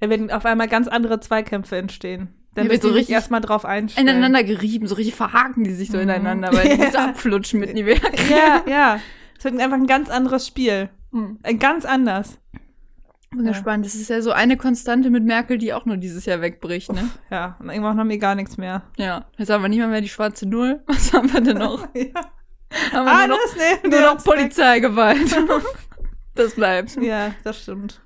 Da 0.00 0.08
werden 0.10 0.30
auf 0.30 0.44
einmal 0.46 0.68
ganz 0.68 0.88
andere 0.88 1.20
Zweikämpfe 1.20 1.76
entstehen. 1.76 2.28
Da 2.54 2.62
Ja, 2.62 2.68
müssen 2.68 2.82
so 2.82 2.88
richtig 2.90 3.14
erstmal 3.14 3.42
drauf 3.42 3.64
einstellen. 3.66 4.08
Ineinander 4.08 4.42
gerieben, 4.42 4.86
so 4.86 4.94
richtig 4.94 5.14
verhaken 5.14 5.64
die 5.64 5.72
sich 5.74 5.88
so 5.90 5.98
Mhm. 5.98 6.04
ineinander, 6.04 6.52
weil 6.52 6.76
die 6.76 6.82
Ja. 6.82 6.90
so 6.90 6.98
abflutschen 6.98 7.60
mit 7.60 7.74
Nivea. 7.74 7.96
Ja, 8.30 8.62
ja. 8.66 9.00
Es 9.38 9.44
wird 9.44 9.58
einfach 9.60 9.76
ein 9.76 9.86
ganz 9.86 10.08
anderes 10.10 10.46
Spiel. 10.46 10.88
Hm. 11.12 11.38
Äh, 11.42 11.54
Ganz 11.54 11.84
anders. 11.84 12.38
Bin 13.30 13.44
Ja. 13.44 13.52
gespannt. 13.52 13.84
Das 13.84 13.94
ist 13.94 14.08
ja 14.08 14.22
so 14.22 14.32
eine 14.32 14.56
Konstante 14.56 15.10
mit 15.10 15.24
Merkel, 15.24 15.58
die 15.58 15.72
auch 15.74 15.84
nur 15.84 15.96
dieses 15.96 16.24
Jahr 16.26 16.40
wegbricht, 16.40 16.92
ne? 16.92 17.10
Ja, 17.30 17.56
und 17.58 17.68
irgendwann 17.70 17.98
haben 17.98 18.08
wir 18.08 18.18
gar 18.18 18.34
nichts 18.34 18.56
mehr. 18.56 18.82
Ja. 18.96 19.26
Jetzt 19.36 19.50
haben 19.50 19.62
wir 19.62 19.68
nicht 19.68 19.78
mal 19.80 19.88
mehr 19.88 20.00
die 20.00 20.08
schwarze 20.08 20.48
Null. 20.48 20.82
Was 20.86 21.12
haben 21.12 21.32
wir 21.32 21.40
denn 21.40 21.58
noch? 21.58 21.88
ja. 21.94 22.32
Haben 22.92 23.04
wir 23.06 23.26
nur 23.28 23.36
noch, 23.36 23.38
Alles 23.38 23.56
nehmen 23.82 23.90
nur 23.92 24.14
noch. 24.14 24.24
Polizeigewalt. 24.24 25.36
das 26.34 26.54
bleibt. 26.54 26.96
Ja, 27.02 27.32
das 27.44 27.62
stimmt. 27.62 28.00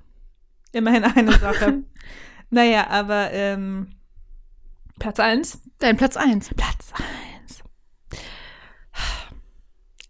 Immerhin 0.71 1.03
eine 1.03 1.31
Sache. 1.33 1.83
naja, 2.49 2.87
aber 2.89 3.31
ähm, 3.31 3.89
Platz 4.99 5.19
eins. 5.19 5.61
Dein 5.79 5.97
Platz 5.97 6.15
eins. 6.17 6.49
Platz 6.55 6.93
eins. 6.93 7.63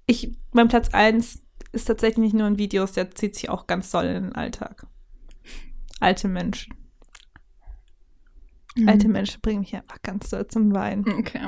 Ich, 0.05 0.31
mein 0.51 0.67
Platz 0.67 0.89
eins 0.93 1.41
ist 1.71 1.85
tatsächlich 1.85 2.17
nicht 2.17 2.35
nur 2.35 2.47
in 2.47 2.57
Videos, 2.57 2.93
der 2.93 3.11
zieht 3.11 3.35
sich 3.35 3.49
auch 3.49 3.67
ganz 3.67 3.91
doll 3.91 4.05
in 4.05 4.23
den 4.23 4.35
Alltag. 4.35 4.85
Alte 5.99 6.27
Menschen. 6.27 6.75
Alte 8.87 9.07
Mhm. 9.07 9.13
Menschen 9.13 9.41
bringen 9.41 9.61
mich 9.61 9.75
einfach 9.75 10.01
ganz 10.01 10.29
doll 10.29 10.47
zum 10.47 10.73
Weinen. 10.73 11.07
Okay. 11.19 11.45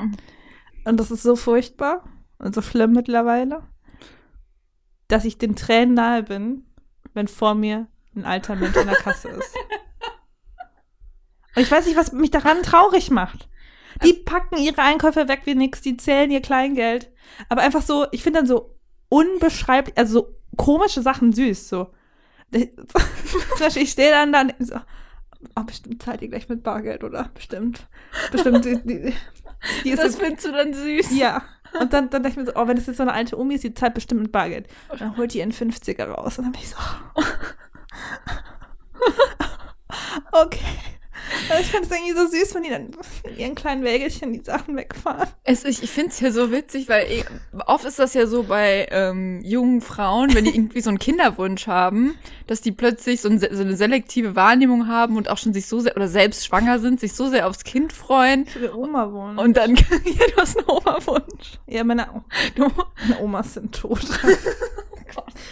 Und 0.84 1.00
das 1.00 1.10
ist 1.10 1.22
so 1.22 1.36
furchtbar 1.36 2.04
und 2.38 2.54
so 2.54 2.62
schlimm 2.62 2.92
mittlerweile, 2.92 3.62
dass 5.08 5.24
ich 5.24 5.38
den 5.38 5.56
Tränen 5.56 5.94
nahe 5.94 6.22
bin, 6.22 6.66
wenn 7.14 7.28
vor 7.28 7.54
mir 7.54 7.88
ein 8.14 8.24
alter 8.24 8.56
Mensch 8.56 8.76
in 8.76 8.86
der 8.86 8.96
Kasse 8.96 9.28
ist. 9.28 9.54
Und 11.56 11.62
ich 11.62 11.70
weiß 11.70 11.86
nicht, 11.86 11.96
was 11.96 12.12
mich 12.12 12.30
daran 12.30 12.62
traurig 12.62 13.10
macht. 13.10 13.48
Die 14.04 14.12
packen 14.12 14.58
ihre 14.58 14.82
Einkäufe 14.82 15.28
weg 15.28 15.42
wie 15.44 15.54
nix, 15.54 15.80
die 15.80 15.96
zählen 15.96 16.30
ihr 16.30 16.42
Kleingeld. 16.42 17.12
Aber 17.48 17.62
einfach 17.62 17.82
so, 17.82 18.06
ich 18.10 18.22
finde 18.22 18.40
dann 18.40 18.46
so 18.46 18.73
unbeschreiblich, 19.14 19.96
also 19.96 20.20
so 20.20 20.34
komische 20.56 21.02
Sachen 21.02 21.32
süß, 21.32 21.68
so. 21.68 21.90
Zum 22.52 23.58
Beispiel, 23.58 23.82
ich 23.82 23.90
stehe 23.90 24.10
dann 24.10 24.32
da 24.32 24.42
und 24.42 24.54
so, 24.60 24.76
oh, 25.56 25.62
bestimmt 25.64 26.02
zahlt 26.02 26.22
ihr 26.22 26.28
gleich 26.28 26.48
mit 26.48 26.62
Bargeld, 26.62 27.02
oder? 27.04 27.30
Bestimmt. 27.34 27.86
Bestimmt, 28.30 28.64
die, 28.64 28.80
die, 28.84 29.14
die 29.84 29.90
ist 29.90 30.02
Das 30.02 30.12
so- 30.14 30.20
findest 30.20 30.46
du 30.46 30.52
dann 30.52 30.72
süß. 30.74 31.16
ja. 31.16 31.42
Und 31.80 31.92
dann, 31.92 32.08
dann 32.08 32.22
dachte 32.22 32.34
ich 32.34 32.36
mir 32.36 32.46
so, 32.46 32.52
oh, 32.54 32.68
wenn 32.68 32.76
das 32.76 32.86
jetzt 32.86 32.98
so 32.98 33.02
eine 33.02 33.12
alte 33.12 33.36
Omi 33.36 33.56
ist, 33.56 33.64
die 33.64 33.74
zahlt 33.74 33.94
bestimmt 33.94 34.22
mit 34.22 34.30
Bargeld. 34.30 34.68
Und 34.90 35.00
dann 35.00 35.16
holt 35.16 35.34
die 35.34 35.38
ihren 35.38 35.50
50er 35.52 36.04
raus. 36.04 36.38
Und 36.38 36.44
dann 36.44 36.52
bin 36.52 36.60
ich 36.62 36.68
so. 36.70 36.76
okay. 40.32 40.60
Aber 41.50 41.60
ich 41.60 41.66
finde 41.66 41.86
es 41.88 41.90
irgendwie 41.90 42.12
so 42.12 42.26
süß, 42.26 42.54
wenn 42.54 42.62
die 42.62 42.70
dann 42.70 42.90
in 43.24 43.38
ihren 43.38 43.54
kleinen 43.54 43.84
Wägelchen 43.84 44.32
die 44.32 44.44
Sachen 44.44 44.76
wegfahren. 44.76 45.28
Es, 45.44 45.64
ich 45.64 45.82
ich 45.82 45.90
finde 45.90 46.10
es 46.10 46.20
ja 46.20 46.30
so 46.30 46.50
witzig, 46.50 46.88
weil 46.88 47.06
ich, 47.10 47.24
oft 47.66 47.84
ist 47.84 47.98
das 47.98 48.14
ja 48.14 48.26
so 48.26 48.44
bei 48.44 48.88
ähm, 48.90 49.40
jungen 49.42 49.80
Frauen, 49.80 50.34
wenn 50.34 50.44
die 50.44 50.54
irgendwie 50.54 50.80
so 50.80 50.88
einen 50.88 50.98
Kinderwunsch 50.98 51.66
haben, 51.66 52.14
dass 52.46 52.60
die 52.60 52.72
plötzlich 52.72 53.20
so, 53.20 53.28
ein, 53.28 53.38
so 53.38 53.46
eine 53.46 53.76
selektive 53.76 54.36
Wahrnehmung 54.36 54.88
haben 54.88 55.16
und 55.16 55.28
auch 55.28 55.38
schon 55.38 55.52
sich 55.52 55.66
so 55.66 55.80
sehr, 55.80 55.96
oder 55.96 56.08
selbst 56.08 56.46
schwanger 56.46 56.78
sind, 56.78 57.00
sich 57.00 57.14
so 57.14 57.28
sehr 57.28 57.48
aufs 57.48 57.64
Kind 57.64 57.92
freuen. 57.92 58.46
Ich 58.46 58.60
will 58.60 58.70
Oma 58.70 59.12
wohnen. 59.12 59.38
Und 59.38 59.56
dann, 59.56 59.74
ja, 59.76 59.82
du 60.34 60.36
hast 60.36 60.58
einen 60.58 60.66
Oberwunsch. 60.66 61.58
ja, 61.66 61.84
meine, 61.84 62.24
meine 62.56 63.20
Omas 63.20 63.54
sind 63.54 63.74
tot. 63.74 64.04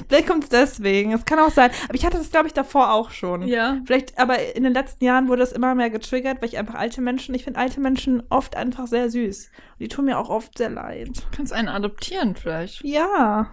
Vielleicht 0.09 0.27
kommt 0.27 0.45
es 0.45 0.49
deswegen. 0.51 1.13
Es 1.13 1.25
kann 1.25 1.39
auch 1.39 1.51
sein. 1.51 1.71
Aber 1.85 1.95
ich 1.95 2.05
hatte 2.05 2.19
das, 2.19 2.31
glaube 2.31 2.47
ich, 2.47 2.53
davor 2.53 2.93
auch 2.93 3.11
schon. 3.11 3.43
ja. 3.43 3.79
Vielleicht, 3.85 4.19
aber 4.19 4.55
in 4.55 4.63
den 4.63 4.73
letzten 4.73 5.05
Jahren 5.05 5.29
wurde 5.29 5.43
es 5.43 5.53
immer 5.53 5.75
mehr 5.75 5.91
getriggert, 5.91 6.41
weil 6.41 6.49
ich 6.49 6.59
einfach 6.59 6.75
alte 6.75 7.01
Menschen, 7.01 7.35
ich 7.35 7.45
finde 7.45 7.61
alte 7.61 7.81
Menschen 7.81 8.23
oft 8.31 8.57
einfach 8.57 8.87
sehr 8.87 9.11
süß. 9.11 9.51
Und 9.73 9.81
die 9.81 9.89
tun 9.89 10.05
mir 10.07 10.19
auch 10.19 10.29
oft 10.29 10.59
sehr 10.59 10.71
leid. 10.71 11.11
Kannst 11.37 11.53
einen 11.53 11.69
adoptieren 11.69 12.37
vielleicht. 12.37 12.83
Ja. 12.85 13.51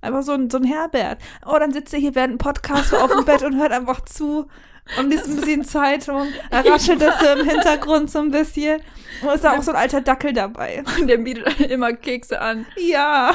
Einfach 0.00 0.22
so 0.22 0.32
ein, 0.32 0.48
so 0.48 0.58
ein 0.58 0.64
Herbert. 0.64 1.18
Oh, 1.44 1.58
dann 1.58 1.72
sitzt 1.72 1.92
er 1.92 1.98
hier 2.00 2.14
während 2.14 2.30
einem 2.30 2.38
Podcast 2.38 2.94
auf 2.94 3.10
dem 3.10 3.24
Bett 3.24 3.42
und 3.42 3.56
hört 3.58 3.72
einfach 3.72 4.00
zu 4.04 4.46
und 4.98 5.10
liest 5.10 5.26
ein 5.26 5.36
bisschen 5.36 5.64
Zeitung. 5.64 6.28
Da 6.50 6.60
raschelt 6.60 7.02
es 7.02 7.18
so 7.20 7.26
im 7.38 7.46
Hintergrund 7.48 8.10
so 8.10 8.20
ein 8.20 8.30
bisschen. 8.30 8.80
Und 9.22 9.34
ist 9.34 9.44
da 9.44 9.56
auch 9.56 9.62
so 9.62 9.72
ein 9.72 9.76
alter 9.76 10.00
Dackel 10.00 10.32
dabei. 10.32 10.84
Und 10.98 11.08
der 11.08 11.18
bietet 11.18 11.60
immer 11.70 11.92
Kekse 11.92 12.40
an. 12.40 12.66
Ja. 12.76 13.34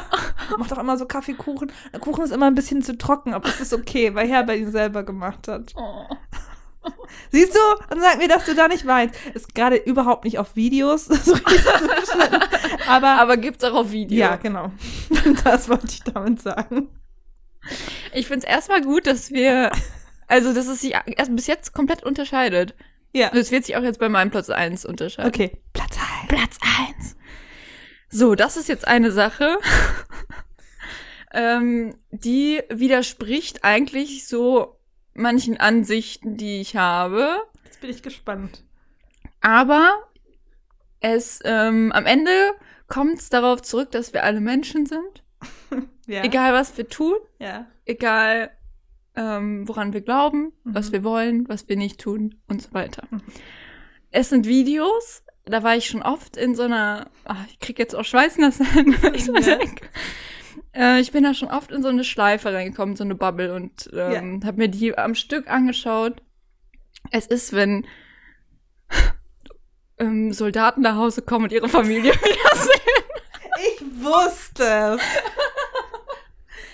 Macht 0.57 0.71
auch 0.73 0.77
immer 0.79 0.97
so 0.97 1.05
Kaffeekuchen. 1.05 1.71
Der 1.91 1.99
Kuchen 1.99 2.23
ist 2.23 2.31
immer 2.31 2.47
ein 2.47 2.55
bisschen 2.55 2.81
zu 2.81 2.97
trocken, 2.97 3.33
aber 3.33 3.47
das 3.49 3.59
ist 3.59 3.73
okay, 3.73 4.15
weil 4.15 4.27
Herbert 4.27 4.57
ihn 4.57 4.71
selber 4.71 5.03
gemacht 5.03 5.47
hat. 5.47 5.73
Oh. 5.75 6.05
Siehst 7.31 7.55
du? 7.55 7.93
Und 7.93 8.01
sag 8.01 8.17
mir, 8.17 8.27
dass 8.27 8.45
du 8.45 8.55
da 8.55 8.67
nicht 8.67 8.85
weinst. 8.85 9.15
Ist 9.33 9.53
gerade 9.55 9.75
überhaupt 9.75 10.25
nicht 10.25 10.39
auf 10.39 10.55
Videos. 10.55 11.05
so 11.05 11.35
aber, 12.87 13.19
Aber 13.19 13.37
gibt's 13.37 13.63
auch 13.63 13.73
auf 13.73 13.91
Video. 13.91 14.17
ja, 14.17 14.35
genau. 14.35 14.71
Das 15.43 15.69
wollte 15.69 15.87
ich 15.87 16.03
damit 16.03 16.41
sagen. 16.41 16.89
Ich 18.13 18.27
find's 18.27 18.45
erstmal 18.45 18.81
gut, 18.81 19.07
dass 19.07 19.31
wir, 19.31 19.71
also 20.27 20.53
dass 20.53 20.67
es 20.67 20.81
sich 20.81 20.93
erst 21.05 21.35
bis 21.35 21.47
jetzt 21.47 21.73
komplett 21.73 22.03
unterscheidet. 22.03 22.75
Ja. 23.13 23.31
Und 23.31 23.37
es 23.37 23.51
wird 23.51 23.65
sich 23.65 23.75
auch 23.75 23.83
jetzt 23.83 23.99
bei 23.99 24.09
meinem 24.09 24.31
Platz 24.31 24.49
1 24.49 24.85
unterscheiden. 24.85 25.29
Okay. 25.29 25.57
Platz 25.73 25.97
1. 26.21 26.27
Platz 26.29 26.57
1. 26.97 27.15
So, 28.09 28.35
das 28.35 28.57
ist 28.57 28.69
jetzt 28.69 28.87
eine 28.87 29.11
Sache, 29.11 29.57
ähm, 31.33 31.95
die 32.11 32.61
widerspricht 32.69 33.63
eigentlich 33.63 34.27
so 34.27 34.79
manchen 35.13 35.59
Ansichten, 35.59 36.37
die 36.37 36.61
ich 36.61 36.75
habe. 36.75 37.37
Jetzt 37.65 37.81
bin 37.81 37.89
ich 37.89 38.03
gespannt. 38.03 38.63
Aber 39.41 39.91
es 40.99 41.39
ähm, 41.43 41.91
am 41.91 42.05
Ende 42.05 42.31
kommt 42.87 43.19
es 43.19 43.29
darauf 43.29 43.61
zurück, 43.61 43.91
dass 43.91 44.13
wir 44.13 44.23
alle 44.23 44.41
Menschen 44.41 44.85
sind. 44.85 45.23
Ja. 46.05 46.21
Egal 46.25 46.51
was 46.53 46.77
wir 46.77 46.89
tun, 46.89 47.15
Ja. 47.39 47.65
egal 47.85 48.51
ähm, 49.15 49.67
woran 49.67 49.93
wir 49.93 50.01
glauben, 50.01 50.53
Mhm. 50.63 50.75
was 50.75 50.91
wir 50.91 51.03
wollen, 51.03 51.47
was 51.47 51.67
wir 51.69 51.75
nicht 51.77 51.99
tun 52.01 52.35
und 52.47 52.61
so 52.61 52.73
weiter. 52.73 53.03
Mhm. 53.11 53.21
Es 54.11 54.29
sind 54.29 54.45
Videos, 54.47 55.23
da 55.45 55.63
war 55.63 55.75
ich 55.75 55.87
schon 55.87 56.01
oft 56.03 56.37
in 56.37 56.55
so 56.55 56.63
einer, 56.63 57.09
ach, 57.25 57.45
ich 57.49 57.59
krieg 57.59 57.79
jetzt 57.79 57.95
auch 57.95 58.05
Schweißnasse 58.05 58.63
hin, 58.65 58.95
wenn 59.01 59.13
ich 59.15 59.25
Ja. 59.27 59.55
denke. 59.57 59.87
Äh, 60.75 60.99
ich 61.01 61.11
bin 61.11 61.23
da 61.23 61.33
schon 61.33 61.49
oft 61.49 61.71
in 61.71 61.81
so 61.83 61.89
eine 61.89 62.03
Schleife 62.03 62.51
reingekommen, 62.53 62.95
so 62.95 63.03
eine 63.03 63.15
Bubble 63.15 63.53
und 63.53 63.89
ähm, 63.93 64.41
habe 64.45 64.57
mir 64.57 64.67
die 64.69 64.97
am 64.97 65.13
Stück 65.15 65.49
angeschaut. 65.49 66.21
Es 67.11 67.27
ist, 67.27 67.53
wenn 67.53 67.85
ähm, 69.99 70.31
Soldaten 70.33 70.81
nach 70.81 70.95
Hause 70.95 71.21
kommen 71.21 71.45
und 71.45 71.51
ihre 71.51 71.69
Familie 71.69 72.13
wiedersehen. 72.13 72.79
Ich 73.75 73.81
wusste 74.03 74.63
es. 74.97 75.01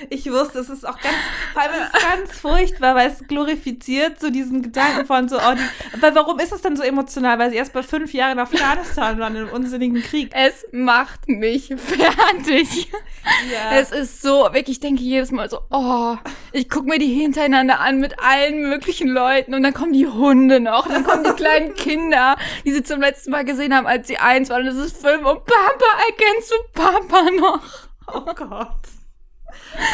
Ich 0.09 0.31
wusste, 0.31 0.59
es 0.59 0.69
ist 0.69 0.87
auch 0.87 0.97
ganz, 0.99 1.15
vor 1.53 1.61
allem 1.61 1.73
ist 1.73 1.93
es 1.93 2.03
ganz 2.09 2.39
furchtbar, 2.39 2.95
weil 2.95 3.09
es 3.09 3.27
glorifiziert 3.27 4.19
so 4.19 4.29
diesen 4.29 4.61
Gedanken 4.61 5.05
von 5.05 5.29
so, 5.29 5.37
oh, 5.37 5.53
die, 5.53 6.01
weil 6.01 6.15
warum 6.15 6.39
ist 6.39 6.51
es 6.51 6.61
denn 6.61 6.75
so 6.75 6.83
emotional? 6.83 7.37
Weil 7.39 7.51
sie 7.51 7.57
erst 7.57 7.73
bei 7.73 7.83
fünf 7.83 8.13
Jahren 8.13 8.33
in 8.33 8.39
Afghanistan 8.39 9.19
waren, 9.19 9.35
im 9.35 9.49
unsinnigen 9.49 10.01
Krieg. 10.01 10.31
Es 10.33 10.65
macht 10.71 11.27
mich 11.27 11.67
fertig. 11.77 12.89
Ja. 13.51 13.77
Es 13.77 13.91
ist 13.91 14.21
so, 14.21 14.49
wirklich, 14.51 14.77
ich 14.77 14.79
denke 14.79 15.01
jedes 15.01 15.31
Mal 15.31 15.49
so, 15.49 15.59
oh, 15.69 16.17
ich 16.51 16.69
gucke 16.69 16.87
mir 16.87 16.99
die 16.99 17.13
hintereinander 17.13 17.79
an 17.79 17.99
mit 17.99 18.19
allen 18.19 18.61
möglichen 18.61 19.07
Leuten 19.09 19.53
und 19.53 19.63
dann 19.63 19.73
kommen 19.73 19.93
die 19.93 20.07
Hunde 20.07 20.59
noch, 20.59 20.87
dann 20.87 21.03
kommen 21.03 21.23
die 21.23 21.31
kleinen 21.31 21.73
Kinder, 21.75 22.37
die 22.65 22.71
sie 22.71 22.83
zum 22.83 23.01
letzten 23.01 23.31
Mal 23.31 23.45
gesehen 23.45 23.75
haben, 23.75 23.87
als 23.87 24.07
sie 24.07 24.17
eins 24.17 24.49
waren 24.49 24.63
und 24.63 24.67
es 24.67 24.77
ist 24.77 24.97
fünf 24.97 25.25
und 25.25 25.45
Papa, 25.45 25.85
erkennst 26.07 26.51
du 26.51 26.55
Papa 26.73 27.29
noch? 27.31 27.61
Oh 28.07 28.33
Gott. 28.33 28.98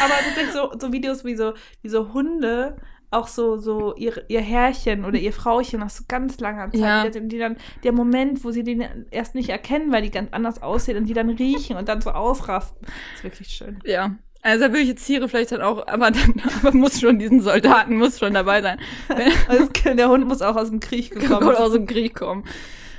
Aber 0.04 0.14
tatsächlich 0.24 0.52
so, 0.52 0.72
so 0.78 0.92
Videos 0.92 1.24
wie 1.24 1.36
so, 1.36 1.52
wie 1.82 1.88
so 1.88 2.12
Hunde 2.12 2.76
auch 3.10 3.28
so, 3.28 3.56
so 3.56 3.94
ihr, 3.94 4.24
ihr 4.28 4.40
Herrchen 4.40 5.04
oder 5.04 5.16
ihr 5.18 5.32
Frauchen 5.32 5.78
nach 5.80 5.90
so 5.90 6.04
ganz 6.08 6.40
langer 6.40 6.70
Zeit, 6.72 7.14
Ja. 7.14 7.20
die, 7.20 7.38
dann, 7.38 7.56
der 7.84 7.92
Moment, 7.92 8.44
wo 8.44 8.50
sie 8.50 8.64
den 8.64 8.84
erst 9.10 9.34
nicht 9.36 9.48
erkennen, 9.48 9.92
weil 9.92 10.02
die 10.02 10.10
ganz 10.10 10.32
anders 10.32 10.60
aussehen 10.60 10.96
und 10.98 11.06
die 11.06 11.14
dann 11.14 11.30
riechen 11.30 11.76
und 11.76 11.88
dann 11.88 12.00
so 12.00 12.10
ausrasten, 12.10 12.86
ist 13.14 13.22
wirklich 13.24 13.48
schön. 13.48 13.78
Ja. 13.84 14.16
Also 14.42 14.64
da 14.66 14.70
würde 14.70 14.80
ich 14.82 14.88
jetzt 14.88 15.04
Tiere 15.06 15.28
vielleicht 15.28 15.52
dann 15.52 15.62
auch, 15.62 15.86
aber 15.86 16.10
dann 16.10 16.34
aber 16.62 16.72
muss 16.76 17.00
schon 17.00 17.18
diesen 17.18 17.40
Soldaten 17.40 17.96
muss 17.96 18.18
schon 18.18 18.34
dabei 18.34 18.60
sein. 18.62 18.78
Also 19.48 19.68
der 19.94 20.08
Hund 20.08 20.26
muss 20.26 20.42
auch 20.42 20.56
aus 20.56 20.68
dem 20.70 20.80
Krieg 20.80 21.10
gekommen 21.18 21.40
kommt 21.46 21.58
aus 21.58 21.72
dem 21.72 21.86
Krieg 21.86 22.14
kommen. 22.14 22.44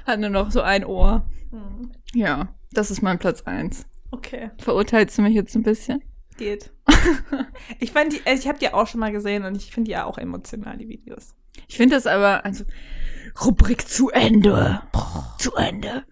Hat 0.05 0.19
nur 0.21 0.29
noch 0.29 0.51
so 0.51 0.61
ein 0.61 0.85
Ohr. 0.85 1.25
Hm, 1.51 1.91
Ja, 2.13 2.47
das 2.71 2.91
ist 2.91 3.01
mein 3.01 3.19
Platz 3.19 3.41
eins. 3.43 3.85
Okay, 4.11 4.51
Verurteilst 4.59 5.17
du 5.17 5.21
mich 5.21 5.33
jetzt 5.35 5.53
ein 5.55 5.63
bisschen? 5.63 6.01
Geht. 6.37 6.71
ich 7.79 7.91
fand 7.91 8.13
die, 8.13 8.21
also 8.25 8.41
ich 8.41 8.47
habe 8.47 8.59
die 8.59 8.73
auch 8.73 8.87
schon 8.87 8.99
mal 8.99 9.11
gesehen 9.11 9.43
und 9.45 9.55
ich 9.55 9.71
finde 9.71 9.89
die 9.89 9.93
ja 9.93 10.05
auch 10.05 10.17
emotional, 10.17 10.77
die 10.77 10.87
Videos. 10.87 11.35
Ich 11.67 11.77
finde 11.77 11.95
das 11.95 12.07
aber, 12.07 12.45
also, 12.45 12.63
Rubrik 13.43 13.87
zu 13.87 14.09
Ende. 14.09 14.81
Zu 15.39 15.55
Ende. 15.55 16.05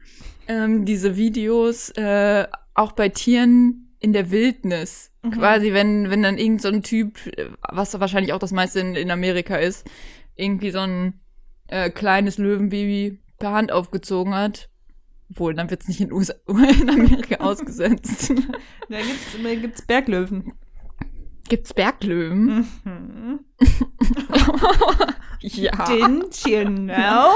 Ähm, 0.47 0.86
diese 0.86 1.15
Videos, 1.15 1.89
äh, 1.91 2.47
auch 2.73 2.91
bei 2.91 3.09
Tieren 3.09 3.95
in 3.99 4.13
der 4.13 4.32
Wildnis. 4.32 5.11
Mhm. 5.23 5.32
Quasi, 5.32 5.73
wenn, 5.73 6.09
wenn 6.09 6.21
dann 6.21 6.38
irgend 6.38 6.61
so 6.61 6.67
ein 6.67 6.84
Typ, 6.84 7.26
äh, 7.38 7.49
was 7.61 7.99
wahrscheinlich 7.99 8.34
auch 8.34 8.39
das 8.39 8.51
meiste 8.51 8.80
in, 8.80 8.95
in 8.95 9.11
Amerika 9.11 9.55
ist, 9.55 9.89
irgendwie 10.36 10.71
so 10.71 10.80
ein 10.80 11.19
äh, 11.67 11.89
kleines 11.89 12.38
Löwenbaby 12.38 13.19
per 13.39 13.51
Hand 13.51 13.71
aufgezogen 13.71 14.36
hat. 14.36 14.69
Obwohl, 15.32 15.53
dann 15.55 15.69
wird's 15.69 15.88
nicht 15.88 16.01
in, 16.01 16.11
USA, 16.11 16.34
in 16.47 16.89
Amerika 16.89 17.36
ausgesetzt. 17.43 18.32
Da 18.89 18.97
gibt's, 19.01 19.36
da 19.43 19.55
gibt's 19.55 19.82
Berglöwen. 19.82 20.53
Gibt's 21.49 21.73
Berglöwen? 21.73 22.67
Mhm. 22.84 23.39
Ja. 25.41 25.71
Didn't 25.86 26.47
you 26.47 26.65
know? 26.65 27.32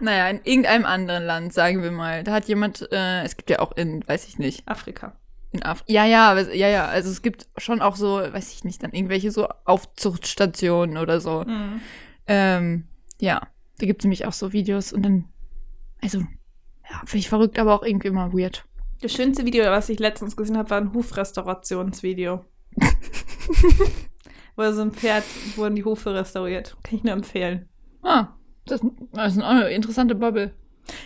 Naja, 0.00 0.28
in 0.28 0.40
irgendeinem 0.44 0.84
anderen 0.86 1.24
Land, 1.24 1.52
sagen 1.52 1.82
wir 1.82 1.90
mal. 1.90 2.24
Da 2.24 2.32
hat 2.32 2.46
jemand, 2.48 2.90
äh, 2.92 3.22
es 3.22 3.36
gibt 3.36 3.50
ja 3.50 3.58
auch 3.60 3.72
in, 3.72 4.06
weiß 4.06 4.26
ich 4.28 4.38
nicht, 4.38 4.66
Afrika. 4.66 5.16
in 5.52 5.62
Afrika. 5.62 5.92
Ja, 5.92 6.04
ja, 6.06 6.38
es- 6.38 6.54
ja, 6.54 6.68
ja, 6.68 6.86
also 6.86 7.10
es 7.10 7.22
gibt 7.22 7.48
schon 7.58 7.80
auch 7.82 7.96
so, 7.96 8.16
weiß 8.18 8.52
ich 8.52 8.64
nicht, 8.64 8.82
dann 8.82 8.92
irgendwelche 8.92 9.30
so 9.30 9.48
Aufzuchtstationen 9.64 10.96
oder 10.96 11.20
so. 11.20 11.44
Mhm. 11.46 11.80
Ähm, 12.26 12.84
ja, 13.20 13.40
da 13.78 13.86
gibt 13.86 14.02
es 14.02 14.04
nämlich 14.04 14.26
auch 14.26 14.32
so 14.32 14.52
Videos 14.52 14.92
und 14.92 15.02
dann, 15.02 15.24
also, 16.02 16.22
ja, 16.90 16.98
finde 17.00 17.18
ich 17.18 17.28
verrückt, 17.28 17.58
aber 17.58 17.74
auch 17.74 17.82
irgendwie 17.82 18.08
immer 18.08 18.32
weird. 18.32 18.64
Das 19.00 19.12
schönste 19.12 19.44
Video, 19.46 19.64
was 19.64 19.88
ich 19.88 19.98
letztens 19.98 20.36
gesehen 20.36 20.58
habe, 20.58 20.70
war 20.70 20.78
ein 20.78 20.92
Hufrestaurationsvideo. 20.92 22.44
Wo 24.56 24.70
so 24.72 24.82
ein 24.82 24.92
Pferd 24.92 25.24
wurden 25.56 25.76
die 25.76 25.84
Hufe 25.84 26.14
restauriert. 26.14 26.76
Kann 26.82 26.96
ich 26.98 27.04
nur 27.04 27.12
empfehlen. 27.14 27.68
Ah, 28.02 28.28
das, 28.66 28.80
das 29.12 29.36
ist 29.36 29.42
eine 29.42 29.68
interessante 29.70 30.14
Bubble. 30.14 30.52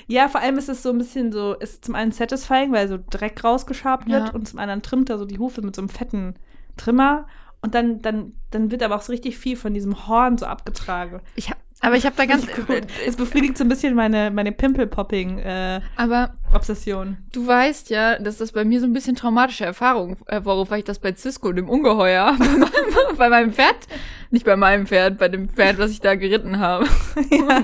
Ja, 0.07 0.29
vor 0.29 0.41
allem 0.41 0.57
ist 0.59 0.69
es 0.69 0.83
so 0.83 0.91
ein 0.91 0.99
bisschen 0.99 1.31
so, 1.31 1.55
ist 1.55 1.85
zum 1.85 1.95
einen 1.95 2.11
satisfying, 2.13 2.73
weil 2.73 2.89
so 2.89 2.99
Dreck 3.11 3.45
rausgeschabt 3.45 4.09
wird 4.09 4.29
Ja. 4.29 4.33
und 4.35 4.49
zum 4.49 4.59
anderen 4.59 4.83
trimmt 4.83 5.11
er 5.11 5.19
so 5.19 5.25
die 5.27 5.39
Hufe 5.39 5.63
mit 5.63 5.77
so 5.77 5.83
einem 5.83 5.89
fetten 5.89 6.35
Trimmer 6.77 7.27
und 7.61 7.75
dann, 7.75 8.01
dann, 8.03 8.33
dann 8.51 8.71
wird 8.71 8.83
aber 8.83 8.97
auch 8.97 9.03
so 9.03 9.13
richtig 9.13 9.37
viel 9.39 9.57
von 9.57 9.75
diesem 9.75 10.07
Horn 10.09 10.39
so 10.39 10.47
abgetragen. 10.47 11.21
Ich 11.37 11.51
hab, 11.51 11.59
aber 11.85 11.97
ich 11.97 12.07
habe 12.07 12.17
da 12.17 12.25
ganz, 12.27 12.47
Es 13.07 13.17
befriedigt 13.17 13.57
so 13.59 13.65
ein 13.65 13.69
bisschen 13.69 13.95
meine, 13.95 14.31
meine 14.31 14.53
Pimple-Popping-Obsession. 14.53 15.83
aber 15.97 16.35
Du 17.33 17.47
weißt 17.47 17.91
ja, 17.91 18.19
dass 18.19 18.39
das 18.39 18.53
bei 18.53 18.65
mir 18.65 18.81
so 18.81 18.87
ein 18.87 18.93
bisschen 18.93 19.15
traumatische 19.17 19.65
Erfahrung 19.65 20.17
äh, 20.27 20.45
war, 20.45 20.69
weil 20.71 20.79
ich 20.81 20.85
das 20.85 20.99
bei 20.99 21.15
Cisco, 21.15 21.53
dem 21.53 21.69
Ungeheuer, 21.69 22.37
bei 22.39 22.47
meinem, 22.47 23.17
bei 23.17 23.29
meinem 23.29 23.53
Pferd, 23.53 23.77
nicht 24.31 24.45
bei 24.45 24.57
meinem 24.57 24.87
Pferd, 24.87 25.19
bei 25.19 25.29
dem 25.29 25.49
Pferd, 25.49 25.79
was 25.79 25.91
ich 25.91 26.01
da 26.01 26.15
geritten 26.15 26.59
habe. 26.59 26.87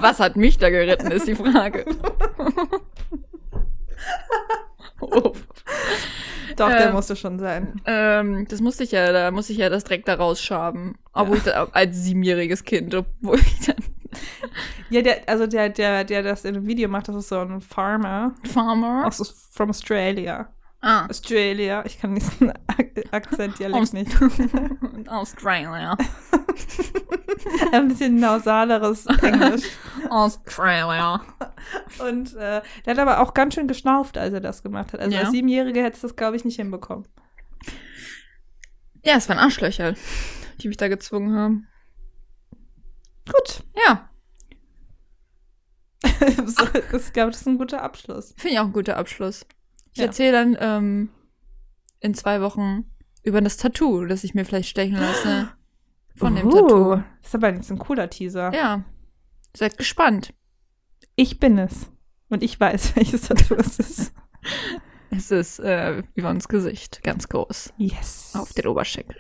Was 0.01 0.21
hat 0.21 0.37
mich 0.37 0.59
da 0.59 0.71
geritten, 0.71 1.11
ist 1.11 1.27
die 1.27 1.35
Frage. 1.35 1.85
oh. 5.01 5.33
Doch, 6.57 6.68
der 6.68 6.89
Ähm, 6.89 6.93
musste 6.95 7.14
schon 7.16 7.39
sein. 7.39 7.81
ähm, 7.87 8.47
das 8.49 8.61
musste 8.61 8.83
ich 8.85 8.91
ja, 8.91 9.12
da 9.12 9.31
musste 9.31 9.53
ich 9.53 9.61
ja 9.61 9.71
das 9.71 9.85
direkt 9.85 10.09
da 10.09 10.14
rausschaben. 10.14 10.97
Obwohl 11.12 11.37
ich 11.39 11.45
da, 11.45 11.68
als 11.73 11.97
siebenjähriges 12.03 12.64
Kind, 12.64 12.95
obwohl 12.95 13.39
ich 13.39 13.66
dann 13.66 13.77
Ja, 14.91 15.03
der, 15.03 15.29
also 15.29 15.47
der, 15.47 15.69
der, 15.69 16.05
der 16.05 16.23
das 16.23 16.45
in 16.45 16.57
einem 16.57 16.67
Video 16.67 16.89
macht, 16.89 17.09
das 17.09 17.17
ist 17.17 17.29
so 17.29 17.39
ein 17.41 17.61
Farmer 17.61 18.35
Farmer. 18.53 19.07
aus 19.07 19.49
from 19.53 19.71
Australia. 19.71 20.53
Ah. 20.83 21.07
Australia, 21.07 21.85
ich 21.85 22.01
kann 22.01 22.15
diesen 22.15 22.51
Ak 22.67 22.91
Akzent 23.13 23.59
dialekt 23.59 23.83
Aus- 23.83 23.93
nicht. 23.93 24.11
Australia. 25.09 25.97
Ein 27.73 27.89
bisschen 27.89 28.17
nausaleres 28.17 29.07
Englisch. 29.07 29.65
Australia. 30.09 31.21
Und 32.09 32.35
äh, 32.35 32.63
der 32.85 32.91
hat 32.95 32.99
aber 32.99 33.21
auch 33.21 33.35
ganz 33.35 33.55
schön 33.55 33.69
geschnauft, 33.69 34.17
als 34.19 34.33
er 34.35 34.41
das 34.41 34.63
gemacht 34.63 34.93
hat. 34.93 35.01
Also 35.01 35.15
Ja. 35.15 35.21
als 35.23 35.31
Siebenjährige 35.31 35.83
hätte 35.83 35.97
es 35.97 36.01
das, 36.03 36.17
glaube 36.17 36.37
ich, 36.37 36.45
nicht 36.45 36.57
hinbekommen. 36.57 37.07
Ja, 39.05 39.15
es 39.17 39.29
waren 39.29 39.39
Arschlöcher, 39.39 39.95
die 40.61 40.69
mich 40.69 40.77
da 40.77 40.89
gezwungen 40.89 41.37
haben. 41.37 41.67
Gut. 43.33 43.64
Ja, 43.87 44.09
so, 46.47 46.64
das, 46.93 47.12
glaube 47.12 47.31
ich, 47.31 47.37
ist 47.37 47.47
ein 47.47 47.59
guter 47.59 47.83
Abschluss. 47.83 48.33
finde 48.37 48.55
ich 48.55 48.59
auch 48.59 48.64
ein 48.66 48.72
guter 48.72 48.97
Abschluss. 48.97 49.45
Ich 49.93 49.99
Ja. 49.99 50.07
erzähle 50.07 50.33
dann 50.33 50.57
ähm, 50.59 51.11
in 52.01 52.14
zwei 52.14 52.41
Wochen 52.41 52.91
über 53.22 53.41
das 53.43 53.57
Tattoo, 53.59 54.07
das 54.07 54.24
ich 54.24 54.35
mir 54.35 54.45
vielleicht 54.47 54.70
stechen 54.70 54.97
lasse. 54.97 55.51
Von 56.16 56.37
dem 56.37 56.47
Uh, 56.47 56.51
Tattoo. 56.51 57.03
Ist 57.22 57.35
aber 57.35 57.53
jetzt 57.53 57.70
ein 57.70 57.78
cooler 57.78 58.09
Teaser. 58.09 58.53
Ja. 58.55 58.85
Seid 59.55 59.76
gespannt. 59.78 60.33
Ich 61.16 61.39
bin 61.39 61.59
es. 61.59 61.91
Und 62.31 62.43
ich 62.43 62.59
weiß, 62.59 62.97
welches 62.97 63.22
Tattoo 63.22 63.55
es 63.57 63.78
ist. 63.78 64.12
Es 65.11 65.31
ist 65.31 65.59
äh, 65.59 66.03
über 66.14 66.31
uns 66.31 66.49
Gesicht, 66.49 67.03
ganz 67.03 67.28
groß. 67.28 67.74
Yes. 67.76 68.33
Auf 68.35 68.53
den 68.55 68.66
Oberschenkel. 68.68 69.16